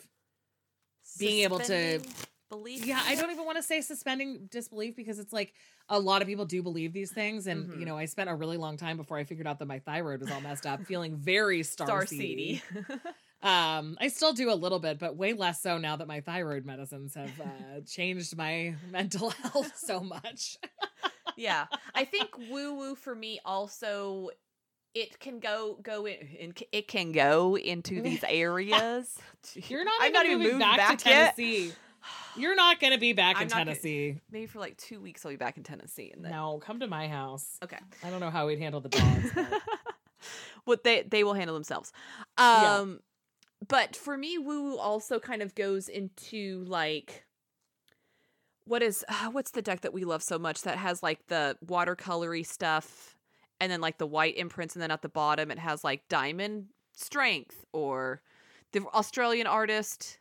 being 1.20 1.44
able 1.44 1.60
to- 1.60 2.02
believe. 2.50 2.86
Yeah, 2.86 3.02
I 3.06 3.16
don't 3.16 3.30
even 3.30 3.46
want 3.46 3.58
to 3.58 3.64
say 3.64 3.82
suspending 3.82 4.48
disbelief 4.50 4.96
because 4.96 5.20
it's 5.20 5.34
like 5.34 5.54
a 5.90 6.00
lot 6.00 6.22
of 6.22 6.30
people 6.30 6.46
do 6.46 6.64
believe 6.64 6.94
these 6.94 7.12
things, 7.12 7.48
and 7.48 7.70
Mhm. 7.70 7.80
you 7.82 7.86
know, 7.86 7.98
I 7.98 8.06
spent 8.06 8.30
a 8.30 8.36
really 8.36 8.56
long 8.56 8.78
time 8.78 8.96
before 8.96 9.18
I 9.18 9.26
figured 9.26 9.48
out 9.48 9.60
that 9.60 9.66
my 9.68 9.80
thyroid 9.80 10.22
was 10.22 10.32
all 10.32 10.40
messed 10.40 10.66
up, 10.66 10.86
feeling 10.86 11.18
very 11.18 11.62
star, 11.64 12.06
seedy. 12.06 12.62
Um, 13.44 13.98
I 14.00 14.10
still 14.10 14.34
do 14.34 14.52
a 14.52 14.54
little 14.54 14.78
bit, 14.78 15.00
but 15.00 15.16
way 15.18 15.34
less 15.34 15.64
so 15.64 15.80
now 15.80 15.96
that 15.96 16.08
my 16.08 16.22
thyroid 16.22 16.64
medicines 16.64 17.16
have 17.16 17.42
uh, 17.42 17.82
changed 17.88 18.38
my 18.38 18.76
mental 18.92 19.30
health 19.42 19.76
so 19.76 20.00
much. 20.00 20.58
yeah, 21.36 21.66
I 21.96 22.06
think 22.06 22.30
woo 22.38 22.76
woo 22.76 22.94
for 22.96 23.16
me 23.16 23.40
also. 23.44 24.30
It 24.94 25.20
can 25.20 25.40
go 25.40 25.78
go 25.82 26.06
in. 26.06 26.54
It 26.72 26.88
can 26.88 27.12
go 27.12 27.56
into 27.58 28.02
these 28.04 28.24
areas. 28.28 29.18
You're 29.68 29.86
not. 29.86 29.94
I'm 30.02 30.12
not 30.14 30.26
even 30.26 30.40
moving 30.40 30.60
back, 30.60 30.78
back 30.78 30.98
to. 31.00 31.04
Tennessee. 31.06 31.72
You're 32.36 32.56
not 32.56 32.80
going 32.80 32.94
to 32.94 33.00
be 33.00 33.14
back 33.14 33.36
I'm 33.38 33.44
in 33.44 33.48
not 33.50 33.54
gonna- 33.58 33.66
Tennessee. 33.72 34.18
Maybe 34.32 34.48
for 34.48 34.60
like 34.60 34.76
two 34.78 35.00
weeks, 35.00 35.26
I'll 35.26 35.32
be 35.32 35.36
back 35.38 35.58
in 35.58 35.64
Tennessee, 35.64 36.12
and 36.14 36.24
then 36.26 36.32
No, 36.32 36.58
come 36.60 36.80
to 36.80 36.88
my 36.88 37.08
house. 37.08 37.58
okay. 37.64 37.78
I 38.04 38.10
don't 38.10 38.20
know 38.20 38.30
how 38.32 38.48
we'd 38.48 38.60
handle 38.60 38.82
the 38.82 38.90
dogs. 38.98 39.32
but- 39.36 39.62
what 40.66 40.84
they 40.84 41.02
they 41.04 41.24
will 41.24 41.34
handle 41.34 41.56
themselves. 41.56 41.92
Yeah. 42.38 42.76
Um 42.80 43.00
but 43.68 43.96
for 43.96 44.16
me 44.18 44.38
woo 44.38 44.64
woo 44.72 44.78
also 44.78 45.20
kind 45.20 45.42
of 45.42 45.56
goes 45.56 45.88
into 45.90 46.64
like 46.68 47.26
what 48.66 48.84
is 48.84 49.04
uh, 49.10 49.30
what's 49.32 49.52
the 49.52 49.62
deck 49.62 49.82
that 49.82 49.94
we 49.94 50.04
love 50.04 50.22
so 50.24 50.38
much 50.38 50.62
that 50.64 50.78
has 50.78 51.02
like 51.02 51.26
the 51.28 51.58
watercolory 51.66 52.46
stuff 52.46 53.18
and 53.62 53.72
then 53.72 53.80
like 53.80 53.98
the 53.98 54.06
white 54.08 54.36
imprints 54.38 54.76
and 54.76 54.82
then 54.84 54.92
at 54.92 55.02
the 55.02 55.08
bottom 55.10 55.50
it 55.52 55.60
has 55.60 55.84
like 55.86 56.08
diamond 56.10 56.66
strength 56.94 57.64
or 57.72 58.22
the 58.74 58.82
Australian 58.94 59.48
artist 59.48 60.18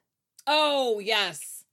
oh 0.47 1.01
yes. 1.01 1.64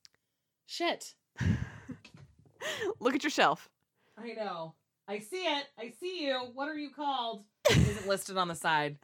Shit. 0.65 1.13
look 2.99 3.15
at 3.15 3.24
your 3.24 3.32
shelf. 3.32 3.70
I 4.18 4.34
know. 4.34 4.74
I 5.07 5.20
see 5.20 5.43
it. 5.45 5.65
I 5.80 5.93
see 5.99 6.26
you. 6.26 6.38
What 6.53 6.68
are 6.68 6.78
you 6.78 6.89
called? 6.89 7.43
Isn't 7.72 8.07
listed 8.09 8.38
on 8.38 8.49
the 8.49 8.55
side. 8.55 8.97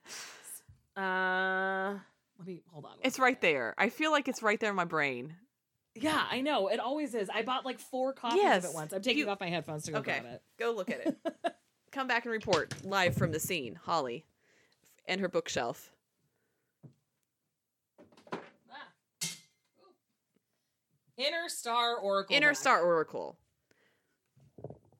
Uh, 0.97 1.93
let 2.37 2.47
me 2.47 2.61
hold 2.71 2.85
on. 2.85 2.91
It's 3.01 3.17
right 3.19 3.39
there. 3.39 3.73
I 3.77 3.89
feel 3.89 4.11
like 4.11 4.27
it's 4.27 4.43
right 4.43 4.59
there 4.59 4.69
in 4.71 4.75
my 4.75 4.83
brain. 4.85 5.35
Yeah, 5.95 6.21
I 6.29 6.41
know. 6.41 6.67
It 6.67 6.79
always 6.79 7.13
is. 7.15 7.29
I 7.33 7.43
bought 7.43 7.63
like 7.65 7.79
four 7.79 8.11
copies 8.13 8.43
of 8.43 8.65
it 8.65 8.73
once. 8.73 8.91
I'm 8.93 9.01
taking 9.01 9.19
You- 9.19 9.29
off 9.29 9.39
my 9.39 9.49
headphones 9.49 9.83
to 9.85 9.91
go 9.93 9.99
Okay. 9.99 10.19
grab 10.19 10.33
it. 10.33 10.41
Go 10.59 10.71
look 10.71 10.89
at 10.89 11.07
it. 11.07 11.17
Come 11.93 12.07
back 12.07 12.25
and 12.25 12.31
report 12.31 12.73
live 12.83 13.15
from 13.15 13.31
the 13.31 13.39
scene. 13.39 13.79
Holly 13.83 14.25
and 15.07 15.21
her 15.21 15.29
bookshelf. 15.29 15.91
Ah. 18.33 18.79
Inner 21.17 21.47
Star 21.49 21.97
Oracle. 21.97 22.35
Inner 22.35 22.49
deck. 22.49 22.57
Star 22.57 22.81
Oracle. 22.81 23.37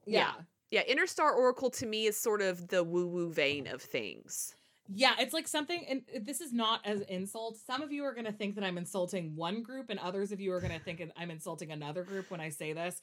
Yeah. 0.06 0.34
Yeah, 0.70 0.82
Inner 0.88 1.08
Star 1.08 1.34
Oracle 1.34 1.72
to 1.72 1.88
me 1.88 2.06
is 2.06 2.16
sort 2.16 2.44
of 2.44 2.68
the 2.68 2.84
woo 2.84 3.08
woo 3.08 3.32
vein 3.32 3.66
of 3.66 3.82
things. 3.82 4.54
Yeah, 4.88 5.14
it's 5.18 5.34
like 5.34 5.48
something, 5.48 5.84
and 5.90 6.04
this 6.24 6.42
is 6.42 6.54
not 6.54 6.82
as 6.86 7.02
insult. 7.02 7.58
Some 7.58 7.82
of 7.82 7.92
you 7.92 8.04
are 8.04 8.14
going 8.14 8.26
to 8.26 8.32
think 8.32 8.54
that 8.56 8.64
I'm 8.64 8.78
insulting 8.78 9.36
one 9.36 9.64
group, 9.64 9.90
and 9.90 10.00
others 10.00 10.32
of 10.32 10.40
you 10.40 10.52
are 10.52 10.60
going 10.60 10.74
to 10.74 10.84
think 10.84 11.02
I'm 11.18 11.32
insulting 11.32 11.72
another 11.72 12.04
group 12.04 12.30
when 12.30 12.40
I 12.40 12.50
say 12.50 12.74
this. 12.74 13.02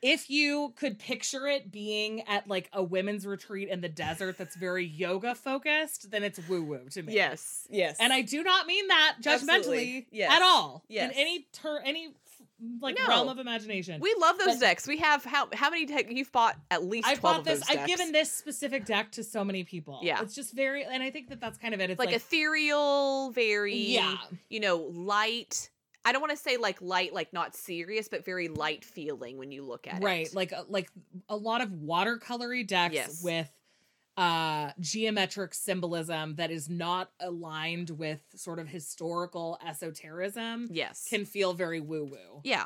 If 0.00 0.30
you 0.30 0.72
could 0.76 0.98
picture 0.98 1.48
it 1.48 1.72
being 1.72 2.22
at 2.28 2.46
like 2.46 2.68
a 2.72 2.82
women's 2.82 3.26
retreat 3.26 3.68
in 3.68 3.80
the 3.80 3.88
desert 3.88 4.38
that's 4.38 4.54
very 4.56 4.84
yoga 4.86 5.34
focused, 5.34 6.10
then 6.10 6.22
it's 6.22 6.38
woo 6.48 6.62
woo 6.62 6.88
to 6.90 7.02
me. 7.02 7.14
Yes. 7.14 7.66
Yes. 7.70 7.96
and 7.98 8.12
I 8.12 8.22
do 8.22 8.42
not 8.44 8.66
mean 8.66 8.86
that 8.88 9.16
judgmentally 9.20 10.06
Yes. 10.10 10.30
at 10.32 10.42
all. 10.42 10.84
Yes. 10.88 11.12
in 11.12 11.18
any 11.18 11.46
ter- 11.52 11.80
any 11.84 12.14
like 12.80 12.96
No. 12.98 13.06
realm 13.08 13.28
of 13.28 13.38
imagination. 13.38 14.00
we 14.00 14.14
love 14.18 14.36
those 14.38 14.54
But- 14.56 14.60
decks. 14.60 14.86
We 14.86 14.96
have 14.98 15.24
how 15.24 15.48
how 15.52 15.70
many 15.70 15.86
deck 15.86 16.06
you've 16.10 16.30
bought 16.32 16.56
at 16.70 16.84
least 16.84 17.06
I've 17.06 17.20
12 17.20 17.34
bought 17.34 17.38
of 17.40 17.44
this. 17.44 17.66
those 17.68 17.76
I've 17.76 17.86
given 17.86 18.10
this 18.12 18.32
specific 18.32 18.84
deck 18.84 19.12
to 19.12 19.24
so 19.24 19.44
many 19.44 19.62
people. 19.64 20.00
Yeah. 20.02 20.22
it's 20.22 20.34
just 20.34 20.52
very, 20.54 20.84
and 20.84 21.02
I 21.02 21.10
think 21.10 21.28
that 21.28 21.40
that's 21.40 21.58
kind 21.58 21.72
of 21.74 21.80
it. 21.80 21.90
It's 21.90 21.98
like, 21.98 22.06
like, 22.08 22.16
ethereal, 22.16 23.30
very 23.32 23.76
yeah, 23.76 24.16
you 24.48 24.60
know, 24.60 24.76
light. 24.76 25.70
I 26.04 26.12
don't 26.12 26.20
want 26.22 26.30
to 26.30 26.36
say 26.42 26.56
like 26.56 26.80
light, 26.80 27.12
like 27.12 27.32
not 27.32 27.54
serious, 27.54 28.08
but 28.08 28.24
very 28.24 28.48
light 28.48 28.84
feeling 28.84 29.36
when 29.38 29.52
you 29.52 29.62
look 29.62 29.86
at 29.86 30.02
right 30.02 30.26
it. 30.26 30.34
Right, 30.34 30.34
like 30.34 30.52
uh, 30.52 30.64
like 30.68 30.90
a 31.28 31.36
lot 31.36 31.60
of 31.60 31.68
watercolory 31.70 32.66
decks 32.66 32.94
Yes. 32.94 33.22
with 33.22 33.50
uh 34.16 34.72
geometric 34.80 35.54
symbolism 35.54 36.34
that 36.36 36.50
is 36.50 36.68
not 36.68 37.10
aligned 37.20 37.90
with 37.90 38.20
sort 38.34 38.58
of 38.58 38.66
historical 38.68 39.56
esotericism 39.64 40.66
yes. 40.72 41.06
can 41.08 41.24
feel 41.24 41.52
very 41.52 41.78
woo 41.80 42.04
woo 42.04 42.40
yeah. 42.42 42.64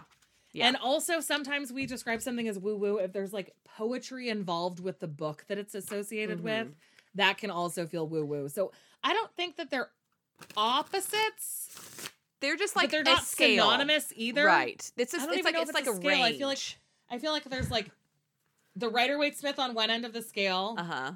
Yeah. 0.53 0.69
and 0.69 0.79
also 0.79 1.21
sometimes 1.21 1.71
we 1.71 1.85
describe 1.85 2.23
something 2.23 2.49
as 2.49 2.59
woo 2.59 2.77
woo 2.79 2.97
if 2.97 3.13
there's 3.13 3.35
like 3.35 3.55
poetry 3.65 4.31
involved 4.31 4.81
with 4.81 4.99
the 5.01 5.09
book 5.09 5.45
that 5.49 5.59
it's 5.59 5.75
associated 5.75 6.43
with 6.43 6.69
Mhm. 6.69 6.75
that 7.17 7.37
can 7.37 7.51
also 7.51 7.87
feel 7.87 8.09
woo 8.09 8.25
woo 8.25 8.49
so 8.49 8.73
i 9.05 9.13
don't 9.13 9.35
think 9.37 9.57
that 9.57 9.69
they're 9.71 9.91
opposites 10.57 11.69
They're 12.43 12.57
just 12.57 12.77
like 12.77 12.83
like 12.85 12.91
they're 12.91 13.03
not 13.03 13.25
scale. 13.25 13.65
synonymous 13.65 14.13
either 14.15 14.45
Right. 14.45 14.75
It's 14.99 15.13
just, 15.13 15.29
it's 15.31 15.45
like 15.45 15.55
it's 15.57 15.73
like 15.73 15.87
a 15.87 15.91
a 15.93 15.95
scale. 15.97 16.09
range. 16.11 16.35
I 16.35 16.39
feel 16.39 16.49
like- 16.49 16.79
i 17.11 17.19
feel 17.19 17.33
like 17.33 17.45
there's 17.45 17.71
like 17.71 17.91
the 18.77 18.89
rider 18.89 19.19
waite 19.19 19.37
smith 19.39 19.59
on 19.59 19.75
one 19.75 19.91
end 19.91 20.05
of 20.05 20.13
the 20.15 20.23
scale 20.23 20.75
uh 20.79 20.83
huh. 20.85 21.13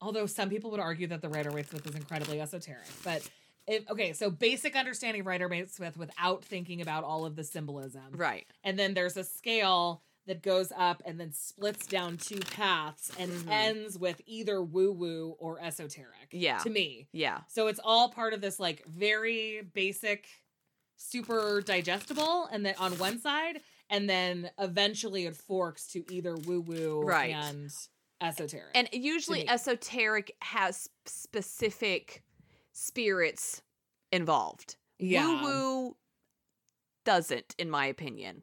although 0.00 0.26
some 0.26 0.48
people 0.48 0.70
would 0.70 0.80
argue 0.80 1.06
that 1.08 1.20
the 1.22 1.28
Rider 1.28 1.50
Waite 1.50 1.68
Smith 1.70 1.86
is 1.86 1.94
incredibly 1.96 2.40
esoteric. 2.40 2.86
But 3.04 3.28
if, 3.66 3.88
okay, 3.90 4.12
so 4.12 4.30
basic 4.30 4.76
understanding 4.76 5.20
of 5.22 5.26
Rider 5.26 5.48
Waite 5.48 5.70
Smith 5.70 5.96
without 5.96 6.44
thinking 6.44 6.80
about 6.80 7.02
all 7.04 7.24
of 7.26 7.34
the 7.36 7.42
symbolism. 7.44 8.02
Right. 8.12 8.46
And 8.64 8.78
then 8.78 8.94
there's 8.94 9.16
a 9.16 9.24
scale 9.24 10.02
that 10.26 10.42
goes 10.42 10.72
up 10.76 11.02
and 11.04 11.18
then 11.18 11.32
splits 11.32 11.86
down 11.86 12.16
two 12.16 12.38
paths 12.40 13.10
and 13.18 13.30
Mhm. 13.30 13.50
ends 13.50 13.98
with 13.98 14.20
either 14.26 14.62
woo 14.62 14.92
woo 14.92 15.36
or 15.38 15.60
esoteric. 15.60 16.28
Yeah. 16.32 16.58
To 16.58 16.70
me. 16.70 17.08
Yeah. 17.12 17.40
So 17.48 17.66
it's 17.66 17.80
all 17.82 18.08
part 18.10 18.32
of 18.34 18.40
this 18.40 18.58
like 18.60 18.84
very 18.86 19.62
basic, 19.74 20.28
super 20.98 21.62
digestible, 21.62 22.46
and 22.52 22.64
then 22.66 22.74
on 22.78 22.92
one 22.98 23.18
side, 23.18 23.60
and 23.88 24.08
then 24.10 24.50
eventually 24.58 25.24
it 25.24 25.36
forks 25.36 25.86
to 25.88 26.04
either 26.12 26.36
woo 26.36 26.60
woo 26.60 27.00
Right. 27.02 27.34
and 27.34 27.70
esoteric. 28.20 28.72
And 28.74 28.88
usually 28.92 29.48
esoteric 29.48 30.36
has 30.42 30.88
specific 31.06 32.22
spirits 32.72 33.62
involved. 34.12 34.76
yeah. 34.98 35.24
Woo 35.24 35.42
woo 35.42 35.96
doesn't, 37.04 37.54
in 37.58 37.70
my 37.70 37.86
opinion. 37.86 38.42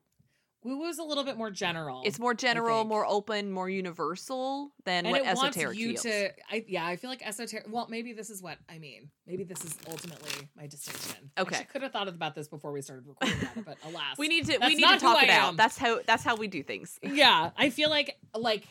Woo 0.66 0.80
woo's 0.80 0.98
a 0.98 1.04
little 1.04 1.24
bit 1.24 1.38
more 1.38 1.52
general. 1.52 2.02
It's 2.04 2.18
more 2.18 2.34
general, 2.34 2.86
more 2.86 3.06
open, 3.06 3.52
more 3.52 3.70
universal 3.70 4.72
than 4.84 5.06
and 5.06 5.12
what 5.12 5.22
it 5.22 5.36
wants 5.36 5.56
esoteric 5.56 5.78
you 5.78 5.90
feels. 5.90 6.02
to. 6.02 6.32
I 6.50 6.66
yeah, 6.68 6.84
I 6.84 6.96
feel 6.96 7.12
like 7.12 7.26
esoteric. 7.26 7.68
Well, 7.70 7.86
maybe 7.88 8.14
this 8.14 8.32
is 8.32 8.42
what 8.42 8.58
I 8.68 8.80
mean. 8.80 9.12
Maybe 9.28 9.44
this 9.44 9.64
is 9.64 9.78
ultimately 9.88 10.50
my 10.58 10.66
distinction. 10.66 11.30
Okay. 11.38 11.60
I 11.60 11.64
could 11.66 11.84
have 11.84 11.92
thought 11.92 12.08
about 12.08 12.34
this 12.34 12.48
before 12.48 12.72
we 12.72 12.82
started 12.82 13.06
recording 13.06 13.38
about 13.44 13.58
it, 13.58 13.66
but 13.66 13.78
alas, 13.88 14.18
we 14.18 14.28
need 14.28 14.48
to 14.48 14.58
we 14.60 14.74
need 14.74 14.90
to 14.90 14.98
talk 14.98 15.18
I 15.18 15.26
it 15.26 15.30
out. 15.30 15.56
That's 15.56 15.78
how 15.78 16.00
that's 16.04 16.24
how 16.24 16.36
we 16.36 16.48
do 16.48 16.64
things. 16.64 16.98
yeah, 17.04 17.52
I 17.56 17.70
feel 17.70 17.92
like 17.92 18.18
like 18.34 18.64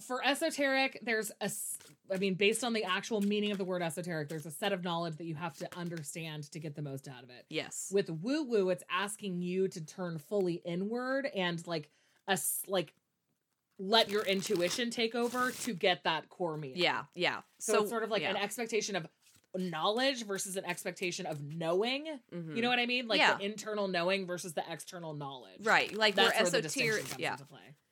for 0.00 0.24
esoteric, 0.26 0.98
there's 1.02 1.30
a. 1.40 1.50
I 2.12 2.16
mean, 2.18 2.34
based 2.34 2.64
on 2.64 2.72
the 2.72 2.84
actual 2.84 3.20
meaning 3.20 3.50
of 3.52 3.58
the 3.58 3.64
word 3.64 3.82
esoteric, 3.82 4.28
there's 4.28 4.46
a 4.46 4.50
set 4.50 4.72
of 4.72 4.82
knowledge 4.84 5.16
that 5.16 5.24
you 5.24 5.34
have 5.34 5.56
to 5.58 5.68
understand 5.76 6.50
to 6.52 6.58
get 6.58 6.74
the 6.74 6.82
most 6.82 7.08
out 7.08 7.22
of 7.22 7.30
it. 7.30 7.44
Yes. 7.48 7.90
With 7.92 8.08
woo 8.10 8.44
woo, 8.44 8.70
it's 8.70 8.84
asking 8.90 9.42
you 9.42 9.68
to 9.68 9.84
turn 9.84 10.18
fully 10.18 10.62
inward 10.64 11.26
and 11.34 11.64
like 11.66 11.90
us 12.26 12.62
like 12.66 12.94
let 13.78 14.10
your 14.10 14.22
intuition 14.24 14.90
take 14.90 15.14
over 15.14 15.50
to 15.52 15.72
get 15.72 16.04
that 16.04 16.28
core 16.28 16.56
meaning. 16.56 16.78
Yeah, 16.78 17.04
yeah. 17.14 17.42
So, 17.58 17.82
it's 17.82 17.90
sort 17.90 18.02
of 18.02 18.10
like 18.10 18.22
yeah. 18.22 18.30
an 18.30 18.36
expectation 18.36 18.96
of 18.96 19.06
knowledge 19.56 20.26
versus 20.26 20.56
an 20.56 20.64
expectation 20.64 21.26
of 21.26 21.40
knowing. 21.42 22.18
Mhm. 22.34 22.56
You 22.56 22.62
know 22.62 22.68
what 22.68 22.78
I 22.78 22.86
mean? 22.86 23.06
Like 23.06 23.18
Yeah. 23.18 23.36
the 23.36 23.44
internal 23.44 23.88
knowing 23.88 24.26
versus 24.26 24.52
the 24.54 24.64
external 24.68 25.14
knowledge. 25.14 25.64
right? 25.64 25.92
Like 25.94 26.14
That's 26.16 26.36
we're 26.36 26.42
where 26.42 26.50
the 26.50 26.62
distinction 26.62 26.98
esoteric, 27.04 27.20
yeah. 27.20 27.36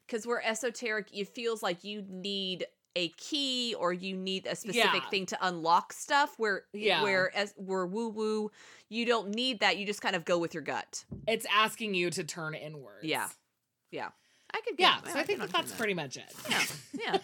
Because 0.07 0.27
we're 0.27 0.41
esoteric, 0.43 1.09
it 1.13 1.29
feels 1.29 1.63
like 1.63 1.83
you 1.83 2.03
need 2.09 2.67
a 2.97 3.09
key 3.11 3.75
or 3.79 3.93
you 3.93 4.17
need 4.17 4.47
a 4.47 4.57
specific 4.57 5.03
Yeah. 5.03 5.09
thing 5.11 5.27
to 5.27 5.39
unlock 5.47 5.93
stuff. 5.93 6.35
Where 6.39 6.65
Yeah. 6.73 7.03
where 7.05 7.35
as 7.37 7.55
we're 7.57 7.87
woo 7.87 8.09
woo, 8.09 8.51
you 8.89 9.05
don't 9.07 9.29
need 9.29 9.61
that. 9.61 9.77
You 9.77 9.87
just 9.87 10.01
kind 10.01 10.17
of 10.17 10.25
go 10.25 10.39
with 10.39 10.55
your 10.55 10.63
gut. 10.65 11.05
It's 11.29 11.47
asking 11.55 11.95
you 11.95 12.11
to 12.11 12.25
turn 12.25 12.55
inward 12.55 13.05
Yeah. 13.05 13.29
Yeah. 13.91 14.09
I 14.53 14.61
could. 14.63 14.75
Yeah. 14.79 14.97
So 15.13 15.19
I 15.19 15.23
think 15.25 15.41
that 15.41 15.51
that's 15.51 15.73
understand 15.73 15.79
pretty 15.79 15.95
much 15.95 16.17
it. 16.17 16.33
Yeah. 16.51 16.63
Yeah. 16.99 17.19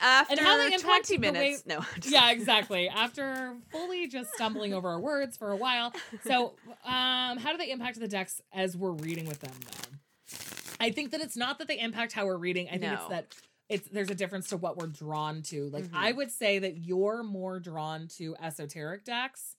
After 0.00 0.42
how 0.42 0.56
they 0.56 0.66
impact 0.66 0.82
twenty 0.82 1.16
the 1.16 1.26
way- 1.28 1.32
minutes, 1.32 1.66
no. 1.66 1.84
yeah, 2.04 2.30
exactly. 2.30 2.88
After 2.88 3.56
fully 3.72 4.06
just 4.06 4.32
stumbling 4.34 4.72
over 4.72 4.88
our 4.90 5.00
words 5.00 5.36
for 5.36 5.50
a 5.50 5.56
while. 5.56 5.92
So, 6.24 6.54
um, 6.84 7.38
how 7.38 7.50
do 7.50 7.56
they 7.58 7.70
impact 7.70 7.98
the 7.98 8.06
decks 8.06 8.40
as 8.52 8.76
we're 8.76 8.92
reading 8.92 9.26
with 9.26 9.40
them 9.40 9.52
though? 9.64 10.76
I 10.80 10.90
think 10.92 11.10
that 11.10 11.20
it's 11.20 11.36
not 11.36 11.58
that 11.58 11.66
they 11.66 11.80
impact 11.80 12.12
how 12.12 12.26
we're 12.26 12.36
reading. 12.36 12.68
I 12.68 12.78
think 12.78 12.92
it's 12.92 13.08
that 13.08 13.26
it's 13.68 13.88
there's 13.88 14.10
a 14.10 14.14
difference 14.14 14.48
to 14.48 14.56
what 14.56 14.76
we're 14.76 14.86
drawn 14.86 15.42
to. 15.42 15.68
Like 15.70 15.84
Mhm. 15.84 15.94
I 15.94 16.12
would 16.12 16.30
say 16.30 16.58
that 16.58 16.78
you're 16.78 17.22
more 17.22 17.60
drawn 17.60 18.08
to 18.16 18.34
esoteric 18.40 19.04
decks 19.04 19.56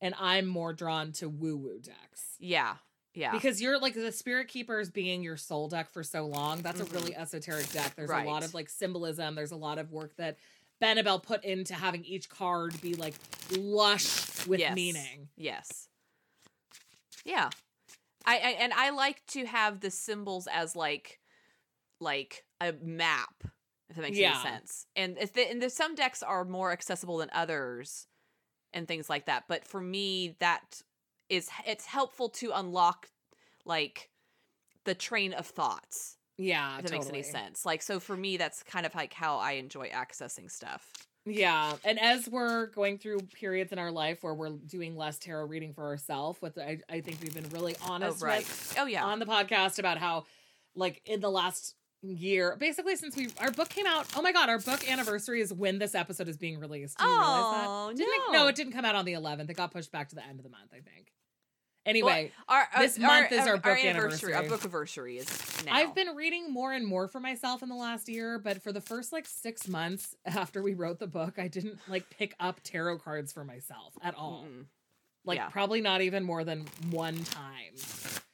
and 0.00 0.14
I'm 0.18 0.46
more 0.46 0.72
drawn 0.72 1.12
to 1.14 1.28
woo-woo 1.28 1.80
decks. 1.80 2.36
Yeah. 2.38 2.76
Yeah. 3.14 3.32
Because 3.32 3.60
you're 3.60 3.78
like 3.78 3.94
the 3.94 4.12
spirit 4.12 4.46
keepers 4.48 4.90
being 4.90 5.22
your 5.22 5.36
soul 5.36 5.66
deck 5.68 5.90
for 5.90 6.04
so 6.04 6.26
long. 6.26 6.62
That's 6.62 6.80
Mhm. 6.80 6.90
a 6.90 6.94
really 6.94 7.16
esoteric 7.16 7.68
deck. 7.72 7.96
There's 7.96 8.10
a 8.10 8.22
lot 8.22 8.44
of 8.44 8.54
like 8.54 8.68
symbolism. 8.70 9.34
There's 9.34 9.50
a 9.50 9.56
lot 9.56 9.78
of 9.78 9.90
work 9.90 10.14
that 10.16 10.38
Benebell 10.80 11.18
put 11.24 11.42
into 11.44 11.74
having 11.74 12.04
each 12.04 12.28
card 12.28 12.80
be 12.80 12.94
like 12.94 13.14
lush 13.50 14.46
with 14.46 14.60
Yes. 14.60 14.74
meaning. 14.76 15.28
Yes. 15.36 15.88
Yeah. 17.24 17.50
I, 18.24 18.36
I 18.36 18.50
and 18.60 18.72
I 18.72 18.90
like 18.90 19.24
to 19.28 19.46
have 19.46 19.80
the 19.80 19.90
symbols 19.90 20.46
as 20.46 20.76
like 20.76 21.18
like 22.00 22.44
a 22.60 22.72
map, 22.82 23.34
if 23.88 23.96
that 23.96 24.02
makes 24.02 24.18
Yeah. 24.18 24.32
any 24.32 24.42
sense. 24.42 24.86
And 24.96 25.16
if 25.18 25.32
the, 25.32 25.48
and 25.48 25.60
there's 25.62 25.74
some 25.74 25.94
decks 25.94 26.22
are 26.22 26.44
more 26.44 26.72
accessible 26.72 27.18
than 27.18 27.30
others 27.32 28.06
and 28.72 28.86
things 28.86 29.08
like 29.08 29.26
that. 29.26 29.44
But 29.48 29.66
for 29.66 29.80
me, 29.80 30.36
that 30.40 30.82
is 31.28 31.48
it's 31.66 31.86
helpful 31.86 32.28
to 32.30 32.52
unlock 32.54 33.08
like 33.64 34.10
the 34.84 34.94
train 34.94 35.32
of 35.32 35.46
thoughts. 35.46 36.16
Yeah, 36.36 36.76
If 36.78 36.84
that 36.84 36.92
makes 36.92 37.08
any 37.08 37.22
sense. 37.22 37.66
Like 37.66 37.82
so 37.82 37.98
for 37.98 38.16
me, 38.16 38.36
that's 38.36 38.62
kind 38.62 38.86
of 38.86 38.94
like 38.94 39.12
how 39.12 39.38
I 39.38 39.52
enjoy 39.52 39.88
accessing 39.90 40.50
stuff. 40.50 40.92
Yeah, 41.26 41.74
and 41.84 41.98
as 42.00 42.26
we're 42.28 42.66
going 42.68 42.96
through 42.96 43.18
periods 43.34 43.70
in 43.72 43.78
our 43.78 43.90
life 43.90 44.22
where 44.22 44.32
we're 44.32 44.50
doing 44.50 44.96
less 44.96 45.18
tarot 45.18 45.44
reading 45.46 45.74
for 45.74 45.84
ourselves, 45.84 46.40
with 46.40 46.56
I, 46.56 46.78
I 46.88 47.00
think 47.02 47.18
we've 47.20 47.34
been 47.34 47.48
really 47.50 47.76
Oh 47.82 47.92
honest 47.92 48.22
right. 48.22 48.38
with 48.38 48.76
Oh 48.78 48.86
yeah. 48.86 49.04
on 49.04 49.18
the 49.18 49.26
podcast 49.26 49.78
about 49.78 49.98
how, 49.98 50.24
like, 50.74 51.02
in 51.04 51.20
the 51.20 51.30
last 51.30 51.74
year, 52.02 52.56
basically 52.58 52.96
since 52.96 53.16
we 53.16 53.28
our 53.40 53.50
book 53.50 53.68
came 53.68 53.86
out. 53.86 54.06
Oh 54.16 54.22
my 54.22 54.32
god, 54.32 54.48
our 54.48 54.58
book 54.58 54.88
anniversary 54.88 55.40
is 55.40 55.52
when 55.52 55.78
this 55.78 55.94
episode 55.94 56.28
is 56.28 56.36
being 56.36 56.58
released. 56.60 56.98
Do 56.98 57.04
you 57.04 57.10
realize 57.10 57.66
Oh, 57.66 57.86
that? 57.88 57.96
Didn't 57.96 58.14
it- 58.14 58.32
no. 58.32 58.38
no, 58.44 58.46
it 58.48 58.54
didn't 58.56 58.72
come 58.72 58.84
out 58.84 58.94
on 58.94 59.04
the 59.04 59.14
11th. 59.14 59.50
It 59.50 59.54
got 59.54 59.72
pushed 59.72 59.90
back 59.92 60.08
to 60.10 60.14
the 60.14 60.24
end 60.24 60.38
of 60.38 60.44
the 60.44 60.50
month, 60.50 60.70
I 60.72 60.80
think. 60.80 61.12
Anyway, 61.86 62.32
Our, 62.48 62.68
our- 62.74 62.82
This 62.82 62.98
month 62.98 63.32
is 63.32 63.46
our 63.46 63.56
book 63.56 63.82
anniversary. 63.82 64.34
Our 64.34 64.42
book 64.42 64.60
anniversary 64.60 65.16
is 65.18 65.64
now. 65.64 65.72
I've 65.72 65.94
been 65.94 66.14
reading 66.14 66.52
more 66.52 66.72
and 66.72 66.86
more 66.86 67.08
for 67.08 67.18
myself 67.18 67.62
in 67.62 67.70
the 67.70 67.74
last 67.76 68.08
year, 68.10 68.38
but 68.38 68.62
for 68.62 68.72
the 68.72 68.80
first 68.82 69.10
like 69.10 69.26
six 69.26 69.66
months 69.66 70.14
after 70.26 70.62
we 70.62 70.74
wrote 70.74 70.98
the 70.98 71.06
book, 71.06 71.38
I 71.38 71.48
didn't 71.48 71.78
like 71.88 72.10
pick 72.10 72.34
up 72.38 72.60
tarot 72.62 72.98
cards 72.98 73.32
for 73.32 73.42
myself 73.42 73.94
at 74.02 74.14
all. 74.14 74.44
Mm-mm. 74.46 74.64
Like 75.24 75.36
Yeah. 75.38 75.48
probably 75.48 75.80
not 75.80 76.00
even 76.00 76.24
more 76.24 76.44
than 76.44 76.66
one 76.90 77.22
time. 77.24 77.74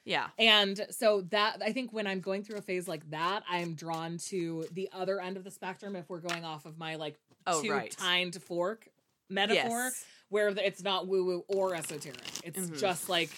Yeah. 0.04 0.28
And 0.38 0.86
so 0.90 1.22
that 1.30 1.62
I 1.64 1.72
think 1.72 1.92
when 1.92 2.06
I'm 2.06 2.20
going 2.20 2.42
through 2.44 2.58
a 2.58 2.62
phase 2.62 2.86
like 2.86 3.08
that, 3.10 3.42
I'm 3.48 3.74
drawn 3.74 4.18
to 4.28 4.66
the 4.72 4.88
other 4.92 5.20
end 5.20 5.36
of 5.36 5.44
the 5.44 5.50
spectrum 5.50 5.96
if 5.96 6.08
we're 6.10 6.20
going 6.20 6.44
off 6.44 6.66
of 6.66 6.76
my 6.78 6.96
like 6.96 7.16
Oh, 7.46 7.62
two 7.62 7.70
right. 7.70 7.90
tined 7.90 8.40
fork 8.42 8.88
metaphor, 9.30 9.84
Yes. 9.84 10.04
where 10.28 10.48
it's 10.48 10.82
not 10.82 11.06
woo 11.08 11.24
woo 11.24 11.44
or 11.48 11.74
esoteric. 11.74 12.18
It's 12.44 12.58
Mhm. 12.58 12.78
just 12.78 13.08
like 13.08 13.30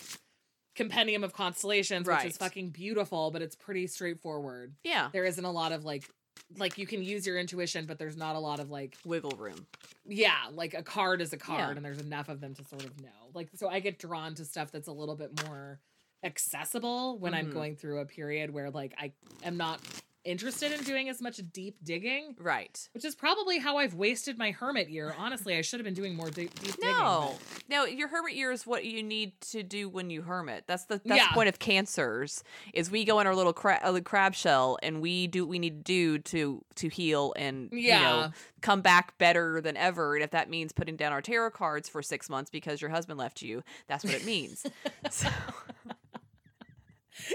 compendium 0.75 1.25
of 1.25 1.33
constellations, 1.33 2.07
which 2.07 2.25
is 2.25 2.37
fucking 2.37 2.71
beautiful, 2.71 3.31
but 3.31 3.43
it's 3.43 3.57
pretty 3.57 3.87
straightforward. 3.87 4.75
Yeah. 4.85 5.09
There 5.13 5.25
isn't 5.25 5.45
a 5.45 5.51
lot 5.51 5.73
of 5.73 5.85
like 5.85 6.09
like 6.57 6.79
you 6.79 6.87
can 6.87 7.03
use 7.03 7.27
your 7.27 7.39
intuition, 7.39 7.87
but 7.87 7.99
there's 7.99 8.17
not 8.17 8.37
a 8.37 8.39
lot 8.39 8.61
of 8.61 8.71
like 8.71 8.97
Wiggle 9.05 9.33
room. 9.39 9.67
yeah, 10.07 10.35
like 10.53 10.75
a 10.75 10.83
card 10.83 11.21
is 11.21 11.33
a 11.33 11.37
card 11.37 11.61
Yeah. 11.61 11.77
and 11.77 11.85
there's 11.85 12.01
enough 12.01 12.29
of 12.29 12.41
them 12.41 12.55
to 12.55 12.65
sort 12.65 12.85
of 12.85 13.01
know. 13.01 13.09
Like 13.35 13.49
so 13.55 13.69
I 13.69 13.81
get 13.81 13.99
drawn 13.99 14.35
to 14.37 14.45
stuff 14.45 14.71
that's 14.71 14.89
a 14.89 14.93
little 14.93 15.17
bit 15.17 15.45
more 15.47 15.81
accessible 16.25 17.19
when 17.19 17.35
I'm 17.35 17.49
Mhm. 17.49 17.53
going 17.53 17.77
through 17.77 18.01
a 18.01 18.07
period 18.07 18.51
where 18.51 18.71
like 18.71 18.95
I 18.99 19.13
am 19.43 19.57
not 19.57 19.81
interested 20.27 20.73
in 20.73 20.83
doing 20.83 21.09
as 21.09 21.23
much 21.23 21.41
deep 21.53 21.77
digging, 21.83 22.35
Right. 22.39 22.89
which 22.93 23.05
is 23.05 23.15
probably 23.15 23.59
how 23.59 23.79
I've 23.79 23.95
wasted 23.95 24.37
my 24.37 24.51
hermit 24.51 24.91
year. 24.91 25.15
Honestly, 25.17 25.57
I 25.57 25.63
should 25.63 25.81
have 25.81 25.85
been 25.85 25.95
doing 25.95 26.15
more 26.15 26.31
deep, 26.31 26.53
deep 26.61 26.75
No. 26.83 27.37
digging. 27.39 27.65
No, 27.69 27.85
your 27.85 28.09
hermit 28.09 28.35
year 28.35 28.51
is 28.53 28.67
what 28.67 28.85
you 28.85 29.03
need 29.03 29.41
to 29.53 29.63
do 29.63 29.89
when 29.89 30.11
you 30.11 30.23
hermit. 30.23 30.65
That's 30.67 30.85
the 30.85 31.01
that's 31.05 31.21
Yeah. 31.21 31.29
the 31.29 31.35
point 31.35 31.49
of 31.49 31.59
cancers. 31.59 32.43
Is 32.75 32.91
we 32.91 33.05
go 33.05 33.21
in 33.21 33.27
our 33.27 33.35
little 33.35 33.53
cra- 33.53 33.81
uh, 33.83 34.01
crab 34.01 34.35
shell 34.35 34.79
and 34.83 35.01
we 35.01 35.27
do 35.29 35.45
what 35.45 35.51
we 35.51 35.59
need 35.59 35.85
to 35.85 35.93
do 35.93 36.19
to 36.19 36.65
to 36.75 36.89
heal 36.89 37.33
and 37.37 37.69
you 37.73 37.79
Yeah. 37.79 38.01
know 38.03 38.33
come 38.61 38.81
back 38.81 39.17
better 39.19 39.61
than 39.61 39.77
ever. 39.77 40.17
And 40.17 40.25
if 40.25 40.31
that 40.33 40.51
means 40.51 40.73
putting 40.73 40.97
down 40.97 41.13
our 41.13 41.23
tarot 41.23 41.51
cards 41.53 41.89
for 41.89 42.03
six 42.03 42.29
months 42.29 42.51
because 42.51 42.81
your 42.81 42.91
husband 42.91 43.17
left 43.19 43.41
you, 43.43 43.63
that's 43.87 44.05
what 44.05 44.13
it 44.15 44.25
means. 44.25 44.67
so, 45.11 45.29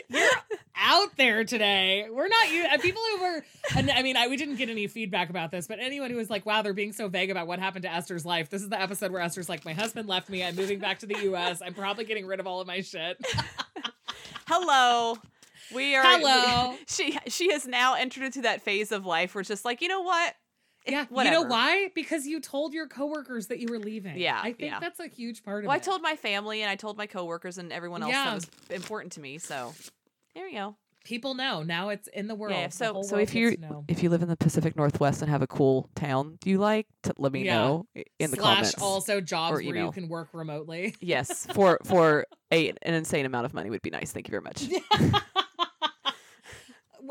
You're 0.10 0.30
out 0.82 1.16
there 1.16 1.44
today. 1.44 2.08
We're 2.12 2.28
not 2.28 2.52
you. 2.52 2.66
People 2.82 3.02
who 3.16 3.22
were, 3.22 3.46
and 3.76 3.90
I 3.92 4.02
mean, 4.02 4.18
I, 4.18 4.28
we 4.28 4.36
didn't 4.36 4.56
get 4.56 4.70
any 4.70 4.88
feedback 4.88 5.30
about 5.30 5.52
this, 5.52 5.68
but 5.68 5.80
anyone 5.80 6.10
who 6.10 6.18
was 6.18 6.30
like, 6.30 6.46
"Wow, 6.46 6.62
they're 6.62 6.74
being 6.74 6.94
so 6.94 7.08
vague 7.08 7.30
about 7.30 7.48
what 7.48 7.60
happened 7.60 7.84
to 7.84 7.92
Esther's 7.94 8.26
life." 8.26 8.50
This 8.50 8.62
is 8.62 8.70
the 8.70 8.82
episode 8.82 9.12
where 9.12 9.22
Esther's 9.22 9.48
like, 9.48 9.64
"My 9.64 9.74
husband 9.74 10.10
left 10.10 10.30
me. 10.30 10.44
I'm 10.44 10.56
moving 10.56 10.80
back 10.80 11.00
to 11.00 11.06
the 11.06 11.18
U.S. 11.24 11.62
I'm 11.62 11.74
probably 11.74 12.06
getting 12.06 12.26
rid 12.26 12.40
of 12.40 12.48
all 12.48 12.60
of 12.60 12.68
my 12.68 12.82
shit." 12.82 13.18
hello. 14.48 15.18
We 15.74 15.96
are 15.96 16.04
Hello. 16.04 16.76
she 16.88 17.18
she 17.28 17.52
has 17.52 17.66
now 17.66 17.94
entered 17.96 18.24
into 18.24 18.42
that 18.42 18.62
phase 18.62 18.92
of 18.92 19.06
life 19.06 19.34
where 19.34 19.42
it's 19.42 19.48
just 19.48 19.64
like, 19.64 19.82
you 19.82 19.88
know 19.88 20.02
what? 20.02 20.36
It- 20.86 20.92
yeah, 20.94 21.06
you 21.12 21.30
know 21.30 21.44
why? 21.44 21.90
Because 21.94 22.26
you 22.26 22.40
told 22.40 22.74
your 22.74 22.88
coworkers 22.88 23.48
that 23.48 23.60
you 23.60 23.68
were 23.70 23.78
leaving. 23.78 24.18
Yeah, 24.18 24.40
I 24.40 24.54
think 24.54 24.72
yeah. 24.72 24.80
that's 24.80 25.00
a 25.00 25.08
huge 25.08 25.44
part 25.44 25.60
of 25.60 25.66
it. 25.66 25.68
Well, 25.68 25.76
I 25.76 25.80
told 25.80 26.02
my 26.02 26.16
family 26.16 26.64
and 26.64 26.72
I 26.72 26.76
told 26.76 26.98
my 26.98 27.06
coworkers 27.06 27.60
and 27.60 27.72
everyone 27.72 28.02
else 28.02 28.12
Yeah. 28.12 28.26
that 28.26 28.34
was 28.34 28.48
important 28.72 29.12
to 29.14 29.22
me. 29.22 29.38
So 29.38 29.76
there 30.36 30.48
you 30.48 30.58
go. 30.58 30.76
people 31.04 31.34
know 31.34 31.64
now. 31.64 31.90
It's 31.90 32.08
in 32.10 32.28
the 32.28 32.36
world. 32.36 32.56
Yeah. 32.56 32.70
So 32.70 33.02
so 33.04 33.16
world 33.16 33.24
if 33.24 33.34
you 33.36 33.50
gets 33.52 33.62
to 33.62 33.68
know. 33.70 33.86
if 33.88 34.04
you 34.04 34.10
live 34.10 34.22
in 34.22 34.30
the 34.30 34.38
Pacific 34.38 34.76
Northwest 34.76 35.22
and 35.22 35.30
have 35.32 35.42
a 35.42 35.48
cool 35.48 35.90
town 35.96 36.38
you 36.46 36.58
like, 36.60 36.88
to 37.04 37.14
let 37.18 37.32
me 37.32 37.44
Yeah. 37.46 37.58
know 37.58 37.86
in 38.20 38.32
the 38.32 38.38
slash 38.38 38.56
comments. 38.58 38.82
also 38.82 39.20
jobs 39.22 39.54
where 39.64 39.76
you 39.76 39.92
can 39.92 40.08
work 40.10 40.30
remotely. 40.34 40.96
yes, 41.02 41.48
for 41.54 41.80
for 41.86 42.26
a 42.52 42.70
an 42.70 42.94
insane 42.94 43.26
amount 43.26 43.46
of 43.46 43.54
money 43.54 43.70
would 43.70 43.82
be 43.82 43.90
nice. 43.90 44.12
Thank 44.12 44.28
you 44.28 44.32
very 44.32 44.44
much. 44.44 44.68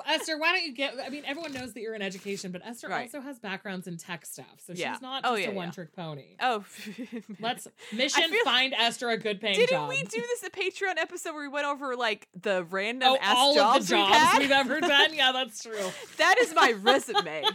Esther, 0.07 0.39
why 0.39 0.53
don't 0.53 0.65
you 0.65 0.73
get? 0.75 0.95
I 1.05 1.09
mean, 1.09 1.23
everyone 1.27 1.53
knows 1.53 1.73
that 1.75 1.81
you're 1.81 1.95
in 1.95 2.03
education, 2.03 2.53
but 2.53 2.63
Esther 2.65 2.89
Right. 2.89 3.03
also 3.03 3.21
has 3.21 3.39
backgrounds 3.39 3.87
in 3.87 3.97
tech 3.97 4.25
stuff, 4.27 4.47
so 4.59 4.73
Yeah. 4.75 4.93
she's 4.93 5.03
not 5.03 5.23
Oh, 5.25 5.31
just 5.37 5.43
yeah, 5.43 5.49
a 5.49 5.51
yeah. 5.53 5.57
one-trick 5.57 5.95
pony. 5.95 6.37
Oh, 6.41 6.65
Let's 7.41 7.67
mission 7.93 8.25
find 8.45 8.75
Esther 8.75 9.11
a 9.11 9.17
good 9.19 9.41
paying 9.41 9.55
Didn't 9.57 9.71
job. 9.71 9.89
we 9.89 10.03
do 10.03 10.21
this 10.21 10.43
a 10.43 10.51
Patreon 10.51 10.97
episode 10.99 11.33
where 11.33 11.43
we 11.43 11.49
went 11.49 11.67
over 11.67 11.97
like 11.97 12.29
the 12.41 12.65
random 12.65 13.11
Oh, 13.13 13.19
ass 13.21 13.35
all 13.37 13.55
jobs, 13.55 13.85
of 13.85 13.89
the 13.89 13.97
jobs 13.97 14.33
we've 14.33 14.41
we've 14.43 14.51
ever 14.51 14.81
done. 14.81 15.15
Yeah, 15.15 15.33
that's 15.33 15.63
true. 15.63 15.91
That 16.19 16.37
is 16.41 16.55
my 16.55 16.73
resume. 16.73 17.43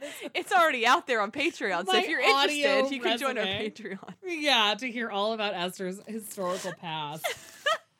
That 0.00 0.06
is- 0.06 0.30
It's 0.34 0.52
already 0.52 0.86
out 0.86 1.06
there 1.08 1.20
on 1.20 1.32
Patreon. 1.32 1.86
So 1.86 1.92
My 1.92 2.00
if 2.00 2.08
you're 2.08 2.20
interested, 2.20 2.94
you 2.94 3.00
can 3.00 3.18
join 3.18 3.36
our. 3.36 3.44
Patreon. 3.44 4.14
yeah, 4.24 4.74
to 4.78 4.88
hear 4.90 5.10
all 5.10 5.32
about 5.32 5.54
Esther's 5.54 5.98
historical 6.06 6.72
past. 6.80 7.26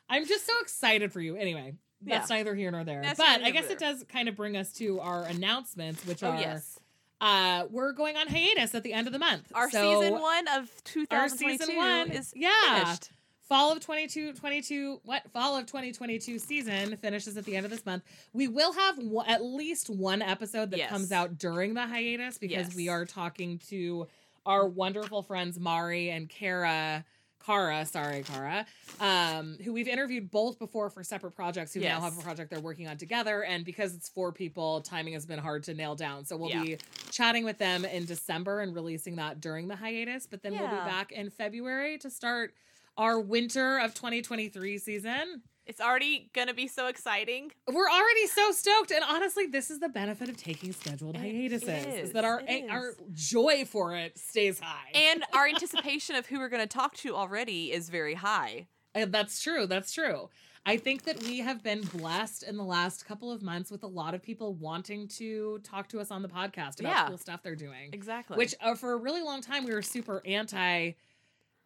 I'm 0.08 0.24
just 0.24 0.46
so 0.46 0.52
excited 0.62 1.12
for 1.12 1.20
you. 1.20 1.34
Anyway, 1.34 1.74
that's 2.02 2.30
neither 2.30 2.54
here 2.54 2.70
nor 2.70 2.84
there. 2.84 3.02
That's 3.02 3.18
but 3.18 3.42
I 3.42 3.50
guess 3.50 3.64
nor 3.64 3.72
it 3.72 3.78
does 3.78 4.04
kind 4.04 4.28
of 4.28 4.36
bring 4.36 4.56
us 4.56 4.72
to 4.74 5.00
our 5.00 5.24
announcements, 5.24 6.04
which 6.06 6.22
Oh 6.22 6.30
are 6.30 6.40
yes. 6.40 6.78
uh 7.20 7.64
we're 7.70 7.92
going 7.92 8.16
on 8.16 8.28
hiatus 8.28 8.74
at 8.74 8.82
the 8.84 8.92
end 8.92 9.06
of 9.06 9.12
the 9.12 9.18
month. 9.18 9.50
Our 9.54 9.70
So 9.70 10.00
season 10.00 10.14
one 10.20 10.48
of 10.48 10.70
2022 10.84 11.16
our 11.16 11.28
season 11.28 11.76
one 11.76 12.10
is 12.10 12.32
yeah. 12.36 12.84
finished. 12.84 13.10
fall 13.48 13.72
of 13.72 13.80
22 13.80 14.34
22 14.34 15.00
what 15.04 15.22
fall 15.32 15.56
of 15.56 15.66
2022 15.66 16.38
season 16.38 16.96
finishes 16.98 17.36
at 17.36 17.44
the 17.44 17.56
end 17.56 17.64
of 17.64 17.70
this 17.70 17.84
month 17.86 18.04
we 18.34 18.46
will 18.46 18.72
have 18.74 18.98
one, 18.98 19.26
at 19.26 19.42
least 19.42 19.88
one 19.90 20.20
episode 20.22 20.70
that 20.70 20.76
Yes. 20.78 20.90
comes 20.90 21.10
out 21.12 21.38
during 21.38 21.74
the 21.74 21.86
hiatus 21.86 22.36
because 22.38 22.74
we 22.74 22.88
are 22.88 23.04
talking 23.06 23.58
to 23.70 24.06
our 24.46 24.66
wonderful 24.68 25.22
friends 25.22 25.58
mari 25.58 26.10
and 26.10 26.28
kara 26.28 27.04
Kara, 27.48 27.86
sorry, 27.86 28.22
Kara, 28.24 28.66
um, 29.00 29.56
who 29.64 29.72
we've 29.72 29.88
interviewed 29.88 30.30
both 30.30 30.58
before 30.58 30.90
for 30.90 31.02
separate 31.02 31.30
projects 31.30 31.72
who 31.72 31.80
now 31.80 31.98
have 31.98 32.18
a 32.18 32.20
project 32.20 32.50
they're 32.50 32.60
working 32.60 32.86
on 32.86 32.98
together. 32.98 33.42
And 33.44 33.64
because 33.64 33.94
it's 33.94 34.10
four 34.10 34.32
people, 34.32 34.82
timing 34.82 35.14
has 35.14 35.24
been 35.24 35.38
hard 35.38 35.64
to 35.64 35.72
nail 35.72 35.94
down. 35.94 36.26
So 36.26 36.36
we'll 36.36 36.50
Yeah. 36.50 36.62
be 36.62 36.78
chatting 37.10 37.44
with 37.46 37.56
them 37.56 37.86
in 37.86 38.04
December 38.04 38.60
and 38.60 38.74
releasing 38.74 39.16
that 39.16 39.40
during 39.40 39.66
the 39.66 39.76
hiatus. 39.76 40.26
But 40.26 40.42
then 40.42 40.52
we'll 40.52 40.68
be 40.68 40.76
back 40.76 41.10
in 41.10 41.30
February 41.30 41.96
to 41.98 42.10
start 42.10 42.52
our 42.98 43.18
winter 43.18 43.78
of 43.78 43.94
2023 43.94 44.76
season. 44.76 45.42
It's 45.68 45.80
already 45.82 46.30
gonna 46.32 46.54
be 46.54 46.66
so 46.66 46.86
exciting. 46.86 47.52
We're 47.70 47.90
already 47.90 48.26
so 48.26 48.52
stoked, 48.52 48.90
and 48.90 49.04
honestly, 49.06 49.46
this 49.46 49.70
is 49.70 49.80
the 49.80 49.90
benefit 49.90 50.30
of 50.30 50.36
taking 50.38 50.72
scheduled 50.72 51.14
It- 51.16 51.20
hiatuses: 51.20 51.68
is 51.68 51.86
is, 52.08 52.12
that 52.12 52.24
our 52.24 52.42
it 52.48 52.70
our 52.70 52.94
joy 53.12 53.66
for 53.66 53.94
it 53.94 54.18
stays 54.18 54.58
high. 54.60 54.90
And 54.94 55.24
our 55.34 55.46
anticipation 55.54 56.16
of 56.16 56.26
who 56.26 56.38
we're 56.38 56.48
gonna 56.48 56.66
talk 56.66 56.94
to 56.96 57.14
already 57.14 57.70
is 57.70 57.90
very 57.90 58.14
high. 58.14 58.66
And 58.94 59.12
that's 59.12 59.42
true. 59.42 59.66
That's 59.66 59.92
true. 59.92 60.30
I 60.64 60.76
think 60.76 61.04
that 61.04 61.22
we 61.22 61.38
have 61.40 61.62
been 61.62 61.82
blessed 61.82 62.42
in 62.42 62.56
the 62.56 62.64
last 62.64 63.06
couple 63.06 63.30
of 63.30 63.42
months 63.42 63.70
with 63.70 63.82
a 63.84 63.86
lot 63.86 64.12
of 64.14 64.22
people 64.22 64.54
wanting 64.54 65.06
to 65.08 65.58
talk 65.60 65.88
to 65.90 66.00
us 66.00 66.10
on 66.10 66.20
the 66.22 66.28
podcast 66.28 66.80
about 66.80 66.90
Yeah. 66.92 67.06
cool 67.08 67.16
stuff 67.18 67.42
they're 67.42 67.54
doing. 67.54 67.90
Exactly. 67.92 68.36
Which, 68.36 68.54
uh, 68.60 68.74
for 68.74 68.92
a 68.92 68.96
really 68.96 69.22
long 69.22 69.40
time, 69.40 69.64
we 69.64 69.72
were 69.72 69.82
super 69.82 70.20
anti. 70.26 70.92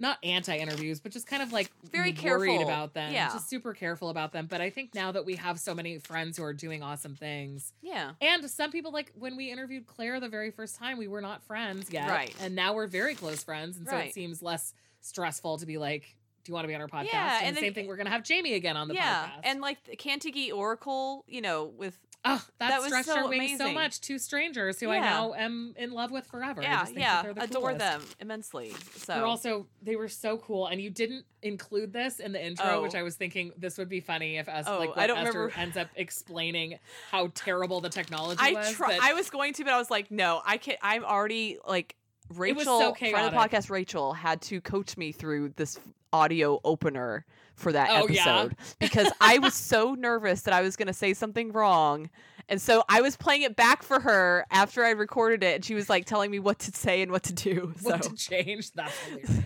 Not 0.03 0.19
anti 0.25 0.57
interviews, 0.57 0.99
but 0.99 1.13
just 1.13 1.29
kind 1.29 1.43
of 1.45 1.53
like 1.53 1.71
Very 1.93 2.09
worried 2.11 2.19
careful. 2.19 2.63
about 2.65 2.93
them. 2.93 3.13
Yeah. 3.13 3.29
Just 3.33 3.49
super 3.49 3.73
careful 3.73 4.11
about 4.11 4.33
them. 4.33 4.47
But 4.51 4.61
I 4.61 4.69
think 4.69 4.95
now 4.97 5.13
that 5.13 5.25
we 5.25 5.37
have 5.37 5.61
so 5.61 5.75
many 5.75 5.99
friends 5.99 6.37
who 6.37 6.43
are 6.43 6.53
doing 6.53 6.83
awesome 6.83 7.15
things, 7.15 7.73
yeah. 7.83 8.11
and 8.21 8.51
some 8.51 8.73
people 8.73 8.91
like 8.93 9.13
when 9.17 9.37
we 9.37 9.51
interviewed 9.53 9.87
Claire 9.87 10.19
the 10.19 10.29
very 10.29 10.51
first 10.51 10.75
time, 10.77 10.99
we 10.99 11.07
were 11.07 11.21
not 11.21 11.45
friends 11.45 11.89
yet. 11.93 12.11
Right. 12.11 12.35
And 12.41 12.57
now 12.57 12.75
we're 12.75 12.89
very 12.89 13.15
close 13.15 13.45
friends. 13.45 13.77
And 13.77 13.87
so 13.87 13.93
Right. 13.95 14.09
it 14.09 14.15
seems 14.15 14.43
less 14.43 14.75
stressful 15.03 15.59
to 15.59 15.67
be 15.67 15.79
like, 15.79 16.17
do 16.45 16.51
you 16.51 16.55
want 16.55 16.65
to 16.65 16.69
be 16.69 16.75
on 16.75 16.81
our 16.81 16.89
podcast? 16.89 17.13
Yeah, 17.13 17.37
and, 17.39 17.47
and 17.47 17.57
then- 17.57 17.63
same 17.63 17.75
thing. 17.75 17.87
We're 17.87 17.97
gonna 17.97 18.11
have 18.11 18.25
Jamie 18.25 18.55
again 18.55 18.77
on 18.77 18.89
the 18.89 18.95
yeah, 18.95 19.27
podcast. 19.27 19.41
and 19.45 19.61
like 19.61 19.85
the 19.85 19.97
Kantigi 19.97 20.53
Oracle, 20.53 21.25
you 21.29 21.41
know, 21.41 21.67
with 21.67 21.97
oh, 22.25 22.45
that, 22.59 22.69
that 22.69 22.79
was 22.79 22.87
stretched 22.89 23.09
so 23.09 23.17
our 23.17 23.29
wings 23.29 23.59
so 23.59 23.73
much. 23.73 24.01
Two 24.01 24.19
strangers 24.19 24.79
who 24.81 24.91
I 24.91 24.99
now 25.01 25.35
am 25.35 25.75
in 25.77 25.93
love 25.93 26.11
with 26.11 26.27
forever. 26.27 26.61
I 26.61 26.65
yeah, 26.65 26.81
just 26.81 26.95
think 26.95 27.05
that 27.07 27.27
yeah, 27.27 27.33
the 27.33 27.43
adore 27.45 27.61
coolest. 27.73 27.79
them 27.79 28.03
immensely. 28.21 28.73
So 28.97 29.15
They're 29.15 29.25
also 29.27 29.67
they 29.83 29.97
were 29.97 30.09
so 30.09 30.39
cool, 30.39 30.67
and 30.67 30.81
you 30.81 30.91
didn't 30.91 31.25
include 31.43 31.93
this 31.93 32.21
in 32.21 32.33
the 32.33 32.45
intro, 32.45 32.67
Oh. 32.79 32.83
which 32.83 32.95
I 32.95 33.03
was 33.03 33.17
thinking 33.17 33.53
this 33.57 33.79
would 33.79 33.89
be 33.89 34.01
funny 34.01 34.39
if 34.39 34.49
us 34.49 34.67
Oh, 34.69 34.79
like 34.79 34.91
I 34.97 35.07
don't 35.07 35.19
Esther 35.19 35.33
remember. 35.47 35.61
ends 35.61 35.77
up 35.77 35.89
explaining 35.97 36.79
how 37.11 37.31
terrible 37.35 37.81
the 37.81 37.89
technology 37.89 38.39
I 38.41 38.53
was. 38.53 38.73
try. 38.73 38.99
I 39.01 39.15
was 39.15 39.29
going 39.31 39.53
to, 39.55 39.65
but 39.65 39.73
I 39.73 39.79
was 39.79 39.91
like, 39.91 40.11
no, 40.11 40.41
I 40.45 40.57
can't. 40.57 40.79
I'm 40.83 41.05
already 41.05 41.59
like 41.67 41.97
Rachel, 42.35 42.57
was 42.57 42.67
so 42.67 42.95
friend 42.95 43.27
of 43.27 43.33
the 43.33 43.37
podcast. 43.37 43.69
Rachel 43.71 44.13
had 44.13 44.41
to 44.43 44.61
coach 44.61 44.97
me 44.97 45.13
through 45.13 45.51
this 45.57 45.79
audio 46.13 46.61
opener 46.65 47.25
for 47.55 47.73
that 47.73 47.89
Oh, 47.91 48.09
yeah. 48.09 48.23
episode 48.43 48.57
because 48.81 49.13
I 49.21 49.39
was 49.39 49.55
so 49.55 49.95
nervous 49.95 50.43
that 50.43 50.55
I 50.55 50.63
was 50.63 50.77
going 50.77 50.89
to 50.89 50.93
say 50.95 51.15
something 51.15 51.53
wrong. 51.53 52.11
And 52.49 52.61
so 52.61 52.83
I 52.89 53.01
was 53.01 53.17
playing 53.17 53.43
it 53.43 53.55
back 53.57 53.83
for 53.83 54.01
her 54.01 54.45
after 54.51 54.85
I 54.85 54.91
recorded 54.91 55.43
it, 55.45 55.55
and 55.57 55.65
she 55.65 55.75
was 55.75 55.89
like 55.89 56.05
telling 56.07 56.31
me 56.31 56.39
what 56.41 56.59
to 56.61 56.73
say 56.73 57.01
and 57.03 57.11
what 57.13 57.23
to 57.25 57.33
do. 57.33 57.73
So 57.81 57.91
what 57.91 58.03
to 58.03 58.15
change. 58.17 58.73
That's 58.73 58.99
hilarious. 59.05 59.41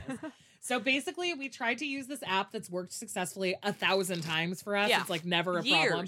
so 0.60 0.80
basically, 0.80 1.34
we 1.34 1.48
tried 1.48 1.78
to 1.78 1.86
use 1.86 2.06
this 2.06 2.22
app 2.26 2.52
that's 2.52 2.70
worked 2.70 2.92
successfully 2.92 3.54
a 3.62 3.72
thousand 3.72 4.22
times 4.22 4.62
for 4.62 4.76
us. 4.76 4.88
Yeah. 4.88 5.00
It's 5.02 5.10
like 5.10 5.24
never 5.24 5.58
a 5.58 5.62
problem. 5.62 6.06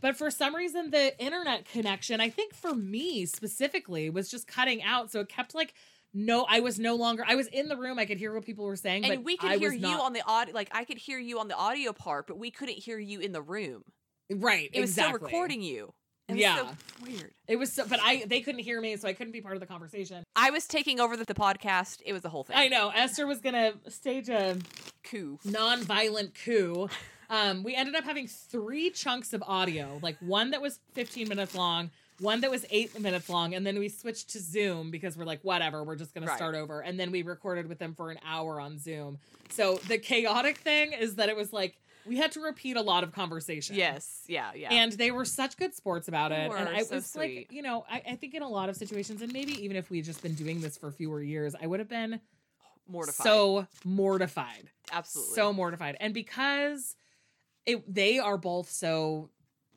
But 0.00 0.16
for 0.16 0.30
some 0.30 0.54
reason, 0.54 0.90
the 0.90 1.12
internet 1.22 1.66
connection, 1.70 2.22
I 2.22 2.30
think 2.30 2.54
for 2.54 2.74
me 2.74 3.26
specifically, 3.26 4.08
was 4.08 4.30
just 4.30 4.46
cutting 4.48 4.82
out. 4.82 5.12
So 5.12 5.20
it 5.20 5.28
kept 5.28 5.54
like, 5.54 5.74
no, 6.12 6.44
I 6.48 6.60
was 6.60 6.78
no 6.78 6.96
longer, 6.96 7.24
I 7.26 7.34
was 7.36 7.46
in 7.48 7.68
the 7.68 7.76
room. 7.76 7.98
I 7.98 8.04
could 8.06 8.18
hear 8.18 8.32
what 8.34 8.44
people 8.44 8.64
were 8.64 8.76
saying, 8.76 9.04
And 9.04 9.24
we 9.24 9.36
could 9.36 9.50
I 9.50 9.58
hear 9.58 9.72
you 9.72 9.80
not, 9.80 10.00
on 10.00 10.12
the 10.12 10.22
audio, 10.26 10.54
like 10.54 10.68
I 10.72 10.84
could 10.84 10.98
hear 10.98 11.18
you 11.18 11.38
on 11.40 11.48
the 11.48 11.56
audio 11.56 11.92
part, 11.92 12.26
but 12.26 12.38
we 12.38 12.50
couldn't 12.50 12.78
hear 12.78 12.98
you 12.98 13.20
in 13.20 13.32
the 13.32 13.42
room. 13.42 13.82
right. 14.30 14.70
It 14.72 14.80
was 14.80 14.90
exactly. 14.90 15.18
still 15.18 15.26
recording 15.26 15.62
you. 15.62 15.92
It 16.28 16.32
was 16.34 16.40
Yeah. 16.42 16.56
so 16.56 16.68
weird. 17.04 17.32
It 17.48 17.56
was 17.56 17.72
so, 17.72 17.86
but 17.86 17.98
I 18.02 18.24
they 18.26 18.40
couldn't 18.40 18.60
hear 18.62 18.80
me, 18.80 18.96
so 18.96 19.08
I 19.08 19.12
couldn't 19.12 19.32
be 19.32 19.40
part 19.40 19.54
of 19.54 19.60
the 19.60 19.66
conversation. 19.66 20.22
I 20.36 20.50
was 20.50 20.66
taking 20.66 21.00
over 21.00 21.16
the, 21.16 21.24
the 21.24 21.34
podcast. 21.34 22.02
It 22.06 22.12
was 22.12 22.22
the 22.22 22.28
whole 22.28 22.44
thing. 22.44 22.56
I 22.56 22.68
know 22.68 22.90
Esther 22.90 23.26
was 23.26 23.40
gonna 23.40 23.72
stage 23.88 24.28
a 24.28 24.56
Coup. 25.04 25.38
non-violent 25.44 26.34
coup. 26.34 26.88
Um, 27.32 27.62
we 27.62 27.76
ended 27.76 27.94
up 27.94 28.02
having 28.02 28.26
three 28.26 28.90
chunks 28.90 29.32
of 29.32 29.44
audio, 29.46 30.00
like 30.02 30.16
one 30.18 30.50
that 30.50 30.60
was 30.60 30.80
15 30.94 31.28
minutes 31.28 31.54
long, 31.54 31.92
one 32.20 32.40
that 32.42 32.50
was 32.50 32.64
eight 32.70 32.98
minutes 33.00 33.28
long, 33.28 33.54
and 33.54 33.66
then 33.66 33.78
we 33.78 33.88
switched 33.88 34.30
to 34.30 34.38
Zoom 34.40 34.90
because 34.90 35.16
we're 35.16 35.24
like, 35.24 35.40
whatever, 35.42 35.82
we're 35.82 35.96
just 35.96 36.14
gonna 36.14 36.26
Right. 36.26 36.36
start 36.36 36.54
over. 36.54 36.80
And 36.80 36.98
then 37.00 37.10
we 37.10 37.22
recorded 37.22 37.66
with 37.66 37.78
them 37.78 37.94
for 37.94 38.10
an 38.10 38.18
hour 38.24 38.60
on 38.60 38.78
Zoom. 38.78 39.18
So 39.50 39.76
the 39.88 39.98
chaotic 39.98 40.58
thing 40.58 40.92
is 40.92 41.16
that 41.16 41.28
it 41.28 41.36
was 41.36 41.52
like 41.52 41.76
we 42.06 42.16
had 42.16 42.32
to 42.32 42.40
repeat 42.40 42.76
a 42.78 42.80
lot 42.80 43.04
of 43.04 43.12
conversation. 43.12 43.76
Yes. 43.76 44.22
Yeah. 44.26 44.52
Yeah. 44.54 44.72
And 44.72 44.92
they 44.92 45.10
were 45.10 45.26
such 45.26 45.56
good 45.58 45.74
sports 45.74 46.08
about 46.08 46.32
it. 46.32 46.50
and 46.50 46.68
I 46.68 46.82
so 46.82 46.94
was 46.94 47.14
like, 47.14 47.52
you 47.52 47.60
know, 47.60 47.84
I, 47.90 48.02
I 48.12 48.16
think 48.16 48.34
in 48.34 48.40
a 48.42 48.48
lot 48.48 48.70
of 48.70 48.76
situations, 48.76 49.20
and 49.20 49.30
maybe 49.34 49.52
even 49.62 49.76
if 49.76 49.90
we 49.90 49.98
had 49.98 50.06
just 50.06 50.22
been 50.22 50.34
doing 50.34 50.62
this 50.62 50.78
for 50.78 50.90
fewer 50.90 51.22
years, 51.22 51.54
I 51.60 51.66
would 51.66 51.78
have 51.78 51.90
been 51.90 52.18
mortified. 52.88 53.24
so 53.24 53.66
mortified. 53.84 54.70
absolutely. 54.92 55.34
So 55.34 55.52
mortified. 55.52 55.96
And 56.00 56.14
because 56.14 56.96
it 57.66 57.82
they 57.92 58.18
are 58.18 58.38
both 58.38 58.70
so 58.70 59.28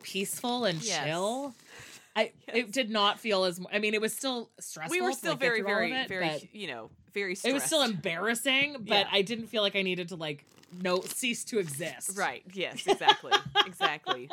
peaceful 0.01 0.63
and 0.65 0.81
Yes. 0.81 1.05
chill, 1.05 1.53
I 2.16 2.32
Yes. 2.47 2.55
it 2.57 2.72
did 2.72 2.89
not 2.89 3.20
feel 3.20 3.43
as 3.45 3.59
I 3.72 3.80
mean, 3.80 3.93
it 3.93 4.01
was 4.01 4.14
still 4.14 4.49
stressful. 4.59 4.91
we 4.91 5.01
were 5.01 5.11
to, 5.11 5.16
still 5.18 5.32
like, 5.32 5.39
very, 5.39 5.61
very, 5.61 5.91
it, 5.91 6.07
very, 6.07 6.49
you 6.53 6.68
know, 6.68 6.89
very. 7.14 7.36
it 7.43 7.53
was 7.53 7.64
still 7.64 7.82
embarrassing, 7.82 8.74
but 8.80 8.88
Yeah. 8.88 9.09
I 9.11 9.22
didn't 9.24 9.47
feel 9.47 9.61
like 9.64 9.76
I 9.76 9.82
needed 9.82 10.09
to 10.09 10.16
like 10.16 10.45
no 10.82 11.01
cease 11.01 11.43
to 11.45 11.59
exist. 11.59 12.18
Right. 12.18 12.43
Yes. 12.53 12.86
Exactly. 12.88 13.32
exactly. 13.66 14.30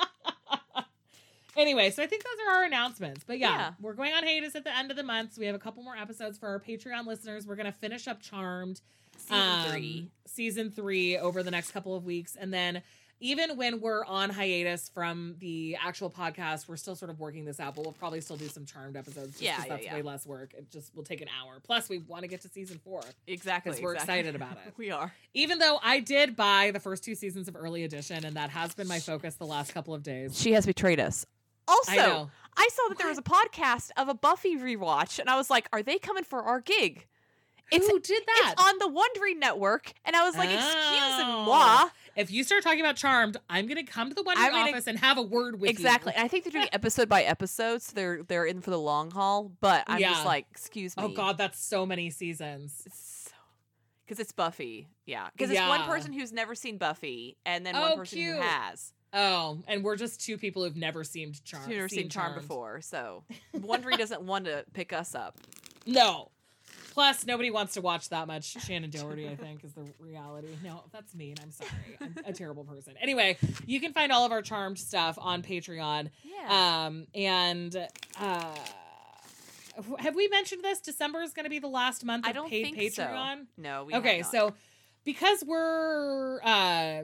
Anyway, 1.56 1.90
so 1.90 2.02
I 2.02 2.06
think 2.06 2.22
those 2.22 2.36
are 2.46 2.54
our 2.58 2.64
announcements. 2.64 3.24
But 3.26 3.38
yeah, 3.38 3.50
Yeah. 3.56 3.70
we're 3.80 3.92
going 3.94 4.12
on 4.12 4.22
hiatus 4.22 4.54
at 4.54 4.64
the 4.64 4.74
end 4.76 4.90
of 4.90 4.96
the 4.96 5.02
month. 5.02 5.34
So 5.34 5.40
we 5.40 5.46
have 5.46 5.54
a 5.56 5.58
couple 5.58 5.82
more 5.82 5.96
episodes 5.96 6.38
for 6.38 6.48
our 6.48 6.60
Patreon 6.60 7.06
listeners. 7.06 7.46
We're 7.46 7.56
gonna 7.56 7.72
finish 7.72 8.06
up 8.06 8.22
Charmed 8.22 8.80
Season 9.16 9.36
um, 9.36 9.68
three. 9.70 10.10
season 10.26 10.70
three 10.70 11.18
over 11.18 11.42
the 11.42 11.50
next 11.50 11.72
couple 11.72 11.94
of 11.96 12.04
weeks, 12.04 12.36
and 12.36 12.54
then 12.54 12.82
even 13.20 13.56
when 13.56 13.80
we're 13.80 14.04
on 14.06 14.30
hiatus 14.30 14.88
from 14.88 15.34
the 15.38 15.76
actual 15.80 16.10
podcast, 16.10 16.66
we're 16.68 16.76
still 16.78 16.96
sort 16.96 17.10
of 17.10 17.20
working 17.20 17.44
this 17.44 17.60
out. 17.60 17.74
But 17.76 17.84
we'll 17.84 17.92
probably 17.92 18.20
still 18.22 18.36
do 18.36 18.48
some 18.48 18.64
Charmed 18.64 18.96
episodes. 18.96 19.32
Just 19.32 19.42
Yeah, 19.42 19.56
'cause 19.56 19.64
yeah, 19.66 19.68
that's 19.74 19.84
yeah. 19.84 19.94
way 19.94 20.02
less 20.02 20.26
work. 20.26 20.54
It 20.54 20.70
just 20.70 20.94
will 20.96 21.02
take 21.04 21.20
an 21.20 21.28
hour. 21.40 21.60
Plus, 21.62 21.88
we 21.88 21.98
want 21.98 22.22
to 22.22 22.28
get 22.28 22.40
to 22.42 22.48
season 22.48 22.80
four, 22.82 23.02
Exactly. 23.26 23.72
'Cause 23.72 23.80
we're 23.80 23.92
exactly. 23.94 24.18
excited 24.20 24.34
about 24.34 24.52
it. 24.66 24.72
we 24.76 24.90
are. 24.90 25.12
even 25.34 25.58
though 25.58 25.78
I 25.82 26.00
did 26.00 26.34
buy 26.34 26.70
the 26.72 26.80
first 26.80 27.04
two 27.04 27.14
seasons 27.14 27.46
of 27.46 27.56
Early 27.56 27.84
Edition, 27.84 28.24
and 28.24 28.34
that 28.36 28.50
has 28.50 28.74
been 28.74 28.88
my 28.88 28.98
focus 29.00 29.34
the 29.36 29.46
last 29.46 29.72
couple 29.74 29.94
of 29.94 30.02
days. 30.02 30.40
She 30.40 30.52
has 30.52 30.66
betrayed 30.66 30.98
us. 30.98 31.26
Also, 31.68 31.92
I. 31.92 32.26
I 32.56 32.68
saw 32.72 32.88
that 32.88 32.98
there 32.98 33.06
was 33.08 33.18
a 33.18 33.22
podcast 33.22 33.90
of 33.96 34.08
a 34.08 34.14
Buffy 34.14 34.56
rewatch, 34.56 35.18
and 35.20 35.30
I 35.30 35.36
was 35.36 35.50
like, 35.50 35.68
"Are 35.72 35.82
they 35.84 35.98
coming 35.98 36.24
for 36.24 36.42
our 36.42 36.60
gig?" 36.60 37.06
It's 37.70 37.86
Who 37.86 38.00
did 38.00 38.24
that? 38.26 38.54
it's 38.56 38.60
on 38.64 38.78
the 38.78 38.88
Wondery 39.00 39.38
Network, 39.38 39.92
and 40.04 40.16
I 40.16 40.24
was 40.24 40.36
like, 40.36 40.48
Oh. 40.50 40.54
"Excuse 40.54 41.26
moi." 41.46 41.88
If 42.16 42.30
you 42.30 42.44
start 42.44 42.62
talking 42.62 42.80
about 42.80 42.96
Charmed, 42.96 43.36
I'm 43.48 43.66
gonna 43.66 43.84
come 43.84 44.08
to 44.08 44.14
the 44.14 44.24
I'm 44.26 44.50
gonna- 44.52 44.70
office 44.70 44.86
and 44.86 44.98
have 44.98 45.16
a 45.18 45.22
word 45.22 45.60
with 45.60 45.70
Exactly. 45.70 46.12
you. 46.12 46.14
Exactly. 46.14 46.24
I 46.24 46.28
think 46.28 46.44
they're 46.44 46.60
doing 46.60 46.68
episode 46.72 47.08
by 47.08 47.22
episode, 47.22 47.82
so 47.82 47.92
they're 47.94 48.22
they're 48.24 48.44
in 48.46 48.60
for 48.60 48.70
the 48.70 48.78
long 48.78 49.10
haul. 49.10 49.52
But 49.60 49.84
I'm 49.86 50.00
Yeah. 50.00 50.10
just 50.10 50.24
like, 50.26 50.46
excuse 50.50 50.94
oh, 50.98 51.08
me. 51.08 51.12
Oh 51.14 51.16
God, 51.16 51.38
that's 51.38 51.58
so 51.64 51.86
many 51.86 52.10
seasons. 52.10 52.82
Because 54.04 54.18
it's 54.18 54.32
Buffy. 54.32 54.88
Yeah. 55.06 55.28
Because 55.32 55.50
it's 55.50 55.60
one 55.60 55.82
person 55.84 56.12
who's 56.12 56.32
never 56.32 56.54
seen 56.56 56.78
Buffy, 56.78 57.36
and 57.46 57.64
then 57.64 57.76
Oh, 57.76 57.80
one 57.90 57.96
person 57.98 58.18
cute. 58.18 58.36
who 58.36 58.42
has. 58.42 58.92
Oh, 59.12 59.58
and 59.68 59.82
we're 59.84 59.96
just 59.96 60.20
two 60.20 60.36
people 60.38 60.64
who've 60.64 60.76
never 60.76 61.02
seen 61.04 61.32
Charmed. 61.44 61.68
Never 61.68 61.88
seen 61.88 62.08
Charm 62.08 62.34
before. 62.34 62.80
So 62.80 63.24
Wondery 63.56 63.96
doesn't 63.96 64.22
want 64.22 64.44
to 64.46 64.64
pick 64.72 64.92
us 64.92 65.14
up. 65.14 65.38
No. 65.86 66.30
Plus, 66.90 67.24
nobody 67.24 67.50
wants 67.50 67.74
to 67.74 67.80
watch 67.80 68.08
that 68.08 68.26
much 68.26 68.54
Shannen 68.54 68.90
Doherty, 68.90 69.28
I 69.28 69.36
think, 69.36 69.64
is 69.64 69.72
the 69.72 69.84
reality. 69.98 70.48
No, 70.64 70.82
that's 70.92 71.14
mean. 71.14 71.36
I'm 71.42 71.50
sorry. 71.52 71.70
I'm 72.00 72.14
a 72.26 72.32
terrible 72.32 72.64
person. 72.64 72.94
Anyway, 73.00 73.38
you 73.66 73.80
can 73.80 73.92
find 73.92 74.10
all 74.12 74.24
of 74.26 74.32
our 74.32 74.42
Charmed 74.42 74.78
stuff 74.78 75.16
on 75.20 75.42
Patreon. 75.42 76.10
Yeah. 76.24 76.86
Um, 76.86 77.06
and 77.14 77.74
uh, 78.18 78.54
have 79.98 80.14
we 80.16 80.28
mentioned 80.28 80.64
this? 80.64 80.80
December 80.80 81.20
is 81.22 81.32
going 81.32 81.44
to 81.44 81.50
be 81.50 81.58
the 81.60 81.68
last 81.68 82.04
month 82.04 82.26
I 82.26 82.30
of 82.30 82.34
don't 82.36 82.50
paid 82.50 82.64
think 82.64 82.76
Patreon. 82.76 83.36
so. 83.38 83.46
No. 83.56 83.84
We 83.84 83.94
okay, 83.94 84.22
so 84.22 84.54
because 85.04 85.44
we're 85.46 86.40
uh, 86.42 87.02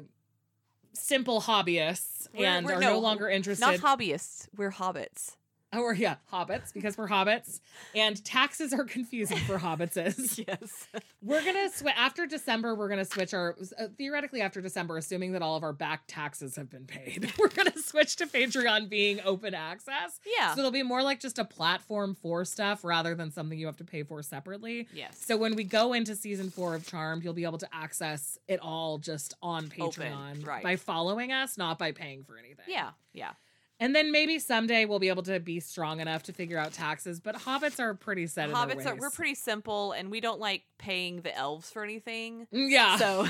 simple 0.92 1.40
hobbyists 1.40 2.28
We're- 2.34 2.44
and 2.46 2.66
we're- 2.66 2.78
are 2.78 2.80
no, 2.80 2.92
no, 2.94 2.98
longer 2.98 3.28
interested, 3.28 3.64
not 3.64 3.76
hobbyists. 3.76 4.48
We're 4.56 4.72
hobbits. 4.72 5.36
We're 5.86 5.94
yeah, 5.94 6.16
hobbits 6.32 6.72
because 6.72 6.96
we're 6.98 7.08
hobbits, 7.08 7.60
and 7.94 8.22
taxes 8.24 8.72
are 8.72 8.84
confusing 8.84 9.38
for 9.38 9.58
hobbitses. 9.58 10.36
Yes. 10.46 10.88
We're 11.22 11.44
gonna 11.44 11.70
switch 11.70 11.94
after 11.96 12.26
December. 12.26 12.74
We're 12.74 12.88
gonna 12.88 13.04
switch 13.04 13.34
our 13.34 13.56
uh, 13.78 13.86
theoretically 13.96 14.40
after 14.42 14.60
December, 14.60 14.96
assuming 14.96 15.32
that 15.32 15.42
all 15.42 15.56
of 15.56 15.62
our 15.62 15.72
back 15.72 16.02
taxes 16.06 16.56
have 16.56 16.70
been 16.70 16.84
paid. 16.84 17.32
We're 17.38 17.48
gonna 17.48 17.76
switch 17.76 18.16
to 18.16 18.26
Patreon 18.26 18.88
being 18.88 19.20
open 19.24 19.54
access. 19.54 20.20
Yeah. 20.38 20.54
So 20.54 20.60
it'll 20.60 20.70
be 20.70 20.82
more 20.82 21.02
like 21.02 21.20
just 21.20 21.38
a 21.38 21.44
platform 21.44 22.14
for 22.14 22.44
stuff 22.44 22.84
rather 22.84 23.14
than 23.14 23.30
something 23.30 23.58
you 23.58 23.66
have 23.66 23.78
to 23.78 23.84
pay 23.84 24.02
for 24.02 24.22
separately. 24.22 24.88
yes. 24.92 25.18
So 25.18 25.36
when 25.36 25.56
we 25.56 25.64
go 25.64 25.92
into 25.94 26.14
season 26.14 26.50
four 26.50 26.74
of 26.74 26.86
Charmed, 26.86 27.24
you'll 27.24 27.32
be 27.34 27.44
able 27.44 27.58
to 27.58 27.68
access 27.74 28.38
it 28.46 28.60
all 28.60 28.98
just 28.98 29.34
on 29.42 29.68
Patreon 29.68 30.46
right. 30.46 30.62
by 30.62 30.76
following 30.76 31.32
us, 31.32 31.56
not 31.58 31.78
by 31.78 31.92
paying 31.92 32.22
for 32.24 32.38
anything. 32.38 32.64
yeah. 32.68 32.90
Yeah. 33.12 33.32
And 33.78 33.94
then 33.94 34.10
maybe 34.10 34.38
someday 34.38 34.86
we'll 34.86 34.98
be 34.98 35.08
able 35.08 35.22
to 35.24 35.38
be 35.38 35.60
strong 35.60 36.00
enough 36.00 36.22
to 36.24 36.32
figure 36.32 36.58
out 36.58 36.72
taxes. 36.72 37.20
But 37.20 37.36
hobbits 37.36 37.78
are 37.78 37.94
pretty 37.94 38.26
set 38.26 38.48
Hobbits 38.50 38.86
are 38.86 38.96
we're 38.96 39.10
pretty 39.10 39.34
simple, 39.34 39.92
and 39.92 40.10
we 40.10 40.20
don't 40.20 40.40
like 40.40 40.62
paying 40.78 41.20
the 41.20 41.36
elves 41.36 41.70
for 41.70 41.84
anything. 41.84 42.46
Mm, 42.54 42.70
yeah. 42.70 42.96
So 42.96 43.26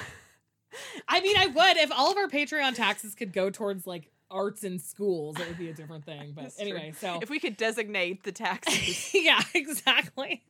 I 1.09 1.21
mean, 1.21 1.37
I 1.37 1.47
would 1.47 1.77
if 1.77 1.91
all 1.91 2.11
of 2.11 2.17
our 2.17 2.29
Patreon 2.29 2.75
taxes 2.75 3.15
could 3.15 3.33
go 3.33 3.51
towards 3.51 3.87
like 3.87 4.11
arts 4.31 4.65
in 4.65 4.79
schools. 4.79 5.39
It 5.39 5.47
would 5.49 5.59
be 5.59 5.69
a 5.69 5.73
different 5.75 6.05
thing. 6.05 6.33
But 6.35 6.43
That's 6.43 6.57
true. 6.57 6.65
anyway, 6.67 6.93
so 6.99 7.19
if 7.23 7.31
we 7.31 7.39
could 7.39 7.57
designate 7.57 8.23
the 8.25 8.33
taxes, 8.33 9.11
yeah, 9.15 9.41
exactly. 9.55 10.43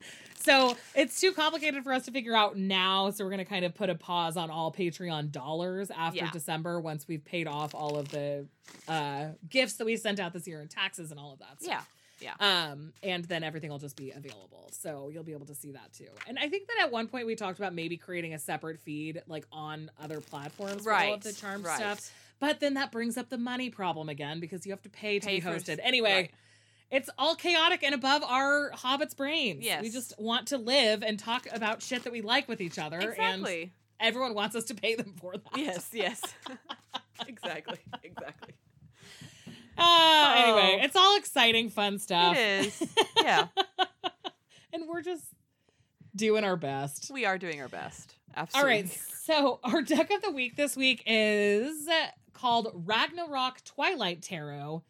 So 0.43 0.77
it's 0.95 1.21
too 1.21 1.33
complicated 1.33 1.83
for 1.83 1.93
us 1.93 2.05
to 2.07 2.13
figure 2.13 2.35
out 2.37 2.57
now. 2.57 3.11
So 3.11 3.25
we're 3.25 3.31
going 3.31 3.39
to 3.39 3.45
kind 3.45 3.65
of 3.65 3.75
put 3.75 3.91
a 3.91 3.95
pause 3.95 4.37
on 4.37 4.51
all 4.51 4.73
Patreon 4.73 5.33
dollars 5.33 5.91
after 5.91 6.19
Yeah. 6.19 6.31
December 6.31 6.81
once 6.81 7.07
we've 7.09 7.25
paid 7.25 7.47
off 7.49 7.75
all 7.75 7.97
of 7.99 8.09
the 8.11 8.47
uh, 8.89 9.27
gifts 9.49 9.75
that 9.75 9.85
we 9.85 9.97
sent 9.97 10.21
out 10.21 10.33
this 10.33 10.47
year 10.47 10.61
and 10.61 10.71
taxes 10.71 11.11
and 11.11 11.19
all 11.19 11.33
of 11.33 11.39
that. 11.41 11.61
Stuff. 11.63 11.89
yeah. 12.21 12.33
Yeah. 12.41 12.71
Um, 12.73 12.95
and 13.03 13.27
then 13.27 13.43
everything 13.45 13.69
will 13.69 13.79
just 13.79 13.95
be 13.97 14.11
available. 14.13 14.71
So 14.73 15.11
you'll 15.13 15.23
be 15.23 15.33
able 15.33 15.45
to 15.47 15.55
see 15.55 15.73
that 15.73 15.93
too. 15.93 16.07
And 16.27 16.39
I 16.39 16.49
think 16.49 16.67
that 16.69 16.77
at 16.81 16.91
one 16.91 17.09
point 17.09 17.27
we 17.27 17.35
talked 17.35 17.59
about 17.59 17.75
maybe 17.75 17.99
creating 17.99 18.33
a 18.33 18.39
separate 18.39 18.79
feed 18.81 19.21
like 19.27 19.45
on 19.53 19.91
other 20.03 20.21
platforms 20.23 20.85
for 20.85 20.93
all 20.93 20.99
Right. 20.99 21.13
of 21.15 21.23
the 21.23 21.35
charm 21.35 21.63
right. 21.63 21.77
stuff. 21.77 22.11
But 22.39 22.61
then 22.61 22.75
that 22.75 22.93
brings 22.93 23.17
up 23.17 23.29
the 23.31 23.39
money 23.39 23.71
problem 23.71 24.09
again 24.09 24.41
because 24.41 24.67
you 24.67 24.73
have 24.73 24.83
to 24.83 24.91
pay 24.91 25.19
to 25.19 25.27
Pay 25.27 25.37
be 25.37 25.41
for- 25.41 25.51
hosted. 25.51 25.79
Anyway, 25.83 26.15
right. 26.15 26.31
it's 26.91 27.09
all 27.19 27.35
chaotic 27.35 27.83
and 27.83 27.95
above 27.95 28.23
our 28.25 28.71
hobbits' 28.73 29.17
brains. 29.17 29.65
Yes. 29.65 29.83
We 29.83 29.91
just 29.91 30.13
want 30.19 30.49
to 30.49 30.59
live 30.59 31.03
and 31.03 31.19
talk 31.19 31.47
about 31.53 31.81
shit 31.83 32.05
that 32.05 32.13
we 32.13 32.21
like 32.21 32.47
with 32.49 32.61
each 32.61 32.79
other. 32.79 32.99
And 32.99 33.11
Exactly. 33.41 33.73
everyone 34.01 34.35
wants 34.35 34.55
us 34.55 34.65
to 34.65 34.75
pay 34.75 34.95
them 34.97 35.15
for 35.19 35.33
that. 35.33 35.57
Yes, 35.57 35.89
yes. 35.93 36.21
exactly. 37.27 37.79
Exactly. 38.03 38.53
Uh, 39.79 40.35
anyway, 40.37 40.81
it's 40.85 40.97
all 40.97 41.17
exciting, 41.19 41.69
fun 41.71 41.99
stuff. 41.99 42.37
It 42.37 42.67
is. 42.67 42.83
Yeah. 43.23 43.47
and 44.73 44.85
we're 44.89 45.03
just 45.03 45.25
doing 46.15 46.45
our 46.45 46.57
best. 46.57 47.11
We 47.13 47.25
are 47.25 47.39
doing 47.39 47.61
our 47.61 47.69
best. 47.69 48.15
All 48.37 48.43
Absolutely. 48.43 48.71
right. 48.73 48.91
So, 49.25 49.59
our 49.65 49.83
deck 49.83 50.11
of 50.11 50.23
the 50.23 50.31
week 50.31 50.57
this 50.57 50.77
week 50.77 51.03
is 51.07 51.89
called 52.37 52.71
Ragnarok 52.75 53.65
Twilight 53.65 54.21
Tarot, 54.23 54.83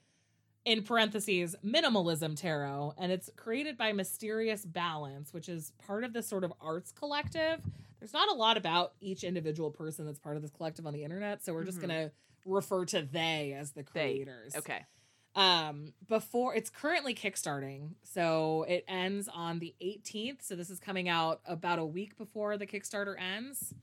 in 0.64 0.82
parentheses, 0.82 1.55
Minimalism 1.64 2.36
Tarot. 2.36 2.94
And 2.99 3.12
it's 3.12 3.30
created 3.36 3.78
by 3.78 3.92
Mysterious 3.92 4.64
Balance, 4.64 5.32
which 5.32 5.49
is 5.49 5.70
part 5.86 6.03
of 6.03 6.12
this 6.12 6.26
sort 6.26 6.42
of 6.42 6.53
arts 6.61 6.90
collective. 6.90 7.61
There's 8.01 8.12
not 8.12 8.28
a 8.28 8.34
lot 8.34 8.57
about 8.57 8.94
each 9.01 9.22
individual 9.22 9.70
person 9.70 10.05
that's 10.07 10.18
part 10.18 10.34
of 10.36 10.42
this 10.42 10.51
collective 10.51 10.84
on 10.86 10.92
the 10.92 11.05
internet. 11.05 11.44
So, 11.44 11.55
we're 11.55 11.64
just 11.64 11.78
Mhm. 11.78 11.86
going 11.88 12.09
to 12.09 12.12
refer 12.44 12.84
to 12.86 13.03
they 13.03 13.53
as 13.53 13.72
the 13.72 13.84
They. 13.94 14.12
creators. 14.14 14.57
Okay. 14.57 14.84
um 15.34 15.92
before 16.09 16.55
it's 16.55 16.70
currently 16.70 17.14
kickstarting 17.14 17.90
so 18.03 18.62
it 18.66 18.82
ends 18.88 19.28
on 19.28 19.59
the 19.59 19.74
18th 19.82 20.40
so 20.40 20.57
this 20.57 20.70
is 20.70 20.80
coming 20.80 21.11
out 21.11 21.42
about 21.44 21.78
a 21.78 21.84
week 21.84 22.16
before 22.16 22.57
the 22.57 22.66
kickstarter 22.66 23.20
ends 23.20 23.74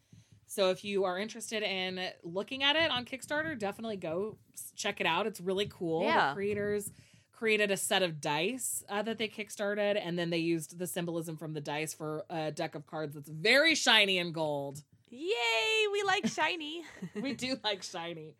so 0.53 0.69
if 0.69 0.83
you 0.83 1.03
are 1.03 1.17
interested 1.17 1.63
in 1.63 1.99
looking 2.23 2.61
at 2.63 2.75
it 2.75 2.91
on 2.91 3.05
kickstarter 3.05 3.57
definitely 3.57 3.97
go 3.97 4.37
check 4.75 4.99
it 5.01 5.07
out 5.07 5.25
it's 5.27 5.39
really 5.39 5.67
cool 5.71 6.03
Yeah. 6.03 6.29
the 6.29 6.33
creators 6.35 6.91
created 7.31 7.71
a 7.71 7.77
set 7.77 8.03
of 8.03 8.21
dice 8.21 8.83
uh, 8.89 9.01
that 9.01 9.17
they 9.17 9.27
kickstarted 9.27 9.99
and 10.01 10.17
then 10.17 10.29
they 10.29 10.37
used 10.37 10.77
the 10.77 10.87
symbolism 10.87 11.35
from 11.37 11.53
the 11.53 11.61
dice 11.61 11.93
for 11.93 12.23
a 12.29 12.51
deck 12.51 12.75
of 12.75 12.85
cards 12.87 13.15
that's 13.15 13.29
very 13.29 13.75
shiny 13.75 14.17
and 14.19 14.33
gold 14.33 14.83
Yay! 15.15 15.87
We 15.91 16.01
like 16.01 16.25
shiny. 16.25 16.81
we 17.21 17.33
do 17.35 17.55
like 17.63 17.83
shiny. 17.83 18.33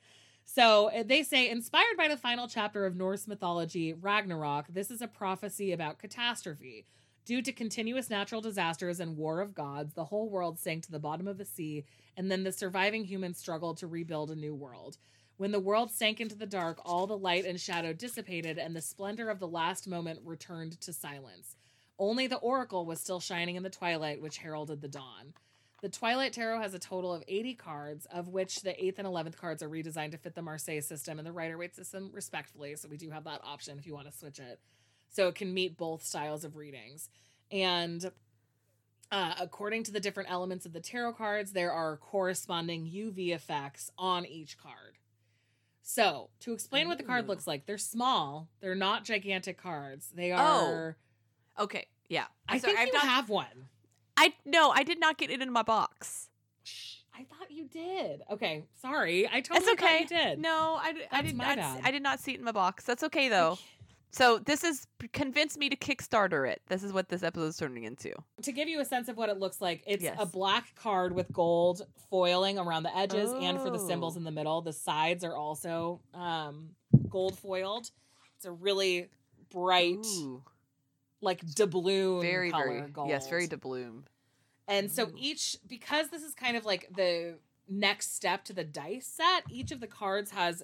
So 0.44 0.90
uh, 0.90 1.04
they 1.06 1.22
say, 1.22 1.48
inspired 1.52 1.98
by 1.98 2.08
the 2.08 2.18
final 2.18 2.48
chapter 2.48 2.88
of 2.88 2.96
Norse 2.96 3.28
mythology, 3.28 3.94
Ragnarok, 3.94 4.66
this 4.70 4.90
is 4.90 5.00
a 5.04 5.08
prophecy 5.08 5.72
about 5.72 6.00
catastrophe. 6.00 6.88
Due 7.26 7.42
to 7.42 7.54
continuous 7.54 8.10
natural 8.10 8.42
disasters 8.42 9.00
and 9.00 9.16
war 9.16 9.40
of 9.40 9.56
gods, 9.56 9.94
the 9.94 10.06
whole 10.06 10.30
world 10.30 10.60
sank 10.60 10.84
to 10.84 10.92
the 10.92 11.00
bottom 11.00 11.26
of 11.26 11.38
the 11.38 11.46
sea, 11.46 11.86
and 12.18 12.30
then 12.30 12.44
the 12.44 12.52
surviving 12.52 13.06
humans 13.06 13.38
struggled 13.38 13.78
to 13.78 13.88
rebuild 13.88 14.30
a 14.30 14.36
new 14.36 14.54
world. 14.54 14.98
When 15.38 15.52
the 15.52 15.60
world 15.60 15.90
sank 15.90 16.20
into 16.20 16.36
the 16.36 16.46
dark, 16.46 16.80
all 16.84 17.08
the 17.08 17.18
light 17.18 17.46
and 17.46 17.60
shadow 17.60 17.94
dissipated, 17.94 18.58
and 18.58 18.76
the 18.76 18.82
splendor 18.82 19.30
of 19.30 19.40
the 19.40 19.48
last 19.48 19.88
moment 19.88 20.20
returned 20.26 20.82
to 20.82 20.92
silence. 20.92 21.56
Only 21.98 22.28
the 22.28 22.38
oracle 22.38 22.86
was 22.86 23.00
still 23.00 23.22
shining 23.22 23.56
in 23.56 23.64
the 23.64 23.70
twilight, 23.70 24.22
which 24.22 24.40
heralded 24.40 24.82
the 24.82 24.90
dawn. 24.90 25.34
The 25.82 25.90
Twilight 25.90 26.34
Tarot 26.34 26.62
has 26.62 26.74
a 26.74 26.80
total 26.80 27.14
of 27.14 27.24
80 27.28 27.56
cards, 27.56 28.06
of 28.06 28.30
which 28.30 28.62
the 28.62 28.72
8th 28.72 29.00
and 29.00 29.08
11th 29.08 29.38
cards 29.38 29.62
are 29.62 29.70
redesigned 29.70 30.12
to 30.12 30.18
fit 30.18 30.34
the 30.34 30.42
Marseille 30.42 30.82
system 30.82 31.20
and 31.20 31.28
the 31.28 31.32
Rider 31.32 31.58
Waite 31.58 31.76
system, 31.76 32.10
respectfully. 32.14 32.76
So 32.76 32.88
we 32.90 32.98
do 32.98 33.10
have 33.10 33.26
that 33.26 33.42
option 33.44 33.78
if 33.78 33.86
you 33.86 33.94
want 33.94 34.10
to 34.10 34.18
switch 34.18 34.40
it. 34.40 34.60
So 35.14 35.28
it 35.30 35.36
can 35.36 35.54
meet 35.54 35.78
both 35.78 36.04
styles 36.04 36.44
of 36.44 36.56
readings. 36.58 37.08
And 37.52 38.12
uh, 39.12 39.36
according 39.40 39.84
to 39.84 39.92
the 39.92 40.00
different 40.00 40.30
elements 40.32 40.66
of 40.66 40.74
the 40.74 40.80
tarot 40.82 41.14
cards, 41.14 41.52
there 41.54 41.72
are 41.72 41.98
corresponding 41.98 42.86
UV 42.86 43.30
effects 43.34 43.92
on 43.98 44.26
each 44.26 44.58
card. 44.58 44.98
So, 45.84 46.30
to 46.40 46.54
explain 46.54 46.88
what 46.88 46.98
the 46.98 47.04
card 47.04 47.28
looks 47.28 47.46
like, 47.46 47.66
they're 47.66 47.78
small, 47.78 48.48
they're 48.62 48.74
not 48.74 49.04
gigantic 49.04 49.58
cards. 49.62 50.10
They 50.16 50.32
Oh. 50.32 50.38
are. 50.38 50.98
Okay. 51.60 51.86
Yeah. 52.08 52.26
I 52.48 52.58
Sorry, 52.58 52.74
think 52.74 52.80
I've 52.80 52.88
you 52.88 52.94
not- 52.94 53.04
have 53.04 53.30
one. 53.30 53.68
I 54.18 54.34
no, 54.46 54.70
I 54.72 54.84
did 54.84 55.00
not 55.00 55.18
get 55.18 55.30
it 55.30 55.42
in 55.42 55.52
my 55.52 55.62
box. 55.64 56.30
Shh, 56.64 56.98
I 57.14 57.24
thought 57.26 57.52
you 57.52 57.66
did. 57.66 58.22
Okay, 58.32 58.64
sorry. 58.82 59.28
I 59.28 59.42
totally 59.42 59.58
It's 59.60 59.82
okay. 59.84 60.04
thought 60.06 60.12
you 60.12 60.18
did. 60.18 60.40
No, 60.40 60.78
I, 60.82 60.94
That's 61.12 61.28
did 61.28 61.36
my 61.36 61.46
not. 61.48 61.58
bad. 61.58 61.82
I 61.84 61.92
did 61.92 62.02
not 62.04 62.20
see 62.20 62.34
it 62.34 62.40
in 62.40 62.46
my 62.46 62.52
box. 62.52 62.84
That's 62.86 63.04
okay 63.04 63.28
though. 63.28 63.58
So 64.14 64.38
this 64.38 64.64
is 64.64 64.86
convinced 65.12 65.58
me 65.58 65.70
to 65.70 65.76
Kickstarter 65.76 66.48
it. 66.48 66.62
This 66.68 66.84
is 66.84 66.94
what 66.94 67.10
this 67.10 67.24
episode 67.24 67.48
is 67.48 67.58
turning 67.58 67.84
into. 67.84 68.14
To 68.44 68.52
give 68.52 68.70
you 68.70 68.80
a 68.80 68.86
sense 68.86 69.10
of 69.10 69.18
what 69.18 69.30
it 69.30 69.40
looks 69.40 69.60
like, 69.60 69.84
it's 69.88 70.04
Yes. 70.04 70.16
a 70.20 70.26
black 70.28 70.76
card 70.76 71.14
with 71.14 71.34
gold 71.34 71.88
foiling 72.12 72.60
around 72.60 72.84
the 72.84 72.96
edges 72.96 73.32
and 73.34 73.60
for 73.60 73.72
the 73.72 73.80
symbols 73.80 74.16
Oh. 74.16 74.20
in 74.20 74.24
the 74.24 74.32
middle. 74.32 74.62
The 74.62 74.72
sides 74.72 75.24
are 75.24 75.36
also 75.36 76.00
um, 76.14 76.76
gold 77.10 77.40
foiled. 77.40 77.90
It's 78.36 78.46
a 78.46 78.52
really 78.52 79.10
bright, 79.50 80.06
Ooh, 80.06 80.44
like 81.22 81.42
doubloon 81.56 82.22
very, 82.22 82.52
color 82.52 82.66
very 82.80 82.92
gold. 82.92 83.10
yes, 83.10 83.28
very 83.28 83.48
doubloon. 83.48 84.04
And 84.68 84.92
so 84.92 85.12
each, 85.18 85.58
because 85.68 86.10
this 86.10 86.22
is 86.22 86.36
kind 86.36 86.56
of 86.56 86.66
like 86.66 86.88
the 86.96 87.40
next 87.68 88.14
step 88.16 88.44
to 88.46 88.54
the 88.54 88.64
dice 88.64 89.08
set, 89.08 89.44
each 89.50 89.72
of 89.72 89.80
the 89.80 89.88
cards 89.88 90.30
has 90.32 90.62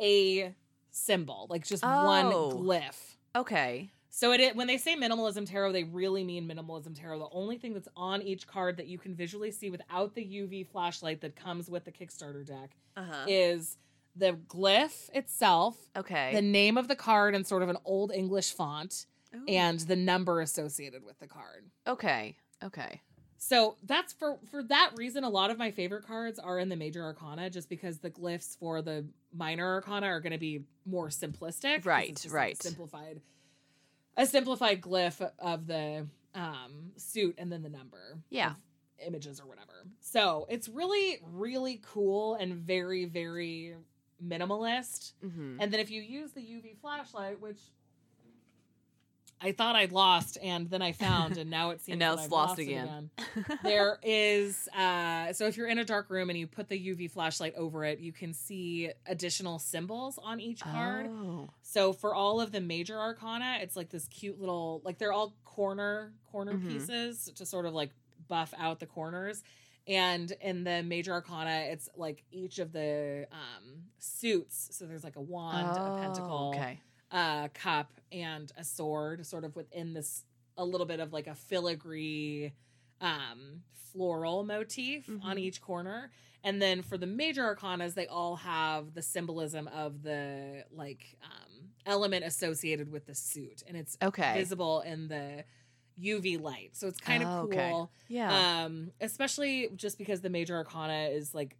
a 0.00 0.52
symbol, 0.90 1.46
like 1.50 1.64
just 1.66 1.84
one 1.84 2.26
Oh. 2.26 2.50
glyph. 2.54 3.16
Okay. 3.36 3.90
So 4.10 4.32
it, 4.32 4.56
when 4.56 4.66
they 4.66 4.78
say 4.78 4.96
minimalism 4.96 5.48
tarot, 5.48 5.72
they 5.72 5.84
really 5.84 6.24
mean 6.24 6.48
minimalism 6.48 6.98
tarot. 6.98 7.18
The 7.18 7.28
only 7.30 7.56
thing 7.58 7.74
that's 7.74 7.88
on 7.96 8.22
each 8.22 8.46
card 8.46 8.76
that 8.78 8.86
you 8.88 8.98
can 8.98 9.14
visually 9.14 9.50
see 9.50 9.70
without 9.70 10.14
the 10.14 10.22
UV 10.24 10.66
flashlight 10.66 11.20
that 11.20 11.36
comes 11.36 11.68
with 11.70 11.84
the 11.84 11.92
Kickstarter 11.92 12.44
deck 12.44 12.70
Uh 12.96 13.04
huh. 13.04 13.24
is 13.28 13.76
the 14.16 14.32
glyph 14.48 15.10
itself, 15.14 15.76
Okay. 15.96 16.34
the 16.34 16.42
name 16.42 16.76
of 16.76 16.88
the 16.88 16.96
card 16.96 17.34
in 17.36 17.44
sort 17.44 17.62
of 17.62 17.68
an 17.68 17.76
old 17.84 18.10
English 18.10 18.52
font, 18.52 19.06
Ooh. 19.36 19.44
and 19.46 19.78
the 19.80 19.94
number 19.94 20.40
associated 20.40 21.04
with 21.04 21.18
the 21.20 21.26
card. 21.28 21.66
okay. 21.86 22.36
Okay. 22.64 23.02
So 23.38 23.76
that's 23.84 24.12
for 24.12 24.38
for 24.50 24.62
that 24.64 24.90
reason. 24.96 25.24
A 25.24 25.28
lot 25.30 25.50
of 25.50 25.58
my 25.58 25.70
favorite 25.70 26.04
cards 26.06 26.38
are 26.38 26.58
in 26.58 26.68
the 26.68 26.76
major 26.76 27.02
arcana, 27.02 27.48
just 27.50 27.68
because 27.68 27.98
the 27.98 28.10
glyphs 28.10 28.58
for 28.58 28.82
the 28.82 29.06
minor 29.32 29.64
arcana 29.74 30.06
are 30.06 30.20
going 30.20 30.32
to 30.32 30.38
be 30.38 30.64
more 30.84 31.08
simplistic. 31.08 31.86
Right, 31.86 32.10
just 32.10 32.26
like 32.26 32.32
a 32.32 32.36
right. 32.36 32.62
simplified, 32.62 33.20
a 34.16 34.26
simplified 34.26 34.80
glyph 34.80 35.30
of 35.38 35.66
the 35.66 36.06
um 36.34 36.90
suit 36.96 37.36
and 37.38 37.50
then 37.50 37.62
the 37.62 37.68
number. 37.70 38.18
Yeah. 38.28 38.54
images 39.06 39.40
or 39.40 39.46
whatever. 39.46 39.86
So 40.00 40.46
it's 40.50 40.68
really 40.68 41.20
really 41.32 41.80
cool 41.86 42.34
and 42.34 42.54
very 42.54 43.04
very 43.04 43.76
minimalist. 44.24 45.12
Mm-hmm. 45.24 45.60
And 45.60 45.72
then 45.72 45.78
if 45.78 45.90
you 45.90 46.02
use 46.02 46.32
the 46.32 46.40
UV 46.40 46.76
flashlight, 46.80 47.40
which 47.40 47.60
I 49.40 49.52
thought 49.52 49.76
I'd 49.76 49.92
lost 49.92 50.36
and 50.42 50.68
then 50.68 50.82
I 50.82 50.92
found, 50.92 51.36
and 51.36 51.48
now 51.50 51.70
it 51.70 51.80
seems 51.84 51.98
now 51.98 52.14
it's 52.14 52.22
I've 52.24 52.32
lost 52.32 52.58
it 52.58 52.62
again. 52.62 53.10
there 53.62 53.98
is 54.02 54.68
uh 54.76 55.32
so 55.32 55.46
if 55.46 55.56
you're 55.56 55.68
in 55.68 55.78
a 55.78 55.84
dark 55.84 56.10
room 56.10 56.28
and 56.30 56.38
you 56.38 56.46
put 56.46 56.68
the 56.68 56.78
UV 56.78 57.10
flashlight 57.10 57.54
over 57.56 57.84
it, 57.84 57.98
you 58.00 58.12
can 58.12 58.32
see 58.32 58.90
additional 59.06 59.58
symbols 59.58 60.18
on 60.22 60.40
each 60.40 60.62
card. 60.62 61.06
Oh. 61.08 61.48
So 61.62 61.92
for 61.92 62.14
all 62.14 62.40
of 62.40 62.50
the 62.52 62.60
major 62.60 62.98
arcana, 62.98 63.58
it's 63.60 63.76
like 63.76 63.90
this 63.90 64.08
cute 64.08 64.40
little 64.40 64.80
like 64.84 64.98
they're 64.98 65.12
all 65.12 65.34
corner 65.44 66.12
corner 66.30 66.52
Mhm. 66.54 66.66
pieces 66.66 67.30
to 67.36 67.44
sort 67.46 67.66
of 67.66 67.74
like 67.74 67.90
buff 68.28 68.52
out 68.58 68.80
the 68.80 68.86
corners. 68.86 69.42
And 69.86 70.30
in 70.42 70.64
the 70.64 70.82
major 70.82 71.12
arcana, 71.12 71.66
it's 71.70 71.88
like 71.96 72.22
each 72.30 72.58
of 72.58 72.72
the 72.72 73.26
um 73.32 73.84
suits. 73.98 74.68
So 74.76 74.84
there's 74.86 75.04
like 75.04 75.16
a 75.16 75.20
wand, 75.22 75.78
a 75.86 75.90
pentacle, 75.90 76.52
Oh, 76.54 76.58
Okay. 76.58 76.80
A 77.10 77.50
cup, 77.54 78.00
and 78.12 78.50
a 78.56 78.64
sword, 78.64 79.26
sort 79.26 79.44
of 79.44 79.56
within 79.56 79.92
this 79.94 80.24
a 80.56 80.64
little 80.64 80.86
bit 80.86 81.00
of 81.00 81.12
like 81.12 81.26
a 81.28 81.34
filigree 81.34 82.52
um 83.00 83.62
floral 83.92 84.44
motif 84.44 85.16
on 85.22 85.38
Mhm. 85.38 85.38
each 85.38 85.60
corner. 85.60 86.10
And 86.44 86.60
then 86.60 86.82
for 86.82 86.98
the 86.98 87.06
major 87.06 87.42
arcanas, 87.54 87.94
they 87.94 88.06
all 88.06 88.36
have 88.36 88.94
the 88.94 89.02
symbolism 89.02 89.68
of 89.68 90.02
the 90.02 90.64
like 90.70 91.16
um 91.22 91.70
element 91.86 92.24
associated 92.24 92.90
with 92.90 93.06
the 93.06 93.14
suit. 93.14 93.62
And 93.66 93.76
it's 93.76 93.98
Okay. 94.02 94.48
visible 94.48 94.80
in 94.82 95.08
the 95.08 95.44
UV 95.96 96.38
light. 96.40 96.76
So 96.76 96.86
it's 96.88 96.98
kind 97.00 97.22
of 97.22 97.30
Oh, 97.30 97.40
cool. 97.40 97.90
okay. 97.90 97.90
Yeah. 98.08 98.44
Um, 98.56 98.92
especially 99.00 99.70
just 99.74 99.98
because 99.98 100.20
the 100.20 100.30
major 100.30 100.56
arcana 100.56 101.08
is 101.10 101.34
like 101.34 101.56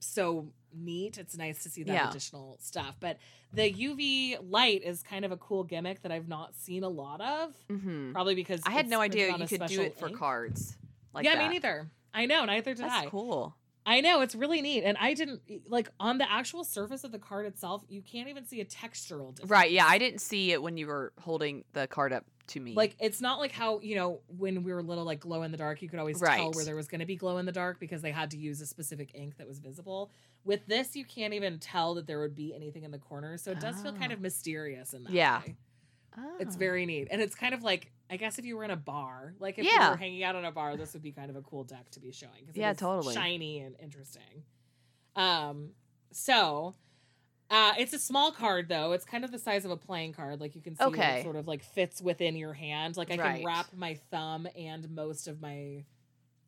so 0.00 0.52
neat. 0.76 1.18
It's 1.18 1.36
nice 1.36 1.62
to 1.64 1.70
see 1.70 1.82
that 1.84 1.92
Yeah. 1.92 2.10
additional 2.10 2.58
stuff. 2.60 2.96
But 3.00 3.18
the 3.52 3.70
UV 3.72 4.38
light 4.42 4.82
is 4.82 5.02
kind 5.02 5.24
of 5.24 5.32
a 5.32 5.36
cool 5.36 5.64
gimmick 5.64 6.02
that 6.02 6.12
I've 6.12 6.28
not 6.28 6.54
seen 6.54 6.82
a 6.84 6.88
lot 6.88 7.20
of. 7.20 7.54
mm-hmm. 7.70 8.12
Probably 8.12 8.34
because 8.34 8.60
I 8.66 8.70
had 8.70 8.88
no 8.88 9.00
idea 9.00 9.36
you 9.36 9.46
could 9.46 9.66
do 9.66 9.82
it 9.82 9.98
for 9.98 10.08
ink. 10.08 10.18
cards. 10.18 10.76
Like 11.12 11.24
yeah, 11.24 11.36
that. 11.36 11.44
me 11.44 11.48
neither. 11.54 11.90
I 12.12 12.26
know, 12.26 12.44
neither 12.44 12.74
did 12.74 12.84
That's 12.84 13.06
I. 13.06 13.10
cool. 13.10 13.54
I 13.88 14.00
know 14.00 14.20
it's 14.20 14.34
really 14.34 14.60
neat, 14.62 14.82
and 14.82 14.98
I 14.98 15.14
didn't 15.14 15.42
like 15.68 15.88
on 16.00 16.18
the 16.18 16.30
actual 16.30 16.64
surface 16.64 17.04
of 17.04 17.12
the 17.12 17.20
card 17.20 17.46
itself. 17.46 17.84
You 17.88 18.02
can't 18.02 18.28
even 18.28 18.44
see 18.44 18.60
a 18.60 18.64
textural 18.64 19.30
difference. 19.32 19.48
Right. 19.50 19.70
Yeah, 19.70 19.86
I 19.86 19.98
didn't 19.98 20.20
see 20.20 20.50
it 20.50 20.60
when 20.60 20.76
you 20.76 20.88
were 20.88 21.12
holding 21.20 21.64
the 21.72 21.86
card 21.86 22.12
up 22.12 22.24
to 22.48 22.60
me. 22.60 22.74
Like 22.74 22.96
it's 23.00 23.20
not 23.20 23.38
like 23.38 23.52
how 23.52 23.80
you 23.80 23.94
know 23.96 24.20
when 24.28 24.62
we 24.62 24.72
were 24.72 24.82
little, 24.82 25.04
like 25.04 25.20
glow 25.20 25.42
in 25.42 25.50
the 25.50 25.56
dark. 25.58 25.82
You 25.82 25.88
could 25.88 25.98
always 25.98 26.20
tell 26.20 26.52
where 26.52 26.64
there 26.64 26.76
was 26.76 26.88
going 26.88 27.00
to 27.00 27.06
be 27.06 27.16
glow 27.16 27.38
in 27.38 27.46
the 27.46 27.52
dark 27.52 27.80
because 27.80 28.02
they 28.02 28.12
had 28.12 28.30
to 28.32 28.38
use 28.38 28.60
a 28.60 28.66
specific 28.66 29.10
ink 29.14 29.36
that 29.38 29.46
was 29.48 29.58
visible. 29.58 30.10
With 30.44 30.64
this, 30.66 30.94
you 30.94 31.04
can't 31.04 31.34
even 31.34 31.58
tell 31.58 31.94
that 31.94 32.06
there 32.06 32.20
would 32.20 32.34
be 32.36 32.54
anything 32.54 32.84
in 32.84 32.90
the 32.92 32.98
corner. 32.98 33.36
so 33.36 33.50
it 33.50 33.60
does 33.60 33.80
feel 33.80 33.92
kind 33.92 34.12
Oh. 34.12 34.14
of 34.14 34.20
mysterious 34.20 34.94
in 34.94 35.04
that 35.04 35.12
Yeah. 35.12 35.40
way. 35.40 35.56
It's 36.40 36.54
Oh. 36.56 36.58
very 36.58 36.86
neat. 36.86 37.08
And 37.10 37.20
it's 37.20 37.34
kind 37.34 37.52
of 37.54 37.62
like 37.62 37.90
I 38.08 38.16
guess 38.16 38.38
if 38.38 38.44
you 38.44 38.56
were 38.56 38.62
in 38.62 38.70
a 38.70 38.76
bar, 38.76 39.34
like 39.40 39.58
if 39.58 39.64
you 39.64 39.90
were 39.90 39.96
hanging 39.96 40.22
out 40.22 40.36
in 40.36 40.44
a 40.44 40.52
bar, 40.52 40.76
this 40.76 40.92
would 40.92 41.02
be 41.02 41.10
kind 41.10 41.28
of 41.28 41.34
a 41.34 41.42
cool 41.42 41.64
deck 41.64 41.90
to 41.90 42.00
be 42.00 42.12
showing 42.12 42.42
because 42.46 42.56
Yeah, 42.56 42.72
totally. 42.72 43.12
shiny 43.14 43.58
and 43.58 43.74
interesting. 43.80 44.44
Um, 45.16 45.70
so 46.12 46.76
uh, 47.50 47.74
it's 47.78 47.92
a 47.92 47.98
small 47.98 48.32
card 48.32 48.68
though. 48.68 48.92
It's 48.92 49.04
kind 49.04 49.24
of 49.24 49.30
the 49.32 49.38
size 49.38 49.64
of 49.64 49.70
a 49.70 49.76
playing 49.76 50.12
card. 50.14 50.40
Like 50.40 50.54
you 50.56 50.62
can 50.62 50.74
see, 50.76 50.84
Okay. 50.84 51.20
it 51.20 51.22
sort 51.24 51.36
of 51.36 51.46
like 51.46 51.62
fits 51.62 52.00
within 52.02 52.36
your 52.36 52.52
hand. 52.54 52.96
Like 52.96 53.10
I 53.12 53.16
Right. 53.16 53.36
can 53.36 53.46
wrap 53.46 53.66
my 53.74 53.94
thumb 54.10 54.46
and 54.56 54.90
most 54.90 55.28
of 55.28 55.40
my 55.40 55.84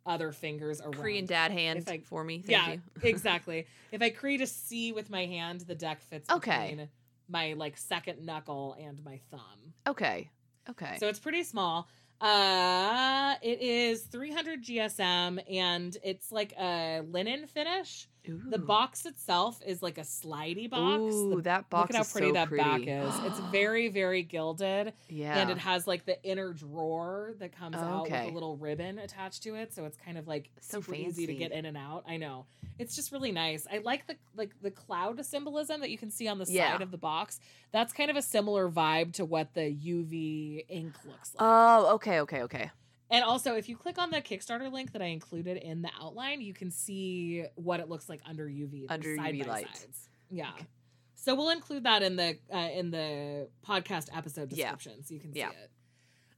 other 0.06 0.32
fingers 0.32 0.80
around. 0.80 0.94
Korean 0.94 1.26
dad 1.26 1.50
hand 1.52 1.84
I- 1.86 1.98
for 1.98 2.24
me. 2.24 2.38
Thank 2.42 2.50
yeah, 2.50 2.76
exactly. 3.08 3.66
If 3.92 4.00
I 4.02 4.10
create 4.10 4.40
a 4.40 4.46
C 4.46 4.92
with 4.92 5.10
my 5.10 5.26
hand, 5.26 5.60
the 5.62 5.74
deck 5.74 6.00
fits 6.02 6.30
Okay. 6.30 6.70
between 6.70 6.88
my 7.28 7.52
like 7.52 7.76
second 7.76 8.24
knuckle 8.24 8.74
and 8.80 9.04
my 9.04 9.20
thumb. 9.30 9.74
Okay. 9.86 10.30
Okay. 10.70 10.96
So 10.98 11.08
it's 11.08 11.18
pretty 11.18 11.42
small. 11.44 11.88
Uh 12.20 13.34
it 13.42 13.60
is 13.60 14.02
300 14.02 14.62
GSM 14.64 15.38
and 15.50 15.96
it's 16.02 16.32
like 16.32 16.52
a 16.58 17.02
linen 17.06 17.46
finish. 17.46 18.08
The 18.24 18.58
box 18.58 19.06
itself 19.06 19.60
is 19.66 19.82
like 19.82 19.96
a 19.98 20.02
slidey 20.02 20.68
box. 20.68 21.00
Ooh, 21.14 21.36
The- 21.36 21.42
that 21.42 21.70
box 21.70 21.90
Look 21.90 22.00
at 22.00 22.06
how 22.06 22.12
pretty 22.12 22.28
so 22.28 22.32
that 22.34 22.48
pretty. 22.48 22.64
back 22.64 22.80
is. 22.86 23.14
It's 23.24 23.38
very, 23.50 23.88
very 23.88 24.22
gilded. 24.22 24.92
yeah. 25.08 25.38
And 25.38 25.50
it 25.50 25.58
has 25.58 25.86
like 25.86 26.04
the 26.04 26.22
inner 26.22 26.52
drawer 26.52 27.34
that 27.38 27.52
comes 27.56 27.76
out 27.76 28.02
with 28.04 28.12
a 28.12 28.28
little 28.30 28.56
ribbon 28.56 28.98
attached 28.98 29.42
to 29.44 29.54
it. 29.54 29.72
So 29.72 29.84
it's 29.86 29.96
kind 29.96 30.18
of 30.18 30.26
like 30.28 30.50
So 30.60 30.80
super 30.80 30.94
easy 30.94 31.26
to 31.26 31.34
get 31.34 31.52
in 31.52 31.64
and 31.64 31.76
out. 31.76 32.04
I 32.06 32.16
know. 32.18 32.46
It's 32.78 32.94
just 32.94 33.10
really 33.12 33.32
nice. 33.32 33.66
I 33.72 33.78
like 33.78 34.06
the 34.06 34.16
like 34.36 34.50
the 34.62 34.70
cloud 34.70 35.24
symbolism 35.24 35.80
that 35.80 35.90
you 35.90 35.98
can 35.98 36.10
see 36.10 36.28
on 36.28 36.38
the 36.38 36.44
Yeah. 36.48 36.72
side 36.72 36.82
of 36.82 36.90
the 36.90 36.98
box. 36.98 37.40
That's 37.72 37.92
kind 37.92 38.10
of 38.10 38.16
a 38.16 38.22
similar 38.22 38.68
vibe 38.70 39.14
to 39.14 39.24
what 39.24 39.54
the 39.54 39.62
UV 39.74 40.64
ink 40.68 40.94
looks 41.06 41.34
like. 41.34 41.40
Oh, 41.40 41.94
okay, 41.94 42.20
okay, 42.20 42.42
okay. 42.42 42.70
And 43.10 43.24
also, 43.24 43.54
if 43.54 43.68
you 43.68 43.76
click 43.76 43.98
on 43.98 44.10
the 44.10 44.20
Kickstarter 44.20 44.70
link 44.70 44.92
that 44.92 45.00
I 45.02 45.06
included 45.06 45.56
in 45.56 45.80
the 45.82 45.90
outline, 46.00 46.40
you 46.42 46.52
can 46.52 46.70
see 46.70 47.44
what 47.54 47.80
it 47.80 47.88
looks 47.88 48.08
like 48.08 48.20
under 48.26 48.46
UV. 48.46 48.86
Under 48.90 49.16
side 49.16 49.34
UV 49.34 49.46
by 49.46 49.50
lights. 49.52 49.80
sides. 49.80 50.08
Yeah. 50.30 50.50
Okay. 50.54 50.66
So 51.14 51.34
we'll 51.34 51.50
include 51.50 51.84
that 51.84 52.02
in 52.02 52.16
the 52.16 52.38
uh, 52.52 52.58
in 52.72 52.90
the 52.90 53.48
podcast 53.66 54.08
episode 54.16 54.52
Yeah. 54.52 54.72
description, 54.74 55.04
so 55.04 55.14
you 55.14 55.20
can 55.20 55.32
see 55.32 55.40
Yeah. 55.40 55.50
it. 55.50 55.70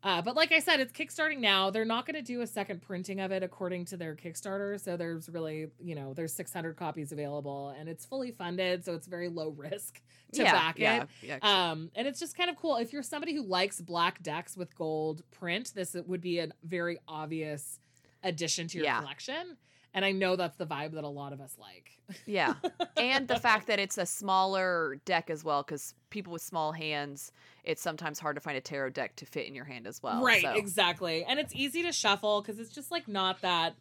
Uh, 0.03 0.23
but 0.23 0.35
like 0.35 0.51
I 0.51 0.61
said, 0.61 0.81
it's 0.81 0.93
kickstarting 0.93 1.41
now. 1.41 1.69
They're 1.71 1.85
not 1.85 2.07
going 2.07 2.15
to 2.15 2.23
do 2.23 2.41
a 2.41 2.47
second 2.47 2.81
printing 2.81 3.21
of 3.21 3.33
it 3.33 3.43
according 3.43 3.85
to 3.87 3.99
their 3.99 4.15
Kickstarter. 4.17 4.81
So 4.81 4.97
there's 4.97 5.29
really, 5.29 5.67
you 5.79 5.95
know, 5.95 6.15
there's 6.15 6.33
600 6.33 6.75
copies 6.77 7.13
available, 7.13 7.75
and 7.79 7.87
it's 7.89 8.07
fully 8.07 8.31
funded, 8.31 8.85
so 8.85 8.95
it's 8.95 9.07
very 9.07 9.29
low 9.29 9.51
risk 9.51 10.01
to 10.33 10.43
yeah, 10.43 10.53
back 10.53 10.79
yeah, 10.79 11.03
it. 11.03 11.09
yeah. 11.23 11.39
Um, 11.43 11.91
and 11.95 12.09
it's 12.09 12.19
just 12.19 12.35
kind 12.35 12.49
of 12.49 12.57
cool. 12.57 12.77
If 12.77 12.93
you're 12.95 13.03
somebody 13.03 13.35
who 13.35 13.43
likes 13.43 13.81
black 13.81 14.23
decks 14.23 14.57
with 14.57 14.75
gold 14.75 15.23
print, 15.33 15.73
this 15.75 15.95
would 16.07 16.23
be 16.23 16.39
a 16.39 16.49
very 16.65 16.99
obvious 17.07 17.79
addition 18.23 18.69
to 18.69 18.79
your 18.79 18.87
Yeah. 18.87 19.01
collection. 19.01 19.57
And 19.93 20.05
I 20.05 20.13
know 20.13 20.37
that's 20.37 20.57
the 20.57 20.67
vibe 20.67 20.93
that 20.93 21.03
a 21.05 21.09
lot 21.09 21.33
of 21.33 21.41
us 21.41 21.57
like. 21.59 21.91
yeah. 22.27 22.55
And 22.97 23.27
the 23.27 23.37
fact 23.41 23.67
that 23.69 23.79
it's 23.79 23.99
a 23.99 24.07
smaller 24.07 25.01
deck 25.05 25.31
as 25.31 25.43
well, 25.43 25.63
because 25.63 25.95
people 26.11 26.33
with 26.33 26.43
small 26.43 26.71
hands, 26.73 27.33
it's 27.65 27.81
sometimes 27.83 28.19
hard 28.19 28.37
to 28.37 28.41
find 28.41 28.57
a 28.57 28.61
tarot 28.61 28.91
deck 28.91 29.17
to 29.17 29.27
fit 29.27 29.47
in 29.49 29.55
your 29.55 29.65
hand 29.65 29.87
as 29.87 30.03
well. 30.03 30.23
right, 30.23 30.43
so- 30.43 30.53
exactly. 30.53 31.25
And 31.25 31.41
it's 31.41 31.55
easy 31.55 31.83
to 31.83 31.93
shuffle 31.93 32.41
because 32.43 32.59
it's 32.61 32.71
just 32.71 32.91
like 32.91 33.09
not 33.09 33.41
that, 33.41 33.75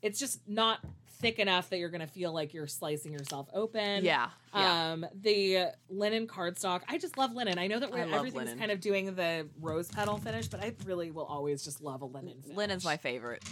it's 0.00 0.18
just 0.18 0.40
not 0.48 0.78
thick 1.18 1.38
enough 1.38 1.70
that 1.70 1.78
you're 1.78 1.88
going 1.90 2.00
to 2.00 2.06
feel 2.06 2.32
like 2.32 2.52
you're 2.54 2.66
slicing 2.66 3.12
yourself 3.12 3.48
open. 3.52 4.04
Yeah. 4.04 4.28
Yeah. 4.54 4.92
Um, 4.92 5.06
the 5.20 5.66
linen 5.88 6.26
cardstock. 6.26 6.82
I 6.88 6.98
just 6.98 7.16
love 7.18 7.32
linen. 7.34 7.58
I 7.58 7.66
know 7.68 7.78
that 7.78 7.90
we're, 7.92 8.06
love 8.06 8.14
everything's 8.14 8.44
linen. 8.46 8.58
kind 8.58 8.70
of 8.72 8.80
doing 8.80 9.14
the 9.14 9.48
rose 9.60 9.88
petal 9.88 10.16
finish, 10.18 10.48
but 10.48 10.60
I 10.60 10.74
really 10.84 11.10
will 11.10 11.24
always 11.26 11.62
just 11.62 11.80
love 11.82 12.02
a 12.02 12.06
linen 12.06 12.40
finish. 12.42 12.56
Linen's 12.56 12.84
my 12.84 12.96
favorite. 12.96 13.44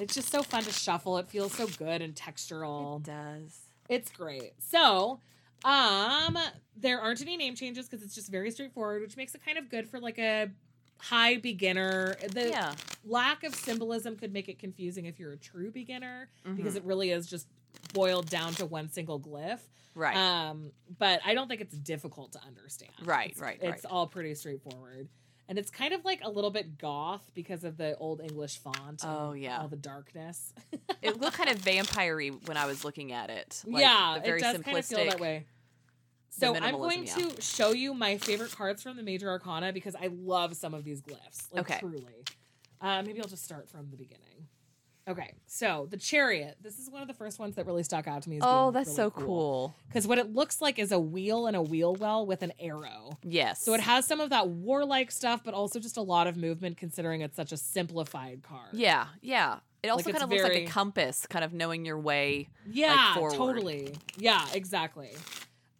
It's 0.00 0.14
just 0.14 0.30
so 0.30 0.42
fun 0.42 0.62
to 0.64 0.72
shuffle. 0.72 1.18
It 1.18 1.28
feels 1.28 1.52
so 1.54 1.66
good 1.66 2.02
and 2.02 2.14
textural. 2.14 3.00
It 3.00 3.04
does. 3.04 3.58
It's 3.88 4.10
great. 4.10 4.52
So, 4.58 5.20
um, 5.64 6.38
there 6.76 7.00
aren't 7.00 7.20
any 7.22 7.36
name 7.36 7.54
changes 7.54 7.88
because 7.88 8.04
it's 8.04 8.14
just 8.14 8.30
very 8.30 8.50
straightforward, 8.50 9.02
which 9.02 9.16
makes 9.16 9.34
it 9.34 9.44
kind 9.44 9.58
of 9.58 9.68
good 9.68 9.88
for 9.88 9.98
like 10.00 10.18
a 10.18 10.48
high 10.98 11.36
beginner. 11.36 12.16
The 12.32 12.50
yeah. 12.50 12.74
lack 13.04 13.44
of 13.44 13.54
symbolism 13.54 14.16
could 14.16 14.32
make 14.32 14.48
it 14.48 14.58
confusing 14.58 15.06
if 15.06 15.18
you're 15.18 15.32
a 15.32 15.36
true 15.36 15.70
beginner 15.70 16.28
because 16.56 16.74
Mhm. 16.74 16.78
it 16.78 16.84
really 16.84 17.10
is 17.10 17.26
just 17.26 17.46
boiled 17.92 18.28
down 18.28 18.54
to 18.54 18.66
one 18.66 18.88
single 18.88 19.18
glyph. 19.20 19.60
Right. 19.94 20.16
Um, 20.16 20.72
but 20.98 21.20
I 21.24 21.34
don't 21.34 21.48
think 21.48 21.60
it's 21.60 21.76
difficult 21.76 22.32
to 22.32 22.40
understand. 22.46 22.92
Right, 23.02 23.30
It's, 23.30 23.40
right, 23.40 23.58
It's 23.60 23.84
right. 23.84 23.84
all 23.86 24.06
pretty 24.06 24.34
straightforward. 24.34 25.08
And 25.50 25.58
it's 25.58 25.68
kind 25.68 25.92
of 25.92 26.04
like 26.04 26.20
a 26.22 26.30
little 26.30 26.52
bit 26.52 26.78
goth 26.78 27.28
because 27.34 27.64
of 27.64 27.76
the 27.76 27.96
old 27.96 28.20
English 28.20 28.58
font. 28.58 29.02
and 29.02 29.04
Oh, 29.04 29.32
yeah. 29.32 29.60
all 29.60 29.66
the 29.66 29.76
darkness. 29.76 30.54
it 31.02 31.20
looked 31.20 31.36
kind 31.36 31.50
of 31.50 31.58
vampire 31.58 32.20
when 32.46 32.56
I 32.56 32.66
was 32.66 32.84
looking 32.84 33.10
at 33.10 33.30
it. 33.30 33.60
Like, 33.66 33.82
yeah, 33.82 34.14
the 34.14 34.20
very 34.20 34.38
it 34.38 34.42
does 34.42 34.58
kind 34.58 34.78
of 34.78 34.86
feel 34.86 35.04
that 35.06 35.18
way. 35.18 35.46
So 36.28 36.54
I'm 36.54 36.76
going 36.76 37.02
minimalism, 37.04 37.34
to 37.34 37.42
show 37.42 37.72
you 37.72 37.94
my 37.94 38.16
favorite 38.16 38.52
cards 38.52 38.80
from 38.80 38.96
the 38.96 39.02
Major 39.02 39.28
Arcana 39.28 39.72
because 39.72 39.96
I 39.96 40.10
love 40.12 40.54
some 40.54 40.72
of 40.72 40.84
these 40.84 41.02
glyphs. 41.02 41.52
Like 41.52 41.68
Okay. 41.68 41.80
truly. 41.80 42.04
Uh, 42.80 43.02
maybe 43.02 43.20
I'll 43.20 43.26
just 43.26 43.44
start 43.44 43.68
from 43.68 43.90
the 43.90 43.96
beginning. 43.96 44.46
Okay, 45.10 45.32
so 45.48 45.88
the 45.90 45.96
chariot. 45.96 46.56
This 46.62 46.78
is 46.78 46.88
one 46.88 47.02
of 47.02 47.08
the 47.08 47.14
first 47.14 47.40
ones 47.40 47.56
that 47.56 47.66
really 47.66 47.82
stuck 47.82 48.06
out 48.06 48.22
to 48.22 48.30
me. 48.30 48.36
As 48.36 48.42
Oh, 48.46 48.70
that's 48.70 48.86
really 48.86 48.96
so 48.96 49.10
cool. 49.10 49.74
Because 49.88 50.06
what 50.06 50.18
it 50.18 50.32
looks 50.32 50.60
like 50.60 50.78
is 50.78 50.92
a 50.92 51.00
wheel 51.00 51.48
and 51.48 51.56
a 51.56 51.62
wheel 51.62 51.96
well 51.96 52.24
with 52.24 52.42
an 52.42 52.52
arrow. 52.60 53.18
Yes. 53.24 53.60
So 53.60 53.74
it 53.74 53.80
has 53.80 54.06
some 54.06 54.20
of 54.20 54.30
that 54.30 54.48
warlike 54.48 55.10
stuff, 55.10 55.42
but 55.44 55.52
also 55.52 55.80
just 55.80 55.96
a 55.96 56.02
lot 56.02 56.28
of 56.28 56.36
movement 56.36 56.76
considering 56.76 57.22
it's 57.22 57.34
such 57.34 57.50
a 57.50 57.56
simplified 57.56 58.44
card. 58.44 58.68
Yeah, 58.72 59.06
yeah. 59.20 59.58
It 59.82 59.88
also 59.88 60.04
Like, 60.04 60.12
kind 60.20 60.24
of 60.24 60.30
looks 60.30 60.42
like 60.44 60.52
a 60.52 60.66
compass, 60.66 61.26
kind 61.26 61.44
of 61.44 61.52
knowing 61.52 61.84
your 61.84 61.98
way. 61.98 62.48
Yeah, 62.70 63.14
forward. 63.14 63.34
totally. 63.34 63.94
Yeah, 64.16 64.46
exactly. 64.52 65.10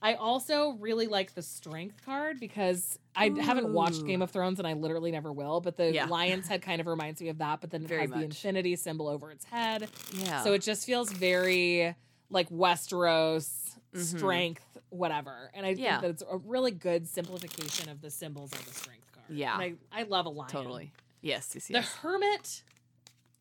I 0.03 0.15
also 0.15 0.73
really 0.81 1.07
like 1.07 1.35
the 1.35 1.43
strength 1.43 2.05
card 2.05 2.41
because 2.41 2.99
I 3.15 3.31
haven't 3.39 3.69
watched 3.73 4.07
Game 4.07 4.23
of 4.23 4.31
Thrones 4.31 4.59
and 4.59 4.67
I 4.67 4.73
literally 4.73 5.11
never 5.11 5.31
will, 5.33 5.61
but 5.61 5.77
the 5.77 5.93
Yeah. 5.93 6.07
lion's 6.07 6.49
head 6.49 6.63
kind 6.63 6.81
of 6.81 6.87
reminds 6.87 7.21
me 7.21 7.29
of 7.29 7.39
that, 7.39 7.61
but 7.61 7.71
then 7.71 7.83
it 7.83 7.89
Very 7.89 8.01
has 8.03 8.11
the 8.11 8.23
infinity 8.23 8.77
symbol 8.77 9.09
over 9.09 9.31
its 9.31 9.45
head. 9.45 9.91
Yeah. 10.15 10.43
So 10.43 10.55
it 10.55 10.63
just 10.63 10.87
feels 10.87 11.13
very 11.13 11.95
like 12.31 12.49
Westeros 12.49 13.77
Mhm. 13.93 13.99
strength, 14.17 14.79
whatever. 14.89 15.51
And 15.53 15.67
I 15.67 15.71
Yeah. 15.71 16.01
think 16.01 16.03
that 16.03 16.11
it's 16.11 16.23
a 16.31 16.39
really 16.39 16.71
good 16.71 17.07
simplification 17.07 17.89
of 17.91 18.01
the 18.01 18.11
symbols 18.11 18.53
of 18.53 18.65
the 18.65 18.73
strength 18.73 19.11
card. 19.13 19.27
Yeah. 19.29 19.61
And 19.61 19.77
I, 19.93 20.01
I 20.01 20.03
love 20.05 20.25
a 20.27 20.31
lion. 20.31 20.51
totally. 20.51 20.93
Yes, 21.21 21.51
yes, 21.55 21.67
The 21.69 21.83
hermit 21.83 22.63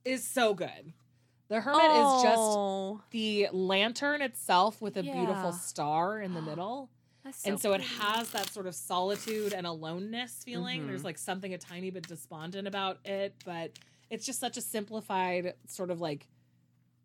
is 0.04 0.28
so 0.28 0.54
good. 0.54 0.92
The 1.50 1.62
hermit 1.62 1.92
is 1.92 2.22
just 2.22 2.60
Oh, 2.60 3.02
the 3.12 3.48
lantern 3.52 4.22
itself 4.22 4.82
with 4.82 4.96
a 4.98 5.04
Yeah. 5.04 5.12
beautiful 5.16 5.52
star 5.52 6.22
in 6.22 6.34
the 6.34 6.42
middle. 6.42 6.90
that's 7.24 7.46
and 7.46 7.60
so 7.60 7.74
it 7.74 7.82
has 7.82 8.30
that 8.32 8.50
sort 8.54 8.68
of 8.68 8.76
solitude 8.76 9.54
and 9.54 9.66
aloneness 9.68 10.44
feeling. 10.44 10.84
Mhm. 10.84 10.88
There's 10.88 11.04
like 11.04 11.18
something 11.18 11.54
a 11.54 11.58
tiny 11.58 11.90
bit 11.90 12.08
despondent 12.08 12.68
about 12.68 13.00
it, 13.06 13.36
but 13.44 13.72
it's 14.10 14.26
just 14.26 14.40
such 14.40 14.58
a 14.58 14.62
simplified, 14.62 15.56
sort 15.68 15.90
of 15.92 16.00
like 16.00 16.28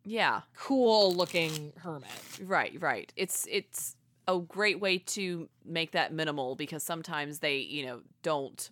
Yeah. 0.05 0.43
cool 0.55 1.15
looking 1.15 1.73
hermit. 1.79 2.11
Right, 2.43 2.81
right. 2.81 3.13
It's 3.17 3.47
it's 3.51 3.97
a 4.29 4.39
great 4.39 4.81
way 4.81 4.99
to 4.99 5.49
make 5.65 5.93
that 5.93 6.13
minimal 6.13 6.55
because 6.57 6.83
sometimes 6.83 7.41
they, 7.41 7.59
you 7.59 7.85
know, 7.87 8.03
don't 8.23 8.71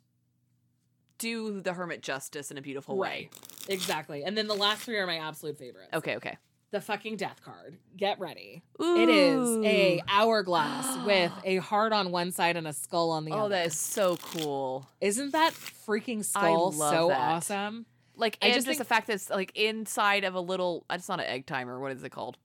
do 1.22 1.60
the 1.60 1.72
hermit 1.72 2.02
justice 2.02 2.50
in 2.50 2.58
a 2.58 2.62
beautiful 2.62 2.96
way. 2.96 3.30
Exactly. 3.68 4.24
And 4.24 4.36
then 4.36 4.48
the 4.48 4.54
last 4.54 4.82
three 4.82 4.98
are 4.98 5.06
my 5.06 5.18
absolute 5.18 5.56
favorites. 5.56 5.90
Okay, 5.94 6.16
okay. 6.16 6.36
The 6.72 6.80
fucking 6.80 7.16
death 7.16 7.40
card. 7.44 7.76
Get 7.96 8.18
ready. 8.18 8.62
It 8.80 9.08
is 9.08 9.58
a 9.64 10.02
hourglass 10.08 11.04
with 11.06 11.32
a 11.44 11.56
heart 11.58 11.92
on 11.92 12.10
one 12.10 12.32
side 12.32 12.56
and 12.56 12.66
a 12.66 12.72
skull 12.72 13.10
on 13.10 13.24
the 13.24 13.30
Oh, 13.32 13.34
other. 13.34 13.44
Oh, 13.44 13.48
that 13.50 13.66
is 13.66 13.78
so 13.78 14.16
cool. 14.16 14.88
Isn't 15.00 15.32
that 15.32 15.52
freaking 15.52 16.24
skull 16.24 16.72
love 16.72 16.94
so 16.94 17.08
that. 17.08 17.18
awesome? 17.20 17.86
Like, 18.16 18.38
I 18.42 18.46
and 18.46 18.54
just 18.54 18.66
just, 18.66 18.78
the 18.78 18.84
fact 18.84 19.06
that 19.06 19.14
it's 19.14 19.30
like 19.30 19.52
inside 19.54 20.24
of 20.24 20.34
a 20.34 20.40
little, 20.40 20.84
it's 20.90 21.08
not 21.08 21.20
an 21.20 21.26
egg 21.26 21.46
timer. 21.46 21.78
What 21.78 21.92
is 21.92 22.02
it 22.02 22.10
called? 22.10 22.36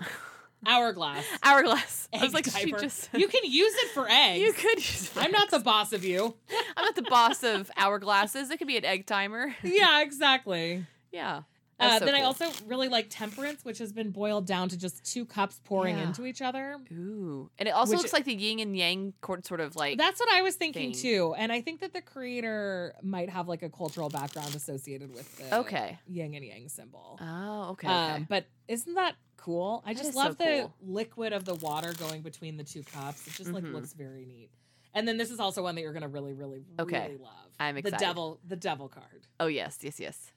Hourglass. 0.66 1.24
Hourglass. 1.42 2.08
I 2.12 2.18
was 2.18 2.28
Egg 2.28 2.34
like, 2.34 2.44
she 2.46 2.72
just. 2.72 3.08
You 3.14 3.28
can 3.28 3.42
use 3.44 3.74
it 3.74 3.88
for 3.90 4.08
eggs. 4.08 4.40
You 4.40 4.52
could 4.52 4.78
use 4.78 5.10
I'm 5.16 5.32
not 5.32 5.50
the 5.50 5.58
boss 5.60 5.92
of 5.92 6.04
you. 6.04 6.34
I'm 6.76 6.84
not 6.84 6.94
the 6.94 7.02
boss 7.02 7.42
of 7.42 7.70
hourglasses. 7.76 8.50
It 8.50 8.58
could 8.58 8.66
be 8.66 8.76
an 8.76 8.84
egg 8.84 9.06
timer. 9.06 9.54
Yeah, 9.62 10.02
exactly. 10.02 10.86
Yeah. 11.10 11.42
Uh, 11.80 11.98
so 11.98 12.04
then 12.04 12.14
I 12.14 12.22
also 12.22 12.46
really 12.66 12.88
like 12.88 13.06
temperance, 13.10 13.64
which 13.64 13.78
has 13.78 13.92
been 13.92 14.10
boiled 14.10 14.46
down 14.46 14.68
to 14.68 14.78
just 14.78 15.04
two 15.04 15.24
cups 15.26 15.60
pouring 15.64 15.96
Yeah. 15.98 16.04
into 16.06 16.24
each 16.24 16.40
other. 16.40 16.78
Ooh. 16.92 17.50
And 17.58 17.68
it 17.68 17.72
also 17.72 17.92
Which- 17.92 17.98
looks 18.02 18.12
like 18.12 18.24
the 18.24 18.34
yin 18.34 18.60
and 18.60 18.76
yang 18.76 19.12
sort 19.42 19.60
of 19.60 19.74
like. 19.76 19.98
That's 19.98 20.20
what 20.20 20.32
I 20.32 20.42
was 20.42 20.54
thinking 20.56 20.92
thing. 20.92 21.02
too, 21.02 21.34
and 21.36 21.50
I 21.52 21.60
think 21.60 21.80
that 21.80 21.92
the 21.92 22.00
creator 22.00 22.94
might 23.02 23.28
have 23.28 23.48
like 23.48 23.62
a 23.62 23.70
cultural 23.70 24.08
background 24.08 24.54
associated 24.54 25.12
with 25.12 25.36
the 25.36 25.56
Okay. 25.58 25.98
yin 26.06 26.34
and 26.34 26.44
yang 26.44 26.68
symbol. 26.68 27.18
Oh, 27.20 27.70
okay. 27.70 27.88
Um, 27.88 28.12
okay. 28.14 28.26
but 28.28 28.46
isn't 28.68 28.94
that 28.94 29.16
cool? 29.36 29.82
I 29.84 29.92
That 29.92 29.98
just 29.98 30.08
is 30.10 30.14
so 30.14 30.20
love 30.20 30.38
the 30.38 30.44
cool. 30.44 30.74
liquid 30.94 31.32
of 31.32 31.44
the 31.44 31.54
water 31.56 31.92
going 31.94 32.22
between 32.22 32.56
the 32.56 32.64
two 32.64 32.82
cups. 32.84 33.26
It 33.26 33.34
just 33.34 33.50
like 33.50 33.64
Mhm. 33.64 33.72
looks 33.74 33.92
very 33.92 34.24
neat. 34.24 34.50
And 34.94 35.08
then 35.08 35.16
this 35.16 35.30
is 35.32 35.40
also 35.40 35.62
one 35.64 35.74
that 35.74 35.80
you're 35.80 35.92
gonna 35.92 36.08
really, 36.08 36.32
really, 36.34 36.64
Okay. 36.78 37.08
really 37.08 37.16
love. 37.18 37.32
I'm 37.58 37.76
excited. 37.76 37.98
The 37.98 38.04
devil, 38.04 38.40
the 38.46 38.56
devil 38.56 38.88
card. 38.88 39.26
Oh 39.40 39.48
yes, 39.48 39.78
yes, 39.82 39.98
yes. 39.98 40.30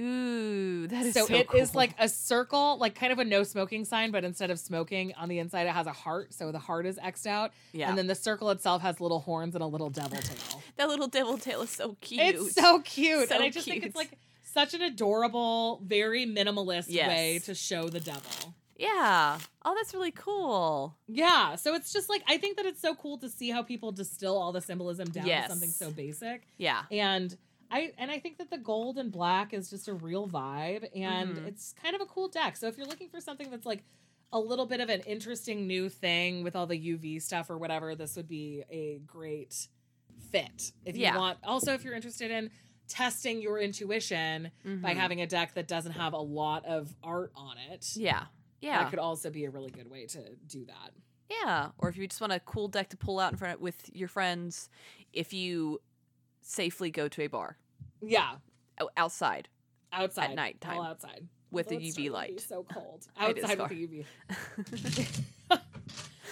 Ooh, 0.00 0.86
that 0.88 1.06
is 1.06 1.14
so, 1.14 1.26
so, 1.26 1.34
it 1.34 1.48
is 1.54 1.70
cool. 1.70 1.78
like 1.78 1.94
a 1.98 2.08
circle, 2.08 2.78
like 2.78 2.94
kind 2.94 3.12
of 3.12 3.18
a 3.18 3.24
no 3.24 3.42
smoking 3.44 3.84
sign, 3.84 4.10
but 4.10 4.24
instead 4.24 4.50
of 4.50 4.58
smoking 4.58 5.12
on 5.16 5.28
the 5.28 5.38
inside, 5.38 5.66
it 5.66 5.72
has 5.72 5.86
a 5.86 5.92
heart. 5.92 6.34
So 6.34 6.50
the 6.52 6.58
heart 6.58 6.86
is 6.86 6.98
xed 6.98 7.26
out, 7.26 7.52
yeah. 7.72 7.88
and 7.88 7.96
then 7.96 8.06
the 8.06 8.14
circle 8.14 8.50
itself 8.50 8.82
has 8.82 9.00
little 9.00 9.20
horns 9.20 9.54
and 9.54 9.62
a 9.62 9.66
little 9.66 9.90
devil 9.90 10.18
tail. 10.18 10.62
that 10.76 10.88
little 10.88 11.06
devil 11.08 11.38
tail 11.38 11.62
is 11.62 11.70
so 11.70 11.96
cute. 12.00 12.20
It's 12.36 12.54
so 12.54 12.80
cute, 12.80 13.28
So 13.28 13.34
and 13.36 13.44
I 13.44 13.50
just 13.50 13.66
think 13.68 13.84
it's 13.84 13.96
like 13.96 14.18
such 14.42 14.74
an 14.74 14.82
adorable, 14.82 15.80
very 15.84 16.26
minimalist 16.26 16.86
Yes. 16.88 17.08
way 17.08 17.38
to 17.44 17.54
show 17.54 17.88
the 17.88 18.00
devil. 18.00 18.54
yeah. 18.76 19.38
Oh, 19.64 19.74
that's 19.76 19.94
really 19.94 20.10
cool. 20.10 20.96
Yeah, 21.08 21.54
so 21.54 21.74
it's 21.74 21.92
just 21.92 22.08
like 22.08 22.22
I 22.28 22.36
think 22.38 22.56
that 22.56 22.66
it's 22.66 22.82
so 22.82 22.94
cool 22.94 23.16
to 23.18 23.28
see 23.28 23.50
how 23.50 23.62
people 23.62 23.92
distill 23.92 24.36
all 24.36 24.52
the 24.52 24.60
symbolism 24.60 25.08
down 25.08 25.26
Yes. 25.26 25.44
to 25.46 25.50
something 25.52 25.70
so 25.70 25.90
basic. 25.90 26.42
Yeah. 26.58 26.82
And 26.90 27.36
I 27.70 27.92
and 27.98 28.10
I 28.10 28.18
think 28.18 28.38
that 28.38 28.50
the 28.50 28.58
gold 28.58 28.98
and 28.98 29.10
black 29.10 29.52
is 29.54 29.70
just 29.70 29.88
a 29.88 29.94
real 29.94 30.28
vibe 30.28 30.88
and 30.94 31.36
Mhm. 31.36 31.46
it's 31.46 31.72
kind 31.72 31.94
of 31.94 32.00
a 32.00 32.06
cool 32.06 32.28
deck. 32.28 32.56
So 32.56 32.66
if 32.68 32.76
you're 32.76 32.86
looking 32.86 33.08
for 33.08 33.20
something 33.20 33.50
that's 33.50 33.66
like 33.66 33.84
a 34.32 34.38
little 34.38 34.66
bit 34.66 34.80
of 34.80 34.88
an 34.88 35.00
interesting 35.02 35.66
new 35.66 35.88
thing 35.88 36.42
with 36.42 36.56
all 36.56 36.66
the 36.66 36.76
UV 36.78 37.20
stuff 37.20 37.50
or 37.50 37.58
whatever, 37.58 37.94
this 37.94 38.16
would 38.16 38.28
be 38.28 38.64
a 38.70 38.98
great 39.06 39.68
fit. 40.30 40.72
If 40.84 40.96
you 40.96 41.02
Yeah. 41.02 41.16
want 41.18 41.38
also 41.44 41.72
if 41.72 41.84
you're 41.84 41.94
interested 41.94 42.30
in 42.30 42.50
testing 42.86 43.40
your 43.40 43.58
intuition 43.58 44.50
by 44.64 44.92
Mhm. 44.92 44.96
having 44.96 45.20
a 45.22 45.26
deck 45.26 45.54
that 45.54 45.66
doesn't 45.68 45.92
have 45.92 46.12
a 46.12 46.18
lot 46.18 46.64
of 46.66 46.94
art 47.02 47.32
on 47.34 47.56
it. 47.58 47.96
Yeah. 47.96 48.26
Yeah. 48.60 48.82
That 48.82 48.90
could 48.90 48.98
also 48.98 49.30
be 49.30 49.44
a 49.44 49.50
really 49.50 49.70
good 49.70 49.88
way 49.90 50.06
to 50.06 50.36
do 50.46 50.64
that. 50.66 50.92
Yeah, 51.30 51.70
or 51.78 51.88
if 51.88 51.96
you 51.96 52.06
just 52.06 52.20
want 52.20 52.34
a 52.34 52.40
cool 52.40 52.68
deck 52.68 52.90
to 52.90 52.96
pull 52.98 53.18
out 53.18 53.32
in 53.32 53.38
front 53.38 53.54
of, 53.54 53.60
with 53.60 53.88
your 53.94 54.08
friends, 54.08 54.68
if 55.12 55.32
you 55.32 55.80
safely 56.44 56.90
go 56.90 57.08
to 57.08 57.22
a 57.22 57.26
bar 57.26 57.56
Yeah, 58.02 58.36
outside 58.96 59.48
outside 59.92 60.34
nighttime. 60.36 60.78
all 60.78 60.84
outside 60.84 61.26
with 61.50 61.68
the 61.68 61.76
Although 61.76 61.86
UV 61.86 61.90
starting 61.92 61.94
to 61.94 62.02
be 62.02 62.10
light. 62.10 62.40
So 62.40 62.66
cold 62.72 63.06
outside 63.16 63.58
with 63.58 63.68
the 63.70 64.04
UV. 65.50 65.60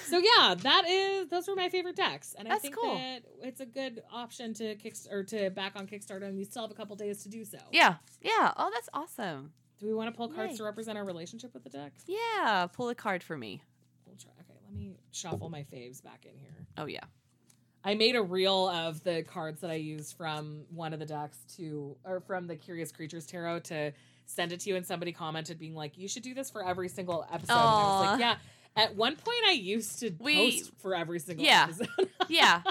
So 0.04 0.18
yeah, 0.18 0.54
that 0.54 0.84
is 0.86 1.28
those 1.28 1.48
were 1.48 1.54
my 1.54 1.70
favorite 1.70 1.96
decks, 1.96 2.34
and 2.38 2.46
I 2.52 2.58
think 2.58 2.76
cool. 2.76 2.94
that 2.96 3.22
it's 3.40 3.60
a 3.60 3.64
good 3.66 4.02
option 4.12 4.52
to 4.54 4.74
kick 4.74 4.94
or 5.10 5.22
to 5.24 5.48
back 5.48 5.72
on 5.74 5.86
Kickstarter, 5.86 6.24
and 6.24 6.38
you 6.38 6.44
still 6.44 6.62
have 6.62 6.70
a 6.70 6.74
couple 6.74 6.94
days 6.96 7.22
to 7.22 7.30
do 7.30 7.46
so. 7.46 7.56
yeah, 7.70 7.94
yeah. 8.20 8.52
Oh, 8.58 8.70
that's 8.74 8.90
awesome. 8.92 9.52
Do 9.78 9.86
we 9.86 9.94
want 9.94 10.12
to 10.12 10.16
pull 10.16 10.28
cards 10.28 10.52
Yay. 10.52 10.56
to 10.58 10.64
represent 10.64 10.98
our 10.98 11.04
relationship 11.04 11.54
with 11.54 11.64
the 11.64 11.70
deck? 11.70 11.92
Yeah, 12.06 12.66
pull 12.70 12.90
a 12.90 12.94
card 12.94 13.22
for 13.22 13.38
me. 13.38 13.62
We'll 14.04 14.16
try. 14.16 14.32
Okay, 14.40 14.58
let 14.66 14.74
me 14.74 14.96
shuffle 15.12 15.48
my 15.48 15.60
faves 15.72 16.02
back 16.02 16.26
in 16.26 16.36
here. 16.36 16.66
Oh 16.76 16.86
yeah. 16.86 17.04
I 17.84 17.94
made 17.94 18.14
a 18.16 18.22
reel 18.22 18.68
of 18.68 19.02
the 19.04 19.22
cards 19.24 19.60
that 19.62 19.70
I 19.70 19.74
used 19.74 20.16
from 20.16 20.62
one 20.70 20.92
of 20.92 21.00
the 21.00 21.06
decks 21.06 21.38
to, 21.56 21.96
or 22.04 22.20
from 22.20 22.46
the 22.46 22.56
Curious 22.56 22.92
Creatures 22.92 23.26
Tarot 23.26 23.60
to 23.60 23.92
send 24.26 24.52
it 24.52 24.60
to 24.60 24.70
you, 24.70 24.76
and 24.76 24.86
somebody 24.86 25.12
commented 25.12 25.58
being 25.58 25.74
like, 25.74 25.98
"You 25.98 26.06
should 26.08 26.22
do 26.22 26.32
this 26.34 26.48
for 26.50 26.64
every 26.64 26.88
single 26.88 27.26
episode." 27.32 27.52
And 27.54 27.60
I 27.60 28.00
was 28.00 28.06
like, 28.12 28.20
"Yeah." 28.20 28.36
At 28.74 28.96
one 28.96 29.16
point, 29.16 29.38
I 29.46 29.52
used 29.52 29.98
to 30.00 30.10
We- 30.20 30.60
post 30.60 30.72
for 30.78 30.94
every 30.94 31.18
single 31.18 31.44
Yeah. 31.44 31.64
episode. 31.68 32.08
Yeah. 32.28 32.62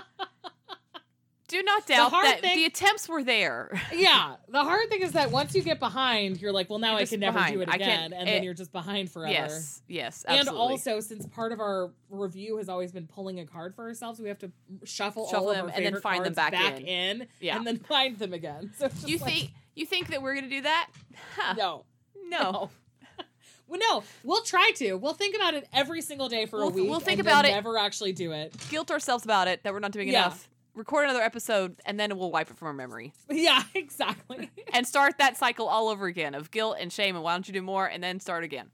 Do 1.52 1.62
not 1.64 1.86
doubt 1.86 2.12
hard 2.12 2.26
that 2.26 2.42
thing- 2.42 2.56
the 2.58 2.66
attempts 2.66 3.10
were 3.10 3.24
there. 3.24 3.70
yeah, 3.94 4.36
the 4.48 4.64
hard 4.64 4.90
thing 4.90 5.02
is 5.02 5.12
that 5.12 5.32
once 5.32 5.54
you 5.54 5.62
get 5.62 5.80
behind, 5.80 6.40
you're 6.42 6.52
like, 6.54 6.70
"Well, 6.70 6.80
now 6.80 6.92
You're 6.94 7.02
I 7.02 7.06
can 7.06 7.20
never 7.20 7.38
behind. 7.40 7.54
do 7.56 7.62
it 7.62 7.74
again," 7.74 8.14
and 8.14 8.28
then 8.28 8.44
you're 8.44 8.54
just 8.54 8.72
behind 8.72 9.12
forever. 9.12 9.32
Yes. 9.34 9.82
Yes. 9.88 10.24
And 10.28 10.48
also, 10.50 11.00
since 11.02 11.26
part 11.28 11.52
of 11.52 11.60
our 11.60 11.92
review 12.10 12.58
has 12.58 12.70
always 12.70 12.92
been 12.92 13.06
pulling 13.08 13.40
a 13.40 13.46
card 13.46 13.76
for 13.76 13.84
ourselves, 13.88 14.20
we 14.20 14.30
have 14.30 14.40
to 14.40 14.52
shuffle, 14.86 15.26
Shuffle 15.28 15.46
all 15.46 15.50
of 15.52 15.58
them 15.58 15.72
and 15.76 15.86
then 15.86 16.00
find 16.02 16.26
them 16.26 16.34
cards 16.36 16.52
back 16.52 16.80
in. 16.82 17.28
Yeah. 17.40 17.58
and 17.58 17.68
then 17.68 17.78
find 17.90 18.18
them 18.18 18.34
again. 18.34 18.72
So 18.78 18.90
you 19.06 19.18
like, 19.18 19.30
think 19.34 19.52
you 19.76 19.86
think 19.86 20.08
that 20.08 20.22
we're 20.22 20.36
gonna 20.36 20.50
do 20.50 20.62
that? 20.62 20.90
Huh. 21.36 21.54
no, 21.58 21.86
No. 22.30 22.70
well, 23.68 23.80
no, 23.80 24.04
we'll 24.24 24.42
try 24.44 24.72
to. 24.78 24.94
We'll 24.96 25.14
think 25.14 25.36
about 25.36 25.54
it 25.54 25.68
every 25.74 26.02
single 26.02 26.30
day 26.30 26.46
for 26.46 26.60
We'll- 26.60 26.70
a 26.70 26.72
week. 26.72 26.90
we'll 26.90 27.00
think 27.00 27.20
about 27.20 27.46
it. 27.46 27.50
Never 27.52 27.78
actually 27.78 28.14
do 28.14 28.32
it. 28.32 28.56
Guilt 28.70 28.90
ourselves 28.92 29.26
about 29.26 29.48
it 29.48 29.64
that 29.64 29.74
we're 29.74 29.80
not 29.80 29.92
doing 29.92 30.08
Yeah. 30.08 30.26
enough. 30.28 30.48
Record 30.74 31.04
another 31.04 31.22
episode 31.22 31.76
and 31.86 32.00
then 32.00 32.18
we'll 32.18 32.32
wipe 32.32 32.50
it 32.50 32.58
from 32.58 32.68
our 32.70 32.74
memory 32.74 33.14
Yeah, 33.30 33.64
exactly. 33.76 34.50
and 34.74 34.88
start 34.88 35.18
that 35.18 35.38
cycle 35.38 35.68
all 35.68 35.90
over 35.90 36.06
again 36.08 36.34
of 36.34 36.50
guilt 36.52 36.78
and 36.80 36.92
shame 36.94 37.16
and 37.16 37.24
why 37.24 37.34
don't 37.34 37.48
you 37.48 37.54
do 37.54 37.62
more 37.62 37.86
and 37.88 38.02
then 38.04 38.20
start 38.20 38.44
again. 38.44 38.70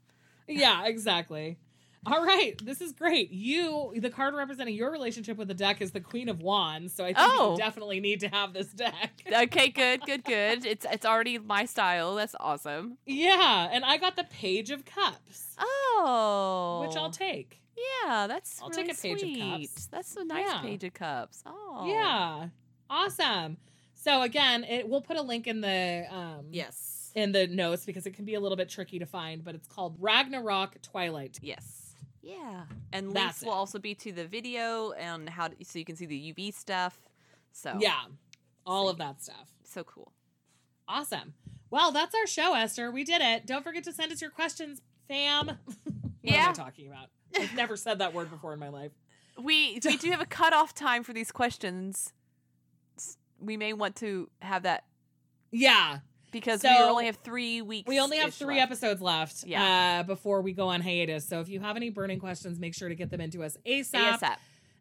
yeah, 0.46 0.86
exactly. 0.86 1.58
All 2.06 2.24
right, 2.24 2.54
this 2.64 2.80
is 2.80 2.92
great. 2.92 3.32
You, 3.32 3.92
the 3.96 4.08
card 4.08 4.32
representing 4.32 4.76
your 4.76 4.90
relationship 4.92 5.36
with 5.36 5.48
the 5.48 5.52
deck, 5.54 5.82
is 5.82 5.90
the 5.90 6.00
Queen 6.00 6.28
of 6.28 6.40
Wands. 6.40 6.94
So 6.94 7.02
I 7.04 7.08
think 7.08 7.18
Oh. 7.18 7.52
you 7.52 7.58
definitely 7.58 7.98
need 7.98 8.20
to 8.20 8.28
have 8.28 8.52
this 8.52 8.68
deck. 8.68 9.10
Okay, 9.32 9.68
good, 9.68 10.02
good, 10.06 10.24
good. 10.24 10.64
It's 10.64 10.86
it's 10.90 11.04
already 11.04 11.38
my 11.38 11.64
style. 11.64 12.14
That's 12.14 12.36
awesome. 12.38 12.98
yeah, 13.04 13.68
and 13.72 13.84
I 13.84 13.96
got 13.98 14.14
the 14.14 14.24
Page 14.24 14.70
of 14.70 14.84
Cups, 14.84 15.56
Oh, 15.58 16.84
which 16.86 16.96
I'll 16.96 17.10
take. 17.10 17.60
Yeah, 18.04 18.26
that's 18.26 18.60
I'll 18.62 18.68
really 18.70 18.84
take 18.84 18.92
a 18.98 19.00
page 19.00 19.12
of 19.14 19.20
sweet. 19.20 19.68
cups. 19.70 19.86
That's 19.86 20.16
a 20.16 20.24
nice 20.24 20.46
Yeah. 20.48 20.60
page 20.60 20.84
of 20.84 20.94
cups. 20.94 21.42
Oh, 21.46 21.86
Yeah, 21.88 22.48
awesome. 22.90 23.58
So 23.94 24.22
again, 24.22 24.64
it 24.64 24.88
we'll 24.88 25.00
put 25.02 25.16
a 25.16 25.22
link 25.22 25.46
in 25.46 25.60
the 25.60 26.06
um 26.10 26.46
Yes. 26.50 27.12
in 27.14 27.32
the 27.32 27.46
notes 27.46 27.84
because 27.84 28.06
it 28.06 28.14
can 28.14 28.24
be 28.24 28.34
a 28.34 28.40
little 28.40 28.56
bit 28.56 28.68
tricky 28.68 28.98
to 28.98 29.06
find, 29.06 29.44
but 29.44 29.54
it's 29.54 29.66
called 29.68 29.96
Ragnarok 29.98 30.80
Twilight. 30.82 31.38
Yes. 31.42 31.94
Yeah. 32.22 32.64
And 32.92 33.08
That's 33.12 33.14
links 33.24 33.42
will 33.42 33.52
it. 33.52 33.56
also 33.56 33.78
be 33.78 33.94
to 33.96 34.12
the 34.12 34.26
video 34.26 34.92
and 34.92 35.28
how 35.28 35.48
to, 35.48 35.64
so 35.64 35.78
you 35.78 35.84
can 35.84 35.96
see 35.96 36.06
the 36.06 36.32
UV 36.32 36.52
stuff. 36.54 36.98
So 37.52 37.76
Yeah, 37.80 38.04
all 38.66 38.86
See. 38.86 38.90
of 38.92 38.98
that 38.98 39.22
stuff. 39.22 39.48
so 39.64 39.82
cool. 39.84 40.12
Awesome. 40.86 41.34
Well, 41.70 41.92
that's 41.92 42.14
our 42.14 42.26
show, 42.26 42.54
Esther. 42.54 42.90
We 42.90 43.04
did 43.04 43.20
it. 43.20 43.44
Don't 43.46 43.62
forget 43.62 43.84
to 43.84 43.92
send 43.92 44.10
us 44.12 44.22
your 44.22 44.30
questions, 44.30 44.80
fam. 45.06 45.46
what 45.66 45.86
am 45.86 46.12
Yeah. 46.22 46.48
I 46.50 46.52
talking 46.52 46.86
about? 46.86 47.10
I've 47.36 47.54
never 47.54 47.76
said 47.76 47.98
that 47.98 48.14
word 48.14 48.30
before 48.30 48.52
in 48.52 48.58
my 48.58 48.68
life. 48.68 48.92
We 49.40 49.78
we 49.84 49.96
do 49.96 50.10
have 50.10 50.20
a 50.20 50.26
cutoff 50.26 50.74
time 50.74 51.04
for 51.04 51.12
these 51.12 51.30
questions. 51.32 52.12
We 53.40 53.56
may 53.56 53.72
want 53.72 53.96
to 53.96 54.28
have 54.40 54.64
that 54.64 54.84
Yeah, 55.52 55.98
because 56.32 56.62
we 56.64 56.70
only 56.70 57.06
have 57.06 57.16
three 57.16 57.62
weeks. 57.62 57.86
we 57.88 58.00
only 58.00 58.16
have 58.18 58.34
three 58.34 58.58
episodes 58.58 59.00
left 59.00 59.44
Yeah. 59.44 60.00
uh, 60.00 60.02
before 60.02 60.42
we 60.42 60.52
go 60.52 60.68
on 60.68 60.80
hiatus. 60.80 61.26
So 61.28 61.40
if 61.40 61.48
you 61.48 61.60
have 61.60 61.76
any 61.76 61.90
burning 61.90 62.18
questions, 62.18 62.58
make 62.58 62.74
sure 62.74 62.88
to 62.88 62.96
get 62.96 63.10
them 63.10 63.20
into 63.20 63.44
us 63.44 63.56
ASAP. 63.64 64.18
ASAP. 64.18 64.36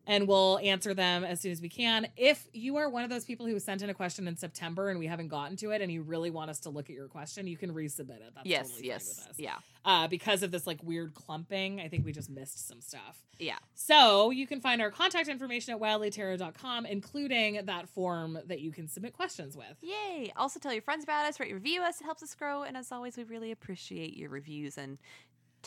And 0.07 0.27
we'll 0.27 0.57
answer 0.63 0.93
them 0.95 1.23
as 1.23 1.41
soon 1.41 1.51
as 1.51 1.61
we 1.61 1.69
can. 1.69 2.07
If 2.17 2.47
you 2.53 2.77
are 2.77 2.89
one 2.89 3.03
of 3.03 3.09
those 3.09 3.25
people 3.25 3.45
who 3.45 3.59
sent 3.59 3.81
in 3.83 3.89
a 3.89 3.93
question 3.93 4.27
in 4.27 4.35
September 4.37 4.89
and 4.89 4.97
we 4.97 5.05
haven't 5.05 5.27
gotten 5.27 5.55
to 5.57 5.71
it, 5.71 5.81
and 5.81 5.91
you 5.91 6.01
really 6.01 6.31
want 6.31 6.49
us 6.49 6.59
to 6.61 6.69
look 6.69 6.89
at 6.89 6.95
your 6.95 7.07
question, 7.07 7.45
you 7.45 7.57
can 7.57 7.73
resubmit 7.73 8.21
it. 8.21 8.31
That's 8.33 8.47
Yes. 8.47 8.69
totally 8.69 8.87
yes. 8.87 9.07
with 9.19 9.27
us. 9.29 9.35
Yeah. 9.37 9.55
Uh, 9.85 10.07
because 10.07 10.43
of 10.43 10.51
this 10.51 10.65
like 10.65 10.81
weird 10.81 11.13
clumping, 11.13 11.79
I 11.79 11.87
think 11.89 12.05
we 12.05 12.11
just 12.11 12.29
missed 12.29 12.67
some 12.67 12.81
stuff. 12.81 13.21
Yeah. 13.37 13.57
So 13.75 14.31
you 14.31 14.47
can 14.47 14.59
find 14.61 14.81
our 14.81 14.89
contact 14.91 15.27
information 15.27 15.73
at 15.73 15.79
wildlytarot.com, 15.79 16.85
including 16.85 17.65
that 17.65 17.87
form 17.89 18.39
that 18.47 18.61
you 18.61 18.71
can 18.71 18.87
submit 18.87 19.13
questions 19.13 19.55
with. 19.55 19.77
Yay! 19.81 20.31
Also, 20.35 20.59
tell 20.59 20.73
your 20.73 20.81
friends 20.81 21.03
about 21.03 21.25
us, 21.25 21.39
rate, 21.39 21.53
review 21.53 21.81
us. 21.81 22.01
It 22.01 22.05
helps 22.05 22.23
us 22.23 22.33
grow. 22.33 22.63
And 22.63 22.75
as 22.75 22.91
always, 22.91 23.17
we 23.17 23.23
really 23.23 23.51
appreciate 23.51 24.15
your 24.17 24.29
reviews 24.29 24.77
and 24.77 24.97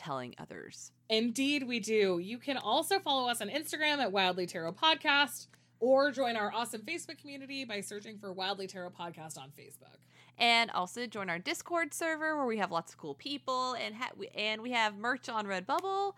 telling 0.01 0.35
others. 0.39 0.93
Indeed, 1.11 1.67
we 1.69 1.79
do. 1.79 2.19
You 2.19 2.39
can 2.39 2.57
also 2.57 2.99
follow 2.99 3.29
us 3.29 3.41
on 3.41 3.49
Instagram 3.51 3.99
at 3.99 4.11
Wildly 4.13 4.47
Tarot 4.47 4.73
Podcast 4.73 5.49
or 5.79 6.11
join 6.11 6.37
our 6.37 6.53
awesome 6.53 6.81
Facebook 6.83 7.19
community 7.19 7.65
by 7.65 7.81
searching 7.81 8.19
for 8.19 8.33
Wildly 8.33 8.67
Tarot 8.67 8.91
Podcast 8.91 9.37
on 9.39 9.51
Facebook. 9.51 9.97
And 10.39 10.71
also 10.71 11.07
join 11.07 11.29
our 11.29 11.39
Discord 11.39 11.93
server 11.93 12.37
where 12.37 12.47
we 12.47 12.57
have 12.59 12.71
lots 12.71 12.93
of 12.93 12.99
cool 12.99 13.15
people 13.15 13.75
and 13.75 13.95
ha- 13.95 14.11
we- 14.17 14.29
and 14.29 14.63
we 14.63 14.71
have 14.73 14.97
merch 14.97 15.29
on 15.29 15.47
Redbubble. 15.47 16.15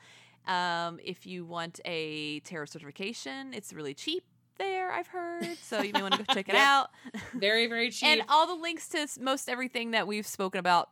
Um, 0.47 1.01
if 1.03 1.27
you 1.27 1.45
want 1.45 1.81
a 1.85 2.39
tarot 2.41 2.67
certification, 2.67 3.53
it's 3.55 3.73
really 3.73 3.95
cheap 3.95 4.25
there. 4.59 4.93
I've 4.93 5.09
heard, 5.09 5.57
so 5.63 5.83
you 5.83 5.93
may 5.93 6.03
want 6.03 6.15
to 6.15 6.23
go 6.23 6.35
check 6.35 6.49
it 6.49 6.55
out. 6.73 6.91
Very, 7.35 7.67
very 7.67 7.91
cheap. 7.93 8.09
And 8.09 8.23
all 8.29 8.47
the 8.47 8.61
links 8.63 8.89
to 8.91 9.09
most 9.21 9.49
everything 9.49 9.91
that 9.93 10.07
we've 10.07 10.27
spoken 10.27 10.59
about 10.61 10.91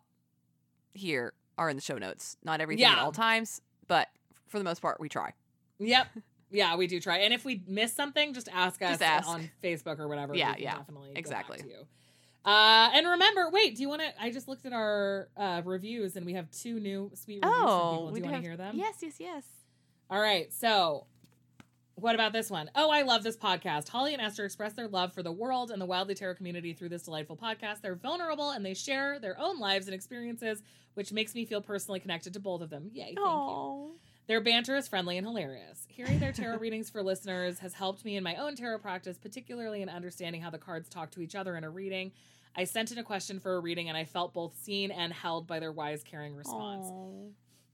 here 0.94 1.32
are 1.60 1.68
in 1.68 1.76
the 1.76 1.82
show 1.82 1.98
notes. 1.98 2.38
Not 2.42 2.60
everything 2.62 2.86
at 2.86 2.98
all 2.98 3.12
times, 3.12 3.60
but 3.86 4.08
for 4.48 4.58
the 4.58 4.64
most 4.64 4.80
part, 4.80 4.98
we 4.98 5.08
try. 5.08 5.34
Yep. 5.78 6.08
Yeah, 6.52 6.74
we 6.74 6.88
do 6.88 6.98
try. 6.98 7.18
And 7.18 7.32
if 7.32 7.44
we 7.44 7.62
miss 7.68 7.92
something, 7.92 8.34
just 8.34 8.48
ask 8.52 8.82
us 8.82 8.98
Just 8.98 9.02
ask. 9.02 9.28
on 9.28 9.48
Facebook 9.62 10.00
or 10.00 10.08
whatever. 10.08 10.34
Yeah, 10.34 10.56
yeah, 10.58 10.78
Definitely. 10.78 11.12
exactly. 11.14 11.58
to 11.58 11.64
you. 11.64 11.86
Uh, 12.44 12.90
and 12.92 13.06
remember, 13.06 13.48
wait, 13.50 13.76
do 13.76 13.82
you 13.82 13.88
want 13.88 14.02
to? 14.02 14.08
I 14.20 14.32
just 14.32 14.48
looked 14.48 14.66
at 14.66 14.72
our 14.72 15.28
uh, 15.36 15.62
reviews 15.64 16.16
and 16.16 16.26
we 16.26 16.32
have 16.32 16.50
two 16.50 16.80
new 16.80 17.12
sweet 17.14 17.44
reviews 17.44 17.54
Oh, 17.56 17.90
people. 17.92 18.06
Do 18.08 18.12
we 18.14 18.18
you 18.18 18.24
want 18.24 18.36
to 18.36 18.42
hear 18.42 18.56
them? 18.56 18.74
Yes, 18.76 18.94
yes, 19.00 19.14
yes. 19.20 19.44
All 20.10 20.20
right. 20.20 20.52
So, 20.52 21.06
what 22.00 22.14
about 22.14 22.32
this 22.32 22.50
one? 22.50 22.70
Oh, 22.74 22.90
I 22.90 23.02
love 23.02 23.22
this 23.22 23.36
podcast. 23.36 23.88
Holly 23.88 24.12
and 24.12 24.22
Esther 24.22 24.44
express 24.44 24.72
their 24.72 24.88
love 24.88 25.12
for 25.12 25.22
the 25.22 25.32
world 25.32 25.70
and 25.70 25.80
the 25.80 25.86
Wildly 25.86 26.14
Tarot 26.14 26.34
community 26.34 26.72
through 26.72 26.88
this 26.88 27.02
delightful 27.02 27.36
podcast. 27.36 27.80
They're 27.82 27.94
vulnerable 27.94 28.50
and 28.50 28.64
they 28.64 28.74
share 28.74 29.18
their 29.18 29.38
own 29.38 29.58
lives 29.58 29.86
and 29.86 29.94
experiences, 29.94 30.62
which 30.94 31.12
makes 31.12 31.34
me 31.34 31.44
feel 31.44 31.60
personally 31.60 32.00
connected 32.00 32.32
to 32.34 32.40
both 32.40 32.60
of 32.62 32.70
them. 32.70 32.90
Yay. 32.92 33.04
Thank 33.04 33.18
you. 33.18 33.24
Oh, 33.24 33.92
Their 34.26 34.40
banter 34.40 34.76
is 34.76 34.88
friendly 34.88 35.18
and 35.18 35.26
hilarious. 35.26 35.86
Hearing 35.88 36.18
their 36.18 36.32
tarot 36.32 36.58
readings 36.60 36.90
for 36.90 37.02
listeners 37.02 37.58
has 37.58 37.74
helped 37.74 38.04
me 38.04 38.16
in 38.16 38.24
my 38.24 38.36
own 38.36 38.56
tarot 38.56 38.78
practice, 38.78 39.18
particularly 39.18 39.82
in 39.82 39.88
understanding 39.88 40.40
how 40.42 40.50
the 40.50 40.58
cards 40.58 40.88
talk 40.88 41.10
to 41.12 41.20
each 41.20 41.34
other 41.34 41.56
in 41.56 41.64
a 41.64 41.70
reading. 41.70 42.12
I 42.56 42.64
sent 42.64 42.90
in 42.90 42.98
a 42.98 43.04
question 43.04 43.38
for 43.38 43.54
a 43.56 43.60
reading 43.60 43.88
and 43.88 43.96
I 43.96 44.04
felt 44.04 44.34
both 44.34 44.56
seen 44.60 44.90
and 44.90 45.12
held 45.12 45.46
by 45.46 45.60
their 45.60 45.72
wise, 45.72 46.02
caring 46.02 46.34
response. 46.34 46.86
Aww. 46.86 47.30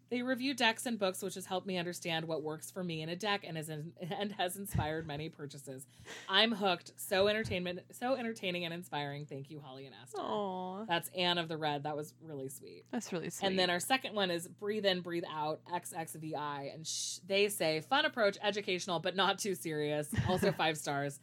They 0.08 0.22
review 0.22 0.54
decks 0.54 0.86
and 0.86 0.98
books, 0.98 1.20
which 1.20 1.34
has 1.34 1.46
helped 1.46 1.66
me 1.66 1.78
understand 1.78 2.26
what 2.26 2.42
works 2.42 2.70
for 2.70 2.84
me 2.84 3.02
in 3.02 3.08
a 3.08 3.16
deck 3.16 3.44
and 3.46 3.58
is 3.58 3.68
in, 3.68 3.92
and 4.18 4.32
has 4.32 4.56
inspired 4.56 5.06
many 5.06 5.28
purchases. 5.28 5.86
I'm 6.28 6.52
hooked. 6.52 6.92
So 6.96 7.26
entertainment, 7.26 7.80
so 7.90 8.14
entertaining 8.14 8.64
and 8.64 8.72
inspiring. 8.72 9.26
Thank 9.26 9.50
you, 9.50 9.60
Holly 9.60 9.86
and 9.86 9.94
Esther. 10.02 10.18
Aww. 10.18 10.86
That's 10.86 11.10
Anne 11.16 11.38
of 11.38 11.48
the 11.48 11.56
Red. 11.56 11.82
That 11.82 11.96
was 11.96 12.14
really 12.22 12.48
sweet. 12.48 12.84
That's 12.92 13.12
really 13.12 13.30
sweet. 13.30 13.48
And 13.48 13.58
then 13.58 13.68
our 13.68 13.80
second 13.80 14.14
one 14.14 14.30
is 14.30 14.46
Breathe 14.46 14.86
In, 14.86 15.00
Breathe 15.00 15.24
Out, 15.32 15.60
XXVI. 15.72 16.74
And 16.74 16.86
sh- 16.86 17.18
they 17.26 17.48
say, 17.48 17.80
fun 17.80 18.04
approach, 18.04 18.38
educational, 18.42 19.00
but 19.00 19.16
not 19.16 19.38
too 19.38 19.54
serious. 19.54 20.08
Also 20.28 20.52
five 20.56 20.76
stars. 20.78 21.18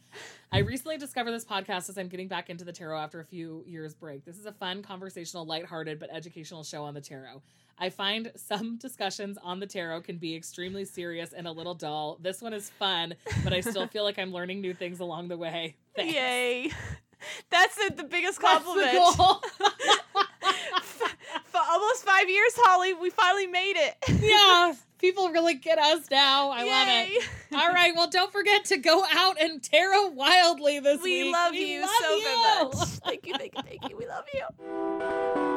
I 0.52 0.58
recently 0.58 0.98
discovered 0.98 1.32
this 1.32 1.44
podcast 1.44 1.88
as 1.88 1.96
I'm 1.96 2.08
getting 2.08 2.28
back 2.28 2.50
into 2.50 2.64
the 2.64 2.72
tarot 2.72 2.98
after 2.98 3.20
a 3.20 3.24
few 3.24 3.64
years 3.66 3.94
break. 3.94 4.24
This 4.24 4.38
is 4.38 4.46
a 4.46 4.52
fun, 4.52 4.82
conversational, 4.82 5.46
lighthearted, 5.46 5.98
but 5.98 6.10
educational 6.12 6.62
show 6.64 6.84
on 6.84 6.94
the 6.94 7.00
tarot. 7.00 7.42
I 7.78 7.90
find 7.90 8.30
some 8.36 8.76
discussions 8.76 9.38
on 9.42 9.60
the 9.60 9.66
tarot 9.66 10.02
can 10.02 10.16
be 10.16 10.34
extremely 10.34 10.84
serious 10.84 11.32
and 11.32 11.46
a 11.46 11.52
little 11.52 11.74
dull. 11.74 12.18
This 12.20 12.40
one 12.40 12.52
is 12.52 12.70
fun, 12.70 13.14
but 13.42 13.52
I 13.52 13.60
still 13.60 13.86
feel 13.86 14.04
like 14.04 14.18
I'm 14.18 14.32
learning 14.32 14.60
new 14.60 14.74
things 14.74 15.00
along 15.00 15.28
the 15.28 15.36
way. 15.36 15.76
Thanks. 15.96 16.14
Yay. 16.14 16.70
That's 17.50 17.74
the, 17.76 17.94
the 17.96 18.04
biggest 18.04 18.40
compliment. 18.40 18.92
For 21.46 21.60
almost 21.70 22.04
five 22.04 22.28
years, 22.28 22.52
Holly, 22.56 22.94
we 22.94 23.10
finally 23.10 23.46
made 23.46 23.76
it. 23.76 23.96
yeah, 24.20 24.74
people 24.98 25.30
really 25.30 25.54
get 25.54 25.78
us 25.78 26.10
now. 26.10 26.50
I 26.50 26.64
Yay. 26.64 26.70
love 26.70 26.88
it. 26.88 27.28
All 27.56 27.72
right, 27.72 27.94
well, 27.94 28.10
don't 28.10 28.32
forget 28.32 28.64
to 28.66 28.76
go 28.76 29.04
out 29.14 29.40
and 29.40 29.62
tarot 29.62 30.08
wildly 30.08 30.80
this 30.80 31.00
we 31.02 31.24
week. 31.24 31.32
Love 31.32 31.52
we 31.52 31.78
love 31.80 31.90
you 31.92 32.00
so 32.00 32.16
you. 32.16 32.70
much. 32.70 32.88
Thank 33.04 33.26
you, 33.26 33.34
thank 33.34 33.54
you, 33.54 33.62
thank 33.62 33.88
you. 33.88 33.96
We 33.96 34.06
love 34.06 34.24
you. 34.34 35.53